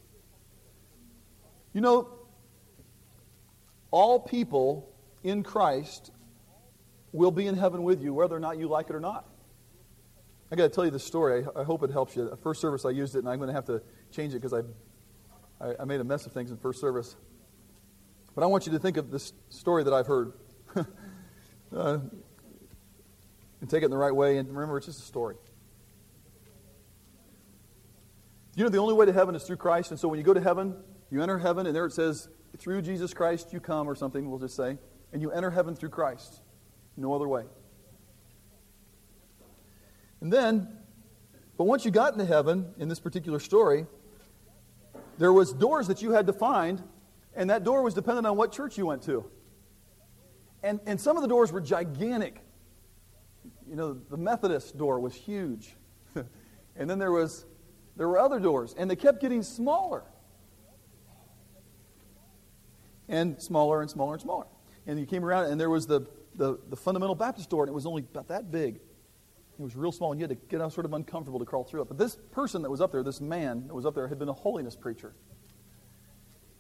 You 1.73 1.81
know, 1.81 2.09
all 3.91 4.21
people 4.21 4.93
in 5.23 5.43
Christ 5.43 6.11
will 7.13 7.31
be 7.31 7.47
in 7.47 7.57
heaven 7.57 7.83
with 7.83 8.03
you, 8.03 8.13
whether 8.15 8.35
or 8.35 8.41
not 8.41 8.59
you 8.59 8.69
like 8.69 8.91
it 8.91 8.97
or 8.97 9.01
not. 9.01 9.29
I 10.51 10.57
got 10.57 10.65
to 10.65 10.69
tell 10.69 10.85
you 10.85 10.91
the 10.91 10.99
story. 10.99 11.45
I, 11.57 11.61
I, 11.61 11.65
hope 11.65 11.83
it 11.83 11.91
helps 11.91 12.15
you. 12.15 12.37
First 12.43 12.61
service, 12.61 12.85
I 12.85 12.91
used 12.91 13.15
it, 13.15 13.21
and 13.21 13.29
I'm 13.29 13.39
going 13.39 13.49
to 13.49 13.55
have 13.55 13.67
to 13.67 13.83
change 14.11 14.35
it 14.35 14.43
because 14.43 14.53
I, 14.53 15.65
I, 15.65 15.75
I, 15.81 15.85
made 15.85 16.01
a 16.01 16.05
mess 16.05 16.27
of 16.27 16.33
things 16.33 16.51
in 16.51 16.59
first 16.59 16.81
service. 16.81 17.17
But 18.35 18.45
I 18.45 18.47
want 18.47 18.67
you 18.67 18.73
to 18.73 18.79
think 18.79 18.97
of 18.97 19.11
this 19.11 19.33
story 19.51 19.85
that 19.85 19.93
I've 19.93 20.07
heard. 20.07 20.33
uh, 21.77 21.99
and 23.63 23.71
take 23.71 23.83
it 23.83 23.87
in 23.87 23.91
the 23.91 23.97
right 23.97 24.15
way. 24.15 24.39
And 24.39 24.49
remember, 24.49 24.77
it's 24.77 24.87
just 24.87 24.99
a 24.99 25.03
story. 25.03 25.37
You 28.55 28.65
know, 28.65 28.71
the 28.71 28.79
only 28.79 28.93
way 28.93 29.07
to 29.07 29.13
heaven 29.13 29.35
is 29.35 29.45
through 29.45 29.57
Christ. 29.57 29.93
And 29.93 29.99
so 29.99 30.09
when 30.09 30.19
you 30.19 30.25
go 30.25 30.35
to 30.35 30.41
heaven, 30.41 30.75
you 31.11 31.23
enter 31.23 31.39
heaven, 31.39 31.67
and 31.67 31.75
there 31.75 31.87
it 31.87 31.93
says, 31.93 32.29
through 32.59 32.83
Jesus 32.83 33.15
Christ 33.15 33.53
you 33.53 33.61
come, 33.61 33.89
or 33.89 33.95
something, 33.95 34.29
we'll 34.29 34.41
just 34.41 34.57
say. 34.57 34.79
And 35.13 35.23
you 35.23 35.31
enter 35.31 35.51
heaven 35.51 35.75
through 35.75 35.91
Christ. 35.91 36.43
No 36.97 37.15
other 37.15 37.29
way. 37.29 37.45
And 40.21 40.33
then, 40.33 40.77
but 41.57 41.65
once 41.65 41.85
you 41.85 41.91
got 41.91 42.13
into 42.13 42.27
heaven, 42.27 42.75
in 42.79 42.89
this 42.89 43.01
particular 43.01 43.41
story, 43.41 43.87
there 45.19 45.33
was 45.33 45.53
doors 45.53 45.87
that 45.87 46.03
you 46.03 46.13
had 46.13 46.27
to 46.27 46.33
find, 46.33 46.83
and 47.35 47.51
that 47.51 47.65
door 47.65 47.83
was 47.83 47.95
dependent 47.95 48.27
on 48.27 48.37
what 48.37 48.53
church 48.53 48.77
you 48.79 48.87
went 48.87 49.03
to. 49.05 49.25
And, 50.63 50.81
and 50.87 51.01
some 51.01 51.17
of 51.17 51.23
the 51.23 51.29
doors 51.29 51.51
were 51.51 51.61
gigantic. 51.61 52.41
You 53.69 53.77
know, 53.77 53.95
the 53.95 54.17
Methodist 54.17 54.77
door 54.77 55.01
was 55.01 55.15
huge. 55.15 55.75
and 56.77 56.89
then 56.89 56.99
there 56.99 57.13
was 57.13 57.47
there 57.97 58.09
were 58.09 58.19
other 58.19 58.41
doors, 58.41 58.75
and 58.77 58.91
they 58.91 58.97
kept 58.97 59.21
getting 59.21 59.43
smaller. 59.43 60.05
And 63.09 63.41
smaller 63.41 63.83
and 63.83 63.91
smaller 63.91 64.15
and 64.15 64.23
smaller. 64.23 64.47
And 64.87 64.99
you 64.99 65.07
came 65.07 65.25
around, 65.25 65.51
and 65.51 65.61
there 65.61 65.69
was 65.69 65.87
the, 65.87 66.07
the, 66.37 66.59
the 66.71 66.77
fundamental 66.77 67.15
Baptist 67.15 67.51
door, 67.51 67.65
and 67.65 67.69
it 67.69 67.75
was 67.75 67.85
only 67.85 68.03
about 68.03 68.29
that 68.29 68.51
big. 68.51 68.77
It 68.77 69.63
was 69.63 69.77
real 69.77 69.93
small, 69.93 70.13
and 70.13 70.21
you 70.21 70.25
had 70.27 70.31
to 70.31 70.47
get 70.49 70.63
out 70.63 70.73
sort 70.73 70.87
of 70.87 70.95
uncomfortable 70.95 71.39
to 71.39 71.45
crawl 71.45 71.65
through 71.65 71.83
it. 71.83 71.89
But 71.89 71.99
this 71.99 72.17
person 72.31 72.63
that 72.63 72.71
was 72.71 72.81
up 72.81 72.91
there, 72.91 73.03
this 73.03 73.21
man 73.21 73.67
that 73.67 73.75
was 73.75 73.85
up 73.85 73.95
there, 73.95 74.09
had 74.09 74.19
been 74.19 74.31
a 74.31 74.33
holiness 74.33 74.75
preacher. 74.75 75.15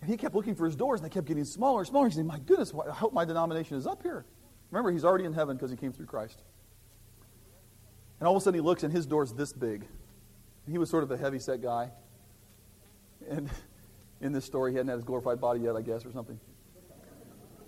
And 0.02 0.10
he 0.10 0.16
kept 0.16 0.34
looking 0.34 0.56
for 0.56 0.66
his 0.66 0.74
doors, 0.74 1.00
and 1.00 1.08
they 1.08 1.14
kept 1.14 1.28
getting 1.28 1.44
smaller 1.44 1.80
and 1.80 1.88
smaller. 1.88 2.08
He 2.08 2.14
said, 2.14 2.26
My 2.26 2.40
goodness, 2.40 2.72
I 2.74 2.90
hope 2.90 3.12
my 3.12 3.24
denomination 3.24 3.76
is 3.76 3.86
up 3.86 4.02
here. 4.02 4.26
Remember, 4.72 4.90
he's 4.90 5.04
already 5.04 5.24
in 5.24 5.32
heaven 5.32 5.56
because 5.56 5.70
he 5.70 5.76
came 5.76 5.92
through 5.92 6.06
Christ. 6.06 6.42
And 8.18 8.26
all 8.26 8.36
of 8.36 8.42
a 8.42 8.44
sudden, 8.44 8.58
he 8.58 8.60
looks, 8.60 8.82
and 8.82 8.92
his 8.92 9.06
door's 9.06 9.32
this 9.32 9.52
big. 9.52 9.86
And 10.66 10.72
He 10.72 10.76
was 10.76 10.90
sort 10.90 11.04
of 11.04 11.10
a 11.12 11.16
heavy 11.16 11.38
set 11.38 11.62
guy. 11.62 11.92
And 13.30 13.48
in 14.20 14.32
this 14.32 14.44
story, 14.44 14.72
he 14.72 14.76
hadn't 14.76 14.88
had 14.88 14.96
his 14.96 15.04
glorified 15.04 15.40
body 15.40 15.60
yet, 15.60 15.76
I 15.76 15.82
guess, 15.82 16.04
or 16.04 16.10
something. 16.10 16.38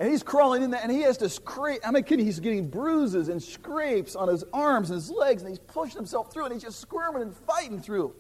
And 0.01 0.11
he's 0.11 0.25
crawling 0.25 0.65
in 0.65 0.71
there, 0.73 0.81
and 0.83 0.91
he 0.91 1.03
has 1.03 1.19
to 1.19 1.29
scrape. 1.29 1.83
I'm 1.87 1.93
not 1.93 2.05
kidding. 2.05 2.27
He's 2.27 2.41
getting 2.41 2.69
bruises 2.69 3.29
and 3.29 3.41
scrapes 3.41 4.17
on 4.17 4.27
his 4.27 4.43
arms 4.53 4.91
and 4.91 4.97
his 4.97 5.09
legs, 5.09 5.43
and 5.43 5.49
he's 5.51 5.61
pushing 5.61 5.99
himself 5.99 6.33
through, 6.33 6.47
and 6.47 6.53
he's 6.53 6.65
just 6.65 6.81
squirming 6.81 7.23
and 7.23 7.37
fighting 7.37 7.81
through. 7.81 8.13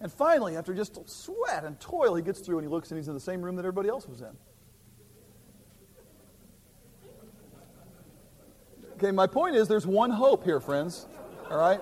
And 0.00 0.10
finally, 0.10 0.56
after 0.56 0.72
just 0.72 0.98
sweat 1.08 1.64
and 1.64 1.78
toil, 1.78 2.14
he 2.14 2.22
gets 2.22 2.40
through, 2.40 2.58
and 2.58 2.66
he 2.66 2.70
looks, 2.70 2.90
and 2.90 2.98
he's 2.98 3.08
in 3.08 3.14
the 3.14 3.20
same 3.20 3.42
room 3.42 3.56
that 3.56 3.62
everybody 3.62 3.88
else 3.88 4.08
was 4.08 4.22
in. 4.22 4.36
Okay, 8.96 9.10
my 9.10 9.26
point 9.26 9.56
is 9.56 9.68
there's 9.68 9.86
one 9.86 10.10
hope 10.10 10.44
here, 10.44 10.60
friends. 10.60 11.06
All 11.50 11.58
right? 11.58 11.80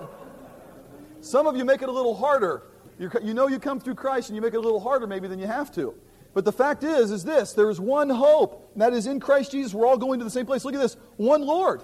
Some 1.21 1.47
of 1.47 1.55
you 1.55 1.65
make 1.65 1.81
it 1.81 1.89
a 1.89 1.91
little 1.91 2.15
harder. 2.15 2.63
You're, 2.97 3.11
you 3.21 3.33
know 3.33 3.47
you 3.47 3.59
come 3.59 3.79
through 3.79 3.95
Christ, 3.95 4.29
and 4.29 4.35
you 4.35 4.41
make 4.41 4.53
it 4.53 4.57
a 4.57 4.61
little 4.61 4.79
harder 4.79 5.07
maybe 5.07 5.27
than 5.27 5.39
you 5.39 5.47
have 5.47 5.71
to. 5.75 5.95
But 6.33 6.45
the 6.45 6.51
fact 6.51 6.83
is, 6.83 7.11
is 7.11 7.23
this 7.23 7.53
there 7.53 7.69
is 7.69 7.79
one 7.79 8.09
hope, 8.09 8.71
and 8.73 8.81
that 8.81 8.93
is 8.93 9.07
in 9.07 9.19
Christ 9.19 9.51
Jesus. 9.51 9.73
We're 9.73 9.87
all 9.87 9.97
going 9.97 10.19
to 10.19 10.25
the 10.25 10.31
same 10.31 10.45
place. 10.45 10.63
Look 10.63 10.73
at 10.73 10.81
this 10.81 10.97
one 11.17 11.41
Lord. 11.41 11.83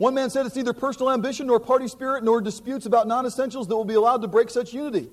One 0.00 0.14
man 0.14 0.30
said 0.30 0.46
it's 0.46 0.56
neither 0.56 0.72
personal 0.72 1.12
ambition 1.12 1.46
nor 1.46 1.60
party 1.60 1.86
spirit 1.86 2.24
nor 2.24 2.40
disputes 2.40 2.86
about 2.86 3.06
non 3.06 3.26
essentials 3.26 3.68
that 3.68 3.76
will 3.76 3.84
be 3.84 3.92
allowed 3.92 4.22
to 4.22 4.28
break 4.28 4.48
such 4.48 4.72
unity. 4.72 5.10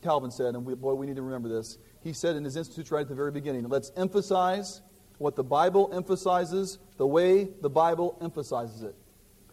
Calvin 0.00 0.30
said, 0.30 0.54
and 0.54 0.64
we, 0.64 0.76
boy, 0.76 0.94
we 0.94 1.06
need 1.06 1.16
to 1.16 1.22
remember 1.22 1.48
this. 1.48 1.76
He 2.02 2.12
said 2.12 2.36
in 2.36 2.44
his 2.44 2.54
Institutes 2.54 2.92
right 2.92 3.00
at 3.00 3.08
the 3.08 3.16
very 3.16 3.32
beginning 3.32 3.68
let's 3.68 3.90
emphasize 3.96 4.80
what 5.18 5.34
the 5.34 5.42
Bible 5.42 5.90
emphasizes, 5.92 6.78
the 6.98 7.06
way 7.06 7.48
the 7.62 7.68
Bible 7.68 8.16
emphasizes 8.22 8.84
it. 8.84 8.94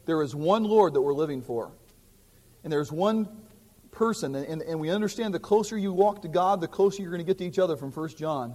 There 0.05 0.21
is 0.21 0.35
one 0.35 0.65
Lord 0.65 0.93
that 0.93 1.01
we're 1.01 1.15
living 1.15 1.41
for. 1.41 1.71
And 2.63 2.71
there's 2.71 2.91
one 2.91 3.27
person. 3.89 4.35
And, 4.35 4.61
and 4.61 4.79
we 4.79 4.91
understand 4.91 5.33
the 5.33 5.39
closer 5.39 5.79
you 5.79 5.91
walk 5.91 6.21
to 6.21 6.27
God, 6.27 6.61
the 6.61 6.67
closer 6.67 7.01
you're 7.01 7.09
going 7.09 7.25
to 7.25 7.27
get 7.27 7.39
to 7.39 7.45
each 7.45 7.57
other 7.57 7.75
from 7.75 7.91
1 7.91 8.09
John. 8.09 8.53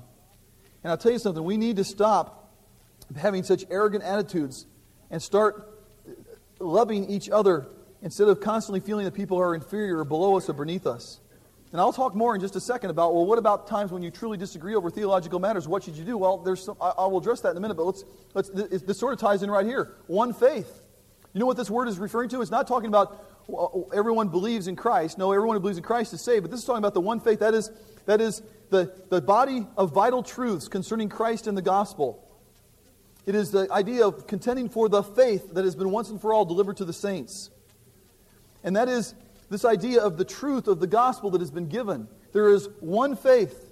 And 0.85 0.93
I'll 0.93 0.97
tell 0.97 1.11
you 1.11 1.19
something, 1.19 1.43
we 1.43 1.57
need 1.57 1.75
to 1.75 1.85
stop 1.85 2.55
having 3.17 3.43
such 3.43 3.65
arrogant 3.69 4.05
attitudes 4.05 4.65
and 5.11 5.21
start 5.21 5.75
loving 6.59 7.09
each 7.09 7.31
other 7.31 7.67
instead 8.03 8.29
of 8.29 8.41
constantly 8.41 8.81
feeling 8.81 9.05
that 9.05 9.15
people 9.15 9.39
are 9.39 9.55
inferior 9.55 9.99
or 9.99 10.05
below 10.05 10.37
us 10.37 10.49
or 10.49 10.53
beneath 10.53 10.87
us. 10.87 11.21
And 11.73 11.81
I'll 11.81 11.93
talk 11.93 12.15
more 12.15 12.35
in 12.35 12.41
just 12.41 12.57
a 12.57 12.61
second 12.61 12.91
about, 12.91 13.15
well, 13.15 13.27
what 13.27 13.39
about 13.39 13.67
times 13.67 13.93
when 13.93 14.03
you 14.03 14.11
truly 14.11 14.39
disagree 14.39 14.75
over 14.75 14.91
theological 14.91 15.39
matters? 15.39 15.69
What 15.69 15.83
should 15.83 15.97
you 15.97 16.05
do? 16.05 16.17
Well, 16.17 16.39
there's 16.39 16.65
some, 16.65 16.77
I, 16.81 16.91
I 16.91 17.07
will 17.07 17.19
address 17.19 17.43
that 17.43 17.51
in 17.51 17.57
a 17.59 17.61
minute, 17.61 17.77
but 17.77 17.85
let's, 17.85 18.05
let's, 18.33 18.49
this, 18.51 18.83
this 18.83 18.99
sort 18.99 19.13
of 19.13 19.19
ties 19.19 19.43
in 19.43 19.51
right 19.51 19.67
here. 19.67 19.93
One 20.07 20.33
faith. 20.33 20.83
You 21.35 21.41
know 21.41 21.47
what 21.47 21.59
this 21.59 21.69
word 21.69 21.89
is 21.89 21.99
referring 21.99 22.31
to? 22.31 22.41
It's 22.41 22.51
not 22.51 22.67
talking 22.67 22.89
about 22.89 23.25
well, 23.49 23.89
everyone 23.95 24.29
believes 24.29 24.67
in 24.67 24.77
Christ. 24.77 25.19
No, 25.19 25.33
everyone 25.33 25.57
who 25.57 25.61
believes 25.61 25.79
in 25.79 25.85
Christ 25.85 26.13
is 26.13 26.21
saved. 26.21 26.43
But 26.43 26.51
this 26.51 26.61
is 26.61 26.67
talking 26.67 26.79
about 26.79 26.95
the 26.95 27.01
one 27.01 27.21
faith. 27.21 27.41
That 27.41 27.55
is, 27.55 27.71
that 28.07 28.21
is 28.21 28.43
the, 28.71 28.93
the 29.09 29.21
body 29.21 29.67
of 29.77 29.93
vital 29.93 30.23
truths 30.23 30.69
concerning 30.69 31.09
Christ 31.09 31.47
and 31.47 31.57
the 31.57 31.63
gospel. 31.63 32.28
It 33.29 33.35
is 33.35 33.51
the 33.51 33.71
idea 33.71 34.07
of 34.07 34.27
contending 34.27 34.71
for 34.71 34.89
the 34.89 35.03
faith 35.03 35.53
that 35.53 35.67
has 35.67 35.77
been 35.77 35.91
once 35.91 36.09
and 36.09 36.19
for 36.19 36.33
all 36.33 36.47
delivered 36.47 36.79
to 36.79 36.87
the 36.87 36.95
saints. 36.95 37.51
And 38.65 38.75
that 38.75 38.89
is 38.89 39.15
this 39.51 39.67
idea 39.67 40.01
of 40.01 40.17
the 40.17 40.25
truth 40.25 40.67
of 40.67 40.81
the 40.81 40.87
gospel 40.87 41.29
that 41.33 41.43
has 41.43 41.51
been 41.51 41.69
given. 41.69 42.09
There 42.33 42.49
is 42.49 42.71
one 42.81 43.17
faith. 43.17 43.71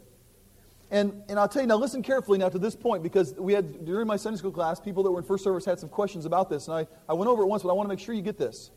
And, 0.91 1.23
and 1.31 1.39
I'll 1.39 1.49
tell 1.49 1.63
you 1.63 1.69
now, 1.69 1.79
listen 1.79 2.03
carefully 2.03 2.37
now 2.37 2.51
to 2.51 2.59
this 2.59 2.77
point 2.77 3.03
because 3.03 3.33
we 3.33 3.55
had, 3.55 3.87
during 3.87 4.07
my 4.07 4.17
Sunday 4.17 4.37
school 4.37 4.53
class, 4.53 4.79
people 4.79 5.03
that 5.05 5.11
were 5.11 5.21
in 5.21 5.25
first 5.25 5.43
service 5.43 5.65
had 5.65 5.81
some 5.81 5.89
questions 5.89 6.27
about 6.27 6.51
this. 6.51 6.69
And 6.69 6.77
I, 6.77 6.87
I 7.09 7.15
went 7.15 7.31
over 7.31 7.43
it 7.43 7.47
once, 7.47 7.63
but 7.63 7.71
I 7.71 7.73
want 7.73 7.87
to 7.87 7.89
make 7.89 7.99
sure 7.99 8.15
you 8.15 8.21
get 8.21 8.37
this. 8.37 8.71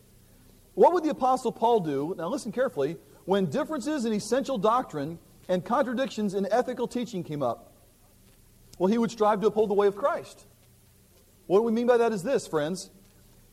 What 0.75 0.93
would 0.93 1.03
the 1.03 1.09
Apostle 1.09 1.51
Paul 1.51 1.81
do, 1.81 2.15
now 2.17 2.29
listen 2.29 2.53
carefully, 2.53 2.95
when 3.25 3.47
differences 3.47 4.05
in 4.05 4.13
essential 4.13 4.57
doctrine 4.57 5.19
and 5.49 5.65
contradictions 5.65 6.35
in 6.35 6.47
ethical 6.49 6.87
teaching 6.87 7.21
came 7.21 7.43
up? 7.43 7.73
Well, 8.77 8.89
he 8.89 8.97
would 8.97 9.11
strive 9.11 9.41
to 9.41 9.47
uphold 9.47 9.69
the 9.69 9.73
way 9.73 9.87
of 9.87 9.97
Christ. 9.97 10.45
What 11.49 11.63
we 11.63 11.71
mean 11.71 11.87
by 11.87 11.97
that 11.97 12.13
is 12.13 12.21
this, 12.21 12.45
friends. 12.45 12.91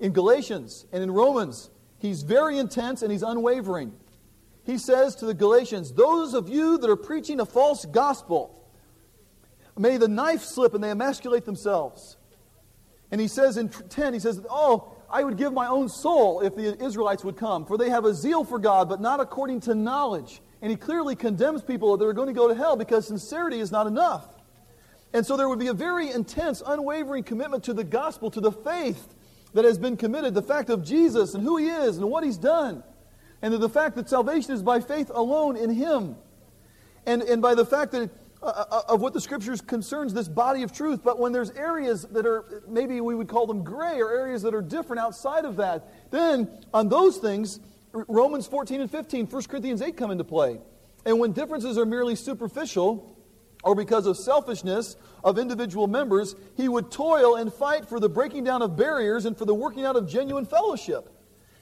In 0.01 0.13
Galatians 0.13 0.85
and 0.93 1.03
in 1.03 1.11
Romans, 1.11 1.71
he's 1.97 2.25
very 2.25 2.59
intense 2.59 3.01
and 3.01 3.11
he's 3.11 3.23
unwavering. 3.23 3.95
He 4.65 4.77
says 4.77 5.15
to 5.15 5.25
the 5.25 5.33
Galatians, 5.33 5.95
Those 5.95 6.35
of 6.35 6.47
you 6.47 6.77
that 6.77 6.91
are 6.91 6.97
preaching 6.97 7.41
a 7.41 7.47
false 7.47 7.87
gospel, 7.87 8.69
may 9.79 9.97
the 9.97 10.09
knife 10.09 10.43
slip 10.43 10.75
and 10.75 10.85
they 10.85 10.91
emasculate 10.91 11.47
themselves. 11.47 12.19
And 13.11 13.19
he 13.19 13.29
says 13.29 13.57
in 13.57 13.71
10, 13.71 14.13
he 14.13 14.21
says, 14.21 14.43
Oh, 14.51 14.95
I 15.09 15.25
would 15.25 15.39
give 15.39 15.55
my 15.55 15.67
own 15.67 15.89
soul 15.89 16.43
if 16.43 16.55
the 16.55 16.77
Israelites 16.85 17.25
would 17.25 17.39
come, 17.39 17.65
for 17.65 17.79
they 17.79 17.89
have 17.89 18.05
a 18.05 18.13
zeal 18.13 18.45
for 18.45 18.59
God, 18.59 18.91
but 18.91 19.01
not 19.01 19.21
according 19.21 19.61
to 19.61 19.75
knowledge. 19.75 20.43
And 20.61 20.71
he 20.71 20.77
clearly 20.77 21.17
condemns 21.17 21.63
people 21.63 21.97
that 21.97 22.05
are 22.05 22.13
going 22.13 22.29
to 22.29 22.35
go 22.35 22.47
to 22.47 22.55
hell 22.55 22.77
because 22.77 23.07
sincerity 23.07 23.59
is 23.59 23.73
not 23.73 23.87
enough. 23.87 24.36
And 25.17 25.25
so 25.25 25.39
there 25.39 25.49
would 25.49 25.59
be 25.59 25.69
a 25.69 25.73
very 25.73 26.11
intense, 26.11 26.63
unwavering 26.65 27.25
commitment 27.25 27.65
to 27.65 27.73
the 27.73 27.85
gospel, 27.85 28.31
to 28.33 28.41
the 28.43 28.53
faith 28.53 29.15
that 29.55 29.65
has 29.65 29.79
been 29.79 29.97
committed, 29.97 30.35
the 30.35 30.43
fact 30.43 30.69
of 30.69 30.85
Jesus 30.85 31.33
and 31.33 31.43
who 31.43 31.57
he 31.57 31.69
is 31.69 31.97
and 31.97 32.11
what 32.11 32.23
he's 32.23 32.37
done, 32.37 32.85
and 33.41 33.55
the 33.55 33.69
fact 33.71 33.97
that 33.97 34.11
salvation 34.11 34.53
is 34.53 34.63
by 34.63 34.79
faith 34.79 35.11
alone 35.15 35.57
in 35.57 35.71
him. 35.71 36.17
And, 37.07 37.23
and 37.23 37.41
by 37.41 37.55
the 37.55 37.65
fact 37.65 37.93
that 37.93 38.11
uh, 38.43 38.65
uh, 38.71 38.83
of 38.91 39.01
what 39.01 39.15
the 39.15 39.21
scriptures 39.23 39.63
concerns 39.63 40.13
this 40.13 40.29
body 40.29 40.63
of 40.63 40.71
truth. 40.71 41.01
But 41.03 41.19
when 41.19 41.33
there's 41.33 41.51
areas 41.53 42.03
that 42.09 42.27
are, 42.27 42.63
maybe 42.69 43.01
we 43.01 43.15
would 43.15 43.29
call 43.29 43.47
them 43.47 43.65
gray, 43.65 43.99
or 43.99 44.11
areas 44.11 44.43
that 44.43 44.55
are 44.55 44.61
different 44.61 45.01
outside 45.01 45.47
of 45.47 45.57
that, 45.57 46.11
then 46.11 46.47
on 46.75 46.91
those 46.91 47.17
things, 47.17 47.59
Romans 47.93 48.47
14 48.47 48.83
and 48.83 48.91
15, 48.91 49.29
1 49.29 49.43
Corinthians 49.45 49.81
8 49.81 49.97
come 49.97 50.11
into 50.11 50.25
play. 50.25 50.61
And 51.07 51.19
when 51.19 51.33
differences 51.33 51.79
are 51.79 51.87
merely 51.87 52.17
superficial, 52.17 53.16
or 53.67 53.75
because 53.75 54.07
of 54.07 54.17
selfishness 54.17 54.97
of 55.25 55.39
individual 55.39 55.89
members, 55.89 56.37
he 56.57 56.69
would 56.69 56.91
toil 56.91 57.35
and 57.35 57.53
fight 57.53 57.85
for 57.85 57.99
the 57.99 58.09
breaking 58.09 58.45
down 58.45 58.63
of 58.63 58.77
barriers 58.77 59.27
and 59.27 59.37
for 59.37 59.45
the 59.45 59.55
working 59.55 59.85
out 59.85 59.97
of 59.97 60.09
genuine 60.09 60.47
fellowship. 60.47 61.13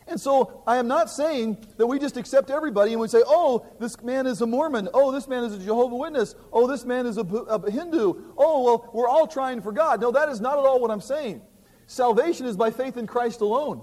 And 0.07 0.21
so 0.21 0.63
I 0.67 0.77
am 0.77 0.87
not 0.87 1.09
saying 1.09 1.57
that 1.79 1.87
we 1.87 1.99
just 1.99 2.19
accept 2.19 2.51
everybody 2.51 2.93
and 2.93 3.01
we 3.01 3.09
say, 3.09 3.23
oh, 3.27 3.67
this 3.81 4.03
man 4.03 4.27
is 4.27 4.43
a 4.43 4.47
Mormon. 4.47 4.91
Oh, 4.93 5.11
this 5.13 5.27
man 5.27 5.45
is 5.45 5.55
a 5.55 5.59
Jehovah 5.59 5.97
Witness. 5.97 6.35
Oh, 6.53 6.67
this 6.67 6.85
man 6.85 7.07
is 7.07 7.17
a, 7.17 7.23
a 7.23 7.71
Hindu. 7.71 8.13
Oh, 8.37 8.63
well, 8.63 8.91
we're 8.93 9.09
all 9.09 9.27
trying 9.27 9.63
for 9.63 9.73
God. 9.73 10.03
No, 10.03 10.11
that 10.13 10.29
is 10.29 10.43
not 10.43 10.59
at 10.59 10.67
all 10.67 10.79
what 10.81 10.91
I'm 10.91 11.01
saying. 11.01 11.41
Salvation 11.87 12.45
is 12.45 12.55
by 12.55 12.71
faith 12.71 12.99
in 12.99 13.07
Christ 13.07 13.41
alone. 13.41 13.83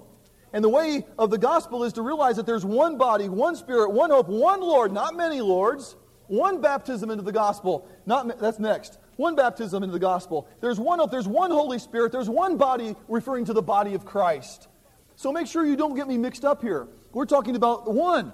And 0.53 0.63
the 0.63 0.69
way 0.69 1.07
of 1.17 1.31
the 1.31 1.39
gospel 1.39 1.83
is 1.85 1.93
to 1.93 2.03
realize 2.03 2.35
that 2.35 2.45
there's 2.45 2.65
one 2.65 2.99
body, 2.99 3.29
one 3.29 3.55
spirit, 3.55 3.91
one 3.91 4.11
hope, 4.11 4.27
one 4.27 4.61
Lord, 4.61 4.91
not 4.91 5.15
many 5.15 5.41
lords, 5.41 5.95
one 6.31 6.61
baptism 6.61 7.11
into 7.11 7.23
the 7.23 7.31
gospel. 7.33 7.85
Not 8.05 8.39
that's 8.39 8.57
next. 8.57 8.97
One 9.17 9.35
baptism 9.35 9.83
into 9.83 9.91
the 9.91 9.99
gospel. 9.99 10.47
There's 10.61 10.79
one 10.79 11.01
there's 11.11 11.27
one 11.27 11.51
Holy 11.51 11.77
Spirit, 11.77 12.13
there's 12.13 12.29
one 12.29 12.55
body 12.55 12.95
referring 13.09 13.45
to 13.45 13.53
the 13.53 13.61
body 13.61 13.95
of 13.95 14.05
Christ. 14.05 14.69
So 15.17 15.33
make 15.33 15.45
sure 15.45 15.65
you 15.65 15.75
don't 15.75 15.93
get 15.93 16.07
me 16.07 16.17
mixed 16.17 16.45
up 16.45 16.61
here. 16.61 16.87
We're 17.11 17.25
talking 17.25 17.57
about 17.57 17.93
one. 17.93 18.31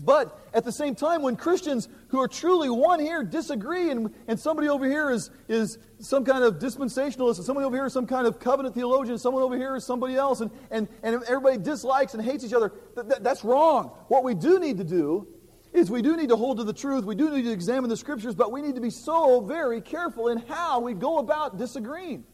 But 0.00 0.38
at 0.52 0.64
the 0.64 0.72
same 0.72 0.94
time, 0.94 1.22
when 1.22 1.36
Christians 1.36 1.88
who 2.08 2.18
are 2.20 2.28
truly 2.28 2.68
one 2.68 3.00
here 3.00 3.22
disagree, 3.22 3.90
and, 3.90 4.12
and 4.26 4.38
somebody 4.38 4.68
over 4.68 4.86
here 4.86 5.10
is, 5.10 5.30
is 5.48 5.78
some 6.00 6.24
kind 6.24 6.44
of 6.44 6.58
dispensationalist, 6.58 7.36
and 7.36 7.44
somebody 7.44 7.66
over 7.66 7.76
here 7.76 7.86
is 7.86 7.92
some 7.92 8.06
kind 8.06 8.26
of 8.26 8.40
covenant 8.40 8.74
theologian, 8.74 9.18
someone 9.18 9.42
over 9.42 9.56
here 9.56 9.76
is 9.76 9.84
somebody 9.84 10.16
else, 10.16 10.40
and, 10.40 10.50
and, 10.70 10.88
and 11.02 11.22
everybody 11.24 11.58
dislikes 11.58 12.14
and 12.14 12.24
hates 12.24 12.42
each 12.42 12.54
other, 12.54 12.70
th- 12.94 13.06
th- 13.06 13.20
that's 13.20 13.44
wrong. 13.44 13.90
What 14.08 14.24
we 14.24 14.34
do 14.34 14.58
need 14.58 14.78
to 14.78 14.84
do 14.84 15.26
is 15.72 15.90
we 15.90 16.02
do 16.02 16.16
need 16.16 16.28
to 16.28 16.36
hold 16.36 16.58
to 16.58 16.64
the 16.64 16.72
truth, 16.72 17.04
we 17.04 17.14
do 17.14 17.30
need 17.30 17.44
to 17.44 17.52
examine 17.52 17.88
the 17.88 17.96
scriptures, 17.96 18.34
but 18.34 18.52
we 18.52 18.60
need 18.60 18.74
to 18.74 18.80
be 18.80 18.90
so 18.90 19.40
very 19.40 19.80
careful 19.80 20.28
in 20.28 20.38
how 20.38 20.80
we 20.80 20.94
go 20.94 21.18
about 21.18 21.56
disagreeing 21.58 22.24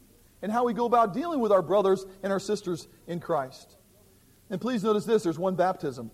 and 0.41 0.51
how 0.51 0.65
we 0.65 0.73
go 0.73 0.85
about 0.85 1.13
dealing 1.13 1.39
with 1.39 1.51
our 1.51 1.61
brothers 1.61 2.05
and 2.23 2.31
our 2.31 2.39
sisters 2.39 2.87
in 3.07 3.19
Christ. 3.19 3.77
And 4.49 4.59
please 4.59 4.83
notice 4.83 5.05
this 5.05 5.23
there's 5.23 5.39
one 5.39 5.55
baptism. 5.55 6.11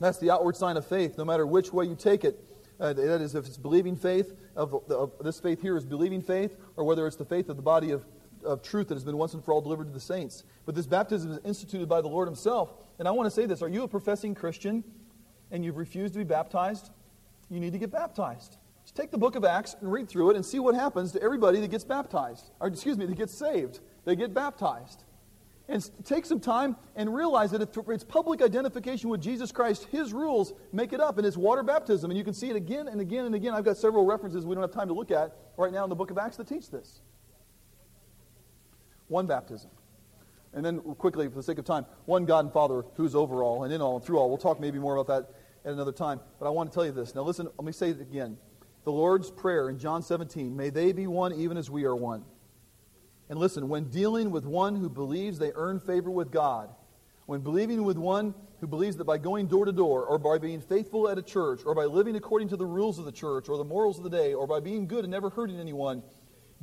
That's 0.00 0.18
the 0.18 0.30
outward 0.30 0.56
sign 0.56 0.76
of 0.76 0.86
faith, 0.86 1.16
no 1.16 1.24
matter 1.24 1.46
which 1.46 1.72
way 1.72 1.86
you 1.86 1.94
take 1.94 2.24
it. 2.24 2.42
Uh, 2.78 2.92
that 2.92 3.22
is, 3.22 3.34
if 3.34 3.46
it's 3.46 3.56
believing 3.56 3.96
faith, 3.96 4.34
of, 4.54 4.74
of, 4.90 5.12
this 5.22 5.40
faith 5.40 5.62
here 5.62 5.78
is 5.78 5.86
believing 5.86 6.20
faith, 6.20 6.56
or 6.76 6.84
whether 6.84 7.06
it's 7.06 7.16
the 7.16 7.24
faith 7.24 7.48
of 7.48 7.56
the 7.56 7.62
body 7.62 7.90
of, 7.90 8.04
of 8.44 8.62
truth 8.62 8.88
that 8.88 8.94
has 8.94 9.04
been 9.04 9.16
once 9.16 9.32
and 9.32 9.42
for 9.42 9.52
all 9.52 9.62
delivered 9.62 9.86
to 9.86 9.92
the 9.92 10.00
saints. 10.00 10.44
But 10.66 10.74
this 10.74 10.86
baptism 10.86 11.32
is 11.32 11.38
instituted 11.42 11.88
by 11.88 12.02
the 12.02 12.08
Lord 12.08 12.28
Himself. 12.28 12.74
And 12.98 13.08
I 13.08 13.12
want 13.12 13.26
to 13.26 13.30
say 13.30 13.46
this 13.46 13.62
Are 13.62 13.68
you 13.68 13.82
a 13.84 13.88
professing 13.88 14.34
Christian 14.34 14.84
and 15.50 15.64
you've 15.64 15.76
refused 15.76 16.14
to 16.14 16.18
be 16.18 16.24
baptized? 16.24 16.90
You 17.48 17.60
need 17.60 17.72
to 17.72 17.78
get 17.78 17.90
baptized. 17.90 18.56
Just 18.84 18.96
take 18.96 19.10
the 19.10 19.18
book 19.18 19.34
of 19.34 19.44
Acts 19.44 19.76
and 19.80 19.90
read 19.90 20.08
through 20.08 20.30
it 20.30 20.36
and 20.36 20.44
see 20.44 20.58
what 20.58 20.74
happens 20.74 21.12
to 21.12 21.22
everybody 21.22 21.60
that 21.60 21.70
gets 21.70 21.84
baptized. 21.84 22.50
Or, 22.60 22.68
excuse 22.68 22.96
me, 22.96 23.06
that 23.06 23.16
gets 23.16 23.34
saved. 23.34 23.80
They 24.04 24.16
get 24.16 24.32
baptized 24.32 25.04
and 25.68 25.90
take 26.04 26.24
some 26.24 26.38
time 26.38 26.76
and 26.94 27.12
realize 27.12 27.50
that 27.50 27.60
it's 27.88 28.04
public 28.04 28.40
identification 28.40 29.10
with 29.10 29.20
Jesus 29.20 29.50
Christ. 29.50 29.88
His 29.90 30.12
rules 30.12 30.52
make 30.72 30.92
it 30.92 31.00
up, 31.00 31.18
and 31.18 31.26
it's 31.26 31.36
water 31.36 31.64
baptism. 31.64 32.10
And 32.10 32.16
you 32.16 32.22
can 32.22 32.34
see 32.34 32.50
it 32.50 32.56
again 32.56 32.86
and 32.86 33.00
again 33.00 33.24
and 33.24 33.34
again. 33.34 33.52
I've 33.52 33.64
got 33.64 33.76
several 33.76 34.06
references 34.06 34.46
we 34.46 34.54
don't 34.54 34.62
have 34.62 34.72
time 34.72 34.88
to 34.88 34.94
look 34.94 35.10
at 35.10 35.36
right 35.56 35.72
now 35.72 35.82
in 35.82 35.90
the 35.90 35.96
book 35.96 36.12
of 36.12 36.18
Acts 36.18 36.36
that 36.36 36.46
teach 36.46 36.70
this. 36.70 37.00
One 39.08 39.26
baptism. 39.26 39.70
And 40.56 40.64
then, 40.64 40.80
quickly, 40.80 41.28
for 41.28 41.34
the 41.34 41.42
sake 41.42 41.58
of 41.58 41.66
time, 41.66 41.84
one 42.06 42.24
God 42.24 42.46
and 42.46 42.52
Father 42.52 42.82
who's 42.94 43.14
over 43.14 43.44
all 43.44 43.64
and 43.64 43.72
in 43.72 43.82
all 43.82 43.96
and 43.96 44.04
through 44.04 44.18
all. 44.18 44.28
We'll 44.28 44.38
talk 44.38 44.58
maybe 44.58 44.78
more 44.78 44.96
about 44.96 45.06
that 45.08 45.34
at 45.66 45.72
another 45.72 45.92
time. 45.92 46.18
But 46.40 46.46
I 46.46 46.50
want 46.50 46.72
to 46.72 46.74
tell 46.74 46.86
you 46.86 46.92
this. 46.92 47.14
Now, 47.14 47.22
listen, 47.22 47.46
let 47.58 47.64
me 47.64 47.72
say 47.72 47.90
it 47.90 48.00
again. 48.00 48.38
The 48.84 48.90
Lord's 48.90 49.30
Prayer 49.30 49.68
in 49.68 49.78
John 49.78 50.02
17 50.02 50.56
may 50.56 50.70
they 50.70 50.92
be 50.92 51.06
one 51.06 51.34
even 51.34 51.58
as 51.58 51.70
we 51.70 51.84
are 51.84 51.94
one. 51.94 52.24
And 53.28 53.38
listen, 53.38 53.68
when 53.68 53.90
dealing 53.90 54.30
with 54.30 54.46
one 54.46 54.76
who 54.76 54.88
believes 54.88 55.38
they 55.38 55.52
earn 55.54 55.78
favor 55.78 56.10
with 56.10 56.30
God, 56.30 56.70
when 57.26 57.40
believing 57.40 57.84
with 57.84 57.98
one 57.98 58.34
who 58.60 58.66
believes 58.66 58.96
that 58.96 59.04
by 59.04 59.18
going 59.18 59.48
door 59.48 59.66
to 59.66 59.72
door, 59.72 60.04
or 60.06 60.18
by 60.18 60.38
being 60.38 60.60
faithful 60.60 61.08
at 61.08 61.18
a 61.18 61.22
church, 61.22 61.60
or 61.66 61.74
by 61.74 61.84
living 61.84 62.16
according 62.16 62.48
to 62.48 62.56
the 62.56 62.64
rules 62.64 62.98
of 62.98 63.04
the 63.04 63.12
church, 63.12 63.48
or 63.48 63.58
the 63.58 63.64
morals 63.64 63.98
of 63.98 64.04
the 64.04 64.10
day, 64.10 64.32
or 64.32 64.46
by 64.46 64.60
being 64.60 64.86
good 64.86 65.04
and 65.04 65.10
never 65.10 65.28
hurting 65.28 65.60
anyone, 65.60 66.02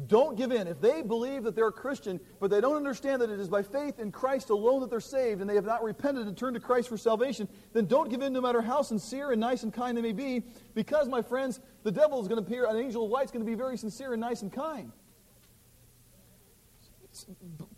don't 0.08 0.36
give 0.36 0.52
in. 0.52 0.68
If 0.68 0.82
they 0.82 1.02
believe 1.02 1.44
that 1.44 1.56
they're 1.56 1.68
a 1.68 1.72
Christian, 1.72 2.20
but 2.40 2.50
they 2.50 2.60
don't 2.62 2.76
understand 2.76 3.22
that 3.22 3.30
it 3.30 3.40
is 3.40 3.48
by 3.48 3.62
faith 3.62 4.00
in 4.00 4.12
Christ 4.12 4.50
alone 4.50 4.82
that 4.82 4.90
they're 4.90 5.00
saved, 5.00 5.42
and 5.42 5.50
they 5.50 5.56
have 5.56 5.66
not 5.66 5.84
repented 5.84 6.28
and 6.28 6.36
turned 6.36 6.56
to 6.56 6.60
Christ 6.60 6.90
for 6.90 6.98
salvation, 6.98 7.48
then 7.74 7.86
don't 7.86 8.10
give 8.10 8.22
in 8.22 8.34
no 8.34 8.42
matter 8.42 8.62
how 8.62 8.82
sincere 8.82 9.32
and 9.32 9.40
nice 9.40 9.64
and 9.64 9.72
kind 9.72 9.96
they 9.96 10.02
may 10.02 10.12
be, 10.12 10.42
because, 10.74 11.08
my 11.08 11.22
friends, 11.22 11.60
the 11.84 11.92
devil 11.92 12.20
is 12.22 12.28
going 12.28 12.44
to 12.44 12.48
appear, 12.48 12.66
an 12.66 12.78
angel 12.78 13.06
of 13.06 13.12
light 13.12 13.26
is 13.26 13.32
going 13.32 13.46
to 13.46 13.50
be 13.50 13.56
very 13.56 13.78
sincere 13.78 14.14
and 14.14 14.22
nice 14.22 14.42
and 14.42 14.52
kind 14.52 14.92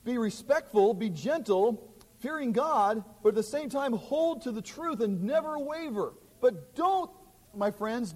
be 0.03 0.17
respectful, 0.17 0.93
be 0.93 1.09
gentle, 1.09 1.93
fearing 2.19 2.51
God, 2.51 3.03
but 3.21 3.29
at 3.29 3.35
the 3.35 3.43
same 3.43 3.69
time 3.69 3.93
hold 3.93 4.43
to 4.43 4.51
the 4.51 4.61
truth 4.61 5.01
and 5.01 5.23
never 5.23 5.57
waver. 5.59 6.13
But 6.41 6.75
don't, 6.75 7.11
my 7.53 7.71
friends, 7.71 8.15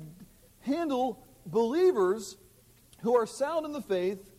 handle 0.61 1.25
believers 1.45 2.37
who 3.01 3.15
are 3.15 3.25
sound 3.25 3.65
in 3.65 3.71
the 3.71 3.81
faith 3.81 4.31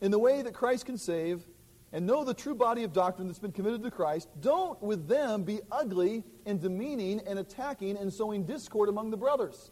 in 0.00 0.10
the 0.10 0.18
way 0.18 0.42
that 0.42 0.54
Christ 0.54 0.86
can 0.86 0.96
save 0.96 1.46
and 1.92 2.06
know 2.06 2.24
the 2.24 2.34
true 2.34 2.54
body 2.54 2.84
of 2.84 2.92
doctrine 2.92 3.26
that's 3.26 3.38
been 3.38 3.52
committed 3.52 3.82
to 3.82 3.90
Christ, 3.90 4.28
don't 4.40 4.80
with 4.82 5.08
them 5.08 5.42
be 5.42 5.60
ugly 5.72 6.22
and 6.44 6.60
demeaning 6.60 7.20
and 7.26 7.38
attacking 7.38 7.96
and 7.96 8.12
sowing 8.12 8.44
discord 8.44 8.88
among 8.88 9.10
the 9.10 9.16
brothers. 9.16 9.70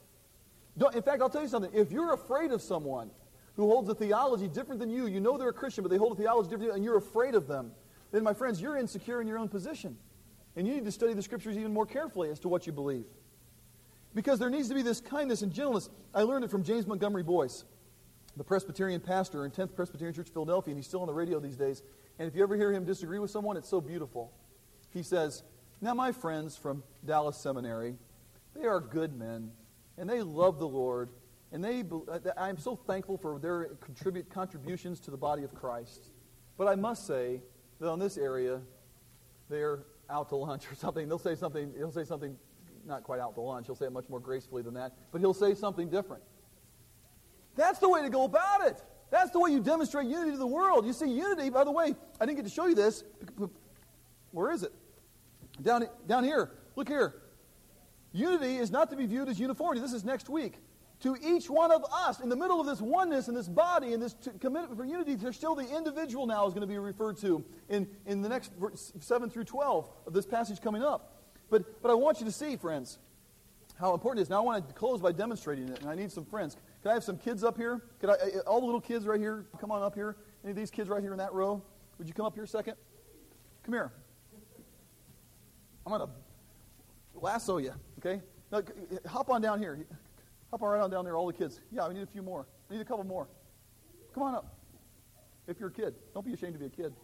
Don't, 0.79 0.95
in 0.95 1.03
fact, 1.03 1.23
I'll 1.23 1.31
tell 1.31 1.43
you 1.43 1.49
something. 1.49 1.71
If 1.75 1.93
you're 1.93 2.15
afraid 2.15 2.53
of 2.53 2.63
someone 2.63 3.11
who 3.55 3.67
holds 3.67 3.89
a 3.89 3.95
theology 3.95 4.49
different 4.49 4.81
than 4.81 4.91
you, 4.91 5.07
you 5.07 5.21
know 5.21 5.39
they're 5.39 5.49
a 5.49 5.53
Christian, 5.53 5.83
but 5.83 5.91
they 5.91 5.97
hold 5.97 6.13
a 6.13 6.17
theology 6.17 6.51
different 6.51 6.71
you, 6.71 6.75
and 6.75 6.85
you're 6.85 6.99
afraid 6.99 7.35
of 7.35 7.47
them, 7.47 7.73
then, 8.13 8.23
my 8.23 8.33
friends, 8.33 8.61
you're 8.61 8.77
insecure 8.77 9.21
in 9.21 9.27
your 9.27 9.39
own 9.39 9.49
position. 9.49 9.97
And 10.55 10.67
you 10.67 10.75
need 10.75 10.85
to 10.85 10.93
study 10.93 11.13
the 11.13 11.23
scriptures 11.23 11.57
even 11.59 11.73
more 11.73 11.87
carefully 11.87 12.31
as 12.31 12.39
to 12.41 12.49
what 12.49 12.67
you 12.67 12.73
believe. 12.73 13.05
Because 14.15 14.39
there 14.39 14.49
needs 14.49 14.69
to 14.69 14.75
be 14.75 14.83
this 14.83 15.01
kindness 15.01 15.43
and 15.43 15.53
gentleness. 15.53 15.91
I 16.15 16.23
learned 16.23 16.45
it 16.45 16.51
from 16.51 16.63
James 16.63 16.87
Montgomery 16.87 17.23
Boice, 17.23 17.65
the 18.37 18.45
Presbyterian 18.45 19.01
pastor 19.01 19.45
in 19.45 19.51
10th 19.51 19.75
Presbyterian 19.75 20.15
Church, 20.15 20.29
Philadelphia, 20.33 20.73
and 20.73 20.79
he's 20.79 20.87
still 20.87 21.01
on 21.01 21.07
the 21.07 21.15
radio 21.15 21.41
these 21.41 21.57
days. 21.57 21.83
And 22.19 22.29
if 22.29 22.35
you 22.35 22.43
ever 22.43 22.57
hear 22.57 22.73
him 22.73 22.85
disagree 22.85 23.19
with 23.19 23.31
someone, 23.31 23.57
it's 23.57 23.69
so 23.69 23.81
beautiful. 23.81 24.33
He 24.91 25.03
says, 25.03 25.43
Now, 25.81 25.95
my 25.95 26.13
friends 26.13 26.57
from 26.57 26.83
Dallas 27.05 27.37
Seminary, 27.39 27.97
they 28.55 28.67
are 28.67 28.81
good 28.81 29.17
men, 29.17 29.53
and 29.99 30.09
they 30.09 30.23
love 30.23 30.59
the 30.59 30.69
Lord, 30.69 31.11
and 31.53 31.65
they, 31.65 31.83
uh, 32.11 32.19
I'm 32.37 32.59
so 32.59 32.77
thankful 32.77 33.17
for 33.17 33.39
their 33.39 33.71
contribute, 33.81 34.31
contributions 34.31 35.01
to 35.01 35.11
the 35.11 35.17
body 35.17 35.43
of 35.43 35.55
Christ. 35.55 36.11
But 36.59 36.69
I 36.69 36.75
must 36.75 37.07
say 37.07 37.41
that 37.81 37.89
on 37.89 37.99
this 37.99 38.19
area, 38.19 38.61
they're 39.49 39.85
out 40.11 40.29
to 40.31 40.37
lunch 40.37 40.65
or 40.71 40.75
something. 40.75 41.09
They'll 41.09 41.19
say 41.19 41.35
something, 41.35 41.73
he'll 41.77 41.93
say 41.93 42.05
something 42.05 42.37
not 42.87 43.03
quite 43.03 43.21
out 43.21 43.35
to 43.35 43.41
lunch. 43.41 43.67
He'll 43.67 43.75
say 43.75 43.87
it 43.87 43.93
much 43.93 44.09
more 44.09 44.21
gracefully 44.21 44.63
than 44.63 44.75
that, 44.75 44.93
but 45.11 45.21
he'll 45.21 45.35
say 45.35 45.55
something 45.55 45.89
different. 45.89 46.23
That's 47.57 47.79
the 47.79 47.89
way 47.89 48.03
to 48.03 48.11
go 48.11 48.25
about 48.25 48.67
it. 48.67 48.83
That's 49.11 49.31
the 49.31 49.41
way 49.41 49.51
you 49.51 49.61
demonstrate 49.61 50.07
unity 50.07 50.33
to 50.33 50.37
the 50.37 50.47
world. 50.47 50.87
You 50.87 50.93
see, 50.93 51.11
unity, 51.11 51.51
by 51.51 51.65
the 51.65 51.73
way, 51.73 51.95
I 52.21 52.27
didn't 52.27 52.37
get 52.37 52.45
to 52.45 52.51
show 52.51 52.67
you 52.67 52.75
this. 52.75 53.05
Where 54.33 54.51
is 54.51 54.63
it? 54.63 54.73
Down, 55.63 55.87
down 56.07 56.25
here. 56.25 56.51
Look 56.75 56.89
here. 56.89 57.15
Unity 58.13 58.57
is 58.57 58.71
not 58.71 58.91
to 58.91 58.97
be 58.97 59.07
viewed 59.07 59.29
as 59.29 59.39
uniformity. 59.39 59.81
This 59.81 59.93
is 59.93 60.05
next 60.05 60.29
week. 60.29 60.55
To 61.01 61.17
each 61.23 61.51
one 61.51 61.71
of 61.71 61.85
us, 61.93 62.21
in 62.21 62.31
the 62.31 62.37
middle 62.37 62.59
of 62.59 62.67
this 62.67 62.81
oneness 62.81 63.29
and 63.29 63.37
this 63.37 63.49
body 63.49 63.93
and 63.93 64.03
this 64.03 64.15
t- 64.15 64.31
commitment 64.41 64.79
for 64.79 64.85
unity, 64.85 65.15
there's 65.15 65.37
still 65.37 65.55
the 65.55 65.77
individual 65.77 66.27
now 66.27 66.47
is 66.47 66.55
going 66.55 66.63
to 66.63 66.67
be 66.67 66.79
referred 66.79 67.19
to 67.19 67.45
in, 67.69 67.87
in 68.07 68.23
the 68.23 68.29
next 68.29 68.53
7 69.01 69.29
through 69.29 69.45
12 69.45 69.91
of 70.07 70.13
this 70.15 70.25
passage 70.25 70.63
coming 70.63 70.83
up. 70.83 71.23
But, 71.51 71.83
but 71.83 71.91
I 71.91 71.95
want 71.95 72.21
you 72.21 72.27
to 72.27 72.33
see, 72.33 72.57
friends, 72.57 72.99
how 73.79 73.93
important 73.93 74.21
it 74.21 74.23
is. 74.23 74.31
Now 74.31 74.39
I 74.39 74.41
want 74.41 74.67
to 74.67 74.75
close 74.75 75.01
by 75.01 75.13
demonstrating 75.13 75.69
it, 75.69 75.81
and 75.81 75.91
I 75.91 75.95
need 75.95 76.11
some 76.11 76.25
friends. 76.25 76.57
Can 76.87 76.93
I 76.93 76.95
have 76.95 77.03
some 77.03 77.19
kids 77.19 77.43
up 77.43 77.57
here? 77.57 77.83
Could 78.01 78.11
I, 78.11 78.13
uh, 78.13 78.39
all 78.47 78.61
the 78.61 78.67
little 78.67 78.81
kids 78.81 79.09
right 79.09 79.19
here, 79.19 79.45
come 79.61 79.73
on 79.73 79.83
up 79.83 79.97
here. 79.97 80.19
Any 80.45 80.53
of 80.53 80.57
these 80.57 80.71
kids 80.71 80.89
right 80.89 81.03
here 81.03 81.11
in 81.11 81.19
that 81.19 81.33
row? 81.33 81.61
Would 81.99 82.07
you 82.07 82.15
come 82.15 82.25
up 82.25 82.35
here 82.35 82.45
a 82.45 82.47
second? 82.47 82.75
Come 83.65 83.75
here. 83.75 83.93
I'm 85.85 85.93
going 85.93 86.07
to 86.07 86.09
lasso 87.13 87.59
you, 87.59 87.73
okay? 87.99 88.23
Now, 88.53 88.59
uh, 88.59 89.09
hop 89.09 89.31
on 89.31 89.43
down 89.43 89.59
here. 89.59 89.85
Hop 90.53 90.63
on 90.63 90.69
right 90.69 90.81
on 90.81 90.89
down 90.89 91.05
there, 91.05 91.17
all 91.17 91.27
the 91.27 91.33
kids. 91.33 91.61
Yeah, 91.73 91.89
we 91.89 91.95
need 91.95 92.05
a 92.05 92.07
few 92.07 92.23
more. 92.23 92.47
We 92.69 92.77
need 92.77 92.83
a 92.83 92.85
couple 92.85 93.03
more. 93.03 93.27
Come 94.15 94.23
on 94.23 94.37
up. 94.37 94.55
If 95.49 95.59
you're 95.59 95.71
a 95.71 95.73
kid, 95.73 95.97
don't 96.15 96.25
be 96.25 96.35
ashamed 96.35 96.53
to 96.53 96.61
be 96.61 96.67
a 96.67 96.69
kid. 96.69 96.95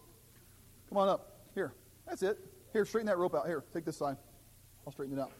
Come 0.90 0.98
on 0.98 1.08
up. 1.08 1.40
Here. 1.56 1.74
That's 2.06 2.22
it. 2.22 2.38
Here, 2.72 2.84
straighten 2.84 3.08
that 3.08 3.18
rope 3.18 3.34
out. 3.34 3.46
Here, 3.46 3.64
take 3.74 3.84
this 3.84 3.96
side. 3.96 4.16
I'll 4.86 4.92
straighten 4.92 5.18
it 5.18 5.20
out. 5.20 5.32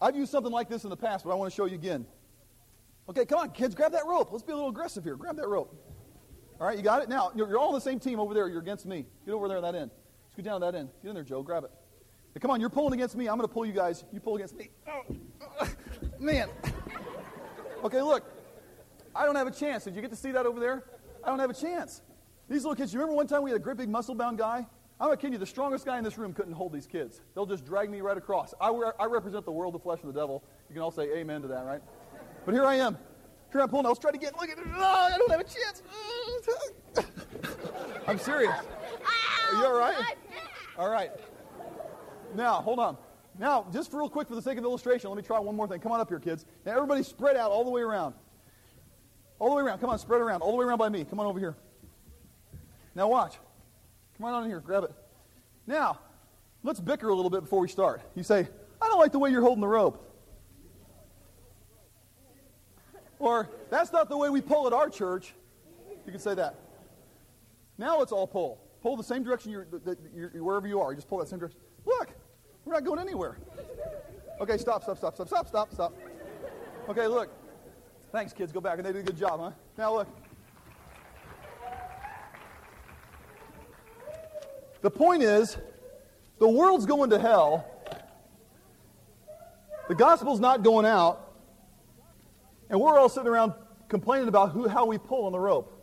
I've 0.00 0.14
used 0.14 0.30
something 0.30 0.52
like 0.52 0.68
this 0.68 0.84
in 0.84 0.90
the 0.90 0.96
past, 0.96 1.24
but 1.24 1.32
I 1.32 1.34
want 1.34 1.50
to 1.50 1.56
show 1.56 1.64
you 1.64 1.74
again. 1.74 2.06
Okay, 3.08 3.24
come 3.24 3.40
on, 3.40 3.50
kids, 3.50 3.74
grab 3.74 3.92
that 3.92 4.06
rope. 4.06 4.30
Let's 4.30 4.44
be 4.44 4.52
a 4.52 4.54
little 4.54 4.70
aggressive 4.70 5.04
here. 5.04 5.16
Grab 5.16 5.36
that 5.36 5.48
rope. 5.48 5.74
All 6.60 6.66
right, 6.66 6.76
you 6.76 6.84
got 6.84 7.02
it? 7.02 7.08
Now, 7.08 7.32
you're, 7.34 7.58
all 7.58 7.68
on 7.68 7.74
the 7.74 7.80
same 7.80 7.98
team 7.98 8.20
over 8.20 8.34
there. 8.34 8.48
You're 8.48 8.60
against 8.60 8.86
me. 8.86 9.06
Get 9.26 9.32
over 9.32 9.48
there 9.48 9.56
on 9.56 9.62
that 9.64 9.74
end. 9.74 9.90
Go 10.36 10.42
down 10.42 10.60
to 10.60 10.66
that 10.66 10.78
end. 10.78 10.88
Get 11.02 11.08
in 11.08 11.14
there, 11.14 11.24
Joe. 11.24 11.42
Grab 11.42 11.64
it. 11.64 11.70
Come 12.40 12.50
on, 12.50 12.60
you're 12.60 12.70
pulling 12.70 12.94
against 12.94 13.16
me. 13.16 13.28
I'm 13.28 13.36
going 13.36 13.48
to 13.48 13.52
pull 13.52 13.66
you 13.66 13.72
guys. 13.72 14.04
You 14.12 14.20
pull 14.20 14.36
against 14.36 14.56
me. 14.56 14.70
Oh, 14.88 15.02
oh 15.60 15.68
man. 16.18 16.48
Okay, 17.84 18.00
look. 18.00 18.24
I 19.14 19.26
don't 19.26 19.36
have 19.36 19.46
a 19.46 19.52
chance. 19.52 19.84
Did 19.84 19.94
you 19.94 20.00
get 20.00 20.10
to 20.10 20.16
see 20.16 20.32
that 20.32 20.46
over 20.46 20.58
there? 20.58 20.84
I 21.22 21.28
don't 21.28 21.38
have 21.38 21.50
a 21.50 21.54
chance. 21.54 22.00
These 22.48 22.64
little 22.64 22.74
kids, 22.74 22.94
you 22.94 23.00
remember 23.00 23.16
one 23.16 23.26
time 23.26 23.42
we 23.42 23.50
had 23.50 23.60
a 23.60 23.62
great 23.62 23.76
big 23.76 23.88
muscle 23.88 24.14
bound 24.14 24.38
guy? 24.38 24.66
I'm 25.00 25.08
not 25.08 25.18
kidding 25.18 25.32
you. 25.32 25.38
The 25.38 25.46
strongest 25.46 25.84
guy 25.84 25.98
in 25.98 26.04
this 26.04 26.16
room 26.16 26.32
couldn't 26.32 26.52
hold 26.52 26.72
these 26.72 26.86
kids. 26.86 27.20
They'll 27.34 27.46
just 27.46 27.64
drag 27.64 27.90
me 27.90 28.00
right 28.00 28.16
across. 28.16 28.54
I, 28.60 28.68
I 28.68 29.06
represent 29.06 29.44
the 29.44 29.52
world, 29.52 29.74
the 29.74 29.78
flesh, 29.78 29.98
and 30.02 30.14
the 30.14 30.18
devil. 30.18 30.44
You 30.68 30.74
can 30.74 30.82
all 30.82 30.90
say 30.90 31.12
amen 31.18 31.42
to 31.42 31.48
that, 31.48 31.64
right? 31.64 31.82
But 32.44 32.54
here 32.54 32.64
I 32.64 32.76
am. 32.76 32.98
Here 33.52 33.60
I'm 33.60 33.68
pulling. 33.68 33.86
I 33.86 33.90
was 33.90 33.98
trying 33.98 34.14
to 34.14 34.18
get. 34.18 34.34
Look 34.38 34.48
at 34.50 34.58
it. 34.58 34.64
Oh, 34.74 35.08
I 35.12 35.16
don't 35.18 35.30
have 35.30 35.40
a 35.40 35.44
chance. 35.44 35.82
Mm. 36.96 37.04
I'm 38.08 38.18
serious. 38.18 38.54
Are 38.54 39.56
you 39.56 39.64
all 39.64 39.78
right? 39.78 40.16
All 40.78 40.88
right. 40.88 41.10
Now, 42.34 42.54
hold 42.54 42.78
on. 42.78 42.96
Now, 43.38 43.66
just 43.72 43.90
for 43.90 43.98
real 43.98 44.08
quick, 44.08 44.28
for 44.28 44.34
the 44.34 44.42
sake 44.42 44.58
of 44.58 44.64
illustration, 44.64 45.10
let 45.10 45.16
me 45.16 45.22
try 45.22 45.38
one 45.38 45.56
more 45.56 45.68
thing. 45.68 45.80
Come 45.80 45.92
on 45.92 46.00
up 46.00 46.08
here, 46.08 46.18
kids. 46.18 46.44
Now, 46.64 46.72
everybody 46.74 47.02
spread 47.02 47.36
out 47.36 47.50
all 47.50 47.64
the 47.64 47.70
way 47.70 47.82
around. 47.82 48.14
All 49.38 49.50
the 49.50 49.56
way 49.56 49.62
around. 49.62 49.78
Come 49.78 49.90
on, 49.90 49.98
spread 49.98 50.20
around. 50.20 50.42
All 50.42 50.52
the 50.52 50.56
way 50.56 50.64
around 50.64 50.78
by 50.78 50.88
me. 50.88 51.04
Come 51.04 51.20
on 51.20 51.26
over 51.26 51.38
here. 51.38 51.56
Now, 52.94 53.08
watch. 53.08 53.38
Come 54.16 54.26
on 54.26 54.34
on 54.34 54.48
here, 54.48 54.60
grab 54.60 54.84
it. 54.84 54.92
Now, 55.66 55.98
let's 56.62 56.80
bicker 56.80 57.08
a 57.08 57.14
little 57.14 57.30
bit 57.30 57.42
before 57.42 57.60
we 57.60 57.68
start. 57.68 58.02
You 58.14 58.22
say, 58.22 58.48
I 58.80 58.88
don't 58.88 58.98
like 58.98 59.12
the 59.12 59.18
way 59.18 59.30
you're 59.30 59.42
holding 59.42 59.60
the 59.60 59.68
rope. 59.68 60.11
Or, 63.22 63.48
that's 63.70 63.92
not 63.92 64.08
the 64.08 64.16
way 64.16 64.30
we 64.30 64.40
pull 64.40 64.66
at 64.66 64.72
our 64.72 64.90
church. 64.90 65.32
You 66.04 66.10
can 66.10 66.20
say 66.20 66.34
that. 66.34 66.56
Now 67.78 67.96
let's 68.00 68.10
all 68.10 68.26
pull. 68.26 68.60
Pull 68.82 68.96
the 68.96 69.04
same 69.04 69.22
direction 69.22 69.52
you're, 69.52 69.68
you're, 70.12 70.42
wherever 70.42 70.66
you 70.66 70.80
are. 70.80 70.90
You 70.90 70.96
just 70.96 71.06
pull 71.06 71.18
that 71.18 71.28
same 71.28 71.38
direction. 71.38 71.60
Look, 71.86 72.10
we're 72.64 72.72
not 72.72 72.84
going 72.84 72.98
anywhere. 72.98 73.36
Okay, 74.40 74.58
stop, 74.58 74.82
stop, 74.82 74.98
stop, 74.98 75.14
stop, 75.14 75.28
stop, 75.28 75.46
stop, 75.46 75.72
stop. 75.72 75.94
Okay, 76.88 77.06
look. 77.06 77.30
Thanks, 78.10 78.32
kids. 78.32 78.50
Go 78.50 78.60
back. 78.60 78.78
And 78.78 78.84
they 78.84 78.92
did 78.92 79.02
a 79.02 79.04
good 79.04 79.16
job, 79.16 79.38
huh? 79.38 79.52
Now 79.78 79.94
look. 79.94 80.08
The 84.80 84.90
point 84.90 85.22
is, 85.22 85.58
the 86.40 86.48
world's 86.48 86.86
going 86.86 87.10
to 87.10 87.20
hell. 87.20 87.64
The 89.86 89.94
gospel's 89.94 90.40
not 90.40 90.64
going 90.64 90.86
out. 90.86 91.31
And 92.72 92.80
we're 92.80 92.98
all 92.98 93.10
sitting 93.10 93.28
around 93.28 93.52
complaining 93.90 94.28
about 94.28 94.52
who, 94.52 94.66
how 94.66 94.86
we 94.86 94.96
pull 94.96 95.26
on 95.26 95.32
the 95.32 95.38
rope. 95.38 95.78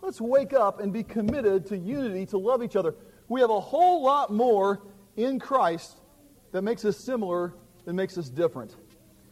Let's 0.00 0.22
wake 0.22 0.54
up 0.54 0.80
and 0.80 0.90
be 0.90 1.02
committed 1.02 1.66
to 1.66 1.76
unity, 1.76 2.24
to 2.26 2.38
love 2.38 2.62
each 2.62 2.76
other. 2.76 2.94
We 3.28 3.42
have 3.42 3.50
a 3.50 3.60
whole 3.60 4.02
lot 4.02 4.32
more 4.32 4.82
in 5.16 5.38
Christ 5.38 6.00
that 6.50 6.62
makes 6.62 6.86
us 6.86 6.96
similar 6.96 7.52
than 7.84 7.94
makes 7.94 8.16
us 8.16 8.30
different. 8.30 8.74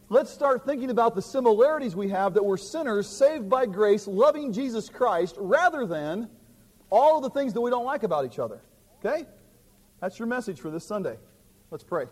Let's 0.09 0.31
start 0.31 0.63
thinking 0.63 0.91
about 0.91 1.15
the 1.15 1.21
similarities 1.23 1.95
we 1.95 2.09
have 2.09 2.35
that 2.35 2.45
we're 2.45 2.57
sinners 2.57 3.07
saved 3.07 3.49
by 3.49 3.65
grace, 3.65 4.05
loving 4.05 4.53
Jesus 4.53 4.87
Christ, 4.87 5.35
rather 5.39 5.87
than 5.87 6.29
all 6.91 7.17
of 7.17 7.23
the 7.23 7.31
things 7.31 7.53
that 7.53 7.61
we 7.61 7.71
don't 7.71 7.85
like 7.85 8.03
about 8.03 8.25
each 8.25 8.37
other. 8.37 8.61
Okay? 9.03 9.25
That's 9.99 10.19
your 10.19 10.27
message 10.27 10.59
for 10.59 10.69
this 10.69 10.85
Sunday. 10.85 11.17
Let's 11.71 11.83
pray. 11.83 12.05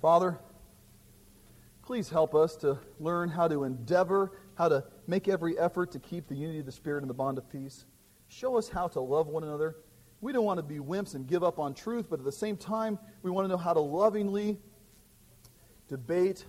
Father, 0.00 0.38
please 1.88 2.10
help 2.10 2.34
us 2.34 2.54
to 2.54 2.78
learn 3.00 3.30
how 3.30 3.48
to 3.48 3.64
endeavor, 3.64 4.32
how 4.56 4.68
to 4.68 4.84
make 5.06 5.26
every 5.26 5.58
effort 5.58 5.90
to 5.90 5.98
keep 5.98 6.28
the 6.28 6.34
unity 6.34 6.58
of 6.58 6.66
the 6.66 6.70
Spirit 6.70 7.02
and 7.02 7.08
the 7.08 7.14
bond 7.14 7.38
of 7.38 7.50
peace. 7.50 7.86
Show 8.28 8.58
us 8.58 8.68
how 8.68 8.88
to 8.88 9.00
love 9.00 9.26
one 9.26 9.42
another. 9.42 9.74
We 10.20 10.34
don't 10.34 10.44
want 10.44 10.58
to 10.58 10.62
be 10.62 10.80
wimps 10.80 11.14
and 11.14 11.26
give 11.26 11.42
up 11.42 11.58
on 11.58 11.72
truth, 11.72 12.10
but 12.10 12.18
at 12.18 12.26
the 12.26 12.30
same 12.30 12.58
time, 12.58 12.98
we 13.22 13.30
want 13.30 13.46
to 13.46 13.48
know 13.48 13.56
how 13.56 13.72
to 13.72 13.80
lovingly 13.80 14.58
debate 15.88 16.44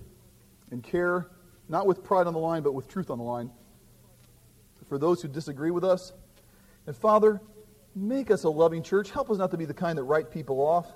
and 0.71 0.83
care, 0.83 1.29
not 1.69 1.87
with 1.87 2.03
pride 2.03 2.27
on 2.27 2.33
the 2.33 2.39
line, 2.39 2.61
but 2.61 2.73
with 2.73 2.89
truth 2.89 3.09
on 3.09 3.17
the 3.17 3.23
line, 3.23 3.49
for 4.89 4.97
those 4.97 5.21
who 5.21 5.29
disagree 5.29 5.71
with 5.71 5.85
us. 5.85 6.11
And 6.85 6.93
Father, 6.93 7.39
make 7.95 8.29
us 8.29 8.43
a 8.43 8.49
loving 8.49 8.83
church. 8.83 9.09
Help 9.09 9.29
us 9.29 9.37
not 9.37 9.51
to 9.51 9.57
be 9.57 9.63
the 9.63 9.73
kind 9.73 9.97
that 9.99 10.03
write 10.03 10.31
people 10.31 10.59
off. 10.59 10.91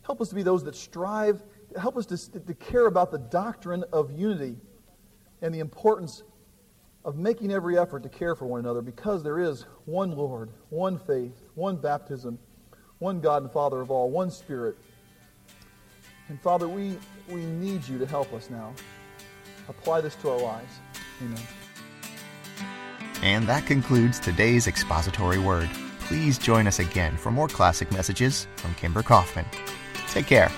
Help 0.00 0.22
us 0.22 0.30
to 0.30 0.34
be 0.34 0.42
those 0.42 0.64
that 0.64 0.76
strive. 0.76 1.42
Help 1.78 1.96
us 1.96 2.06
to, 2.06 2.40
to 2.40 2.54
care 2.54 2.86
about 2.86 3.10
the 3.10 3.18
doctrine 3.18 3.84
of 3.92 4.10
unity 4.12 4.56
and 5.42 5.54
the 5.54 5.60
importance 5.60 6.22
of 7.04 7.16
making 7.16 7.52
every 7.52 7.78
effort 7.78 8.02
to 8.02 8.08
care 8.08 8.34
for 8.34 8.46
one 8.46 8.60
another 8.60 8.82
because 8.82 9.22
there 9.22 9.38
is 9.38 9.66
one 9.84 10.16
Lord, 10.16 10.50
one 10.70 10.98
faith, 10.98 11.32
one 11.54 11.76
baptism, 11.76 12.38
one 12.98 13.20
God 13.20 13.42
and 13.42 13.52
Father 13.52 13.80
of 13.80 13.90
all, 13.90 14.10
one 14.10 14.30
Spirit. 14.30 14.76
And 16.28 16.40
Father, 16.40 16.66
we, 16.66 16.98
we 17.28 17.44
need 17.46 17.86
you 17.86 17.98
to 17.98 18.06
help 18.06 18.32
us 18.32 18.50
now. 18.50 18.74
Apply 19.68 20.00
this 20.00 20.16
to 20.16 20.30
our 20.30 20.40
lives. 20.40 20.72
Amen. 21.22 21.42
And 23.22 23.46
that 23.46 23.66
concludes 23.66 24.18
today's 24.18 24.66
expository 24.66 25.38
word. 25.38 25.70
Please 26.00 26.38
join 26.38 26.66
us 26.66 26.78
again 26.78 27.16
for 27.16 27.30
more 27.30 27.48
classic 27.48 27.90
messages 27.92 28.46
from 28.56 28.74
Kimber 28.74 29.02
Kaufman. 29.02 29.46
Take 30.08 30.26
care. 30.26 30.50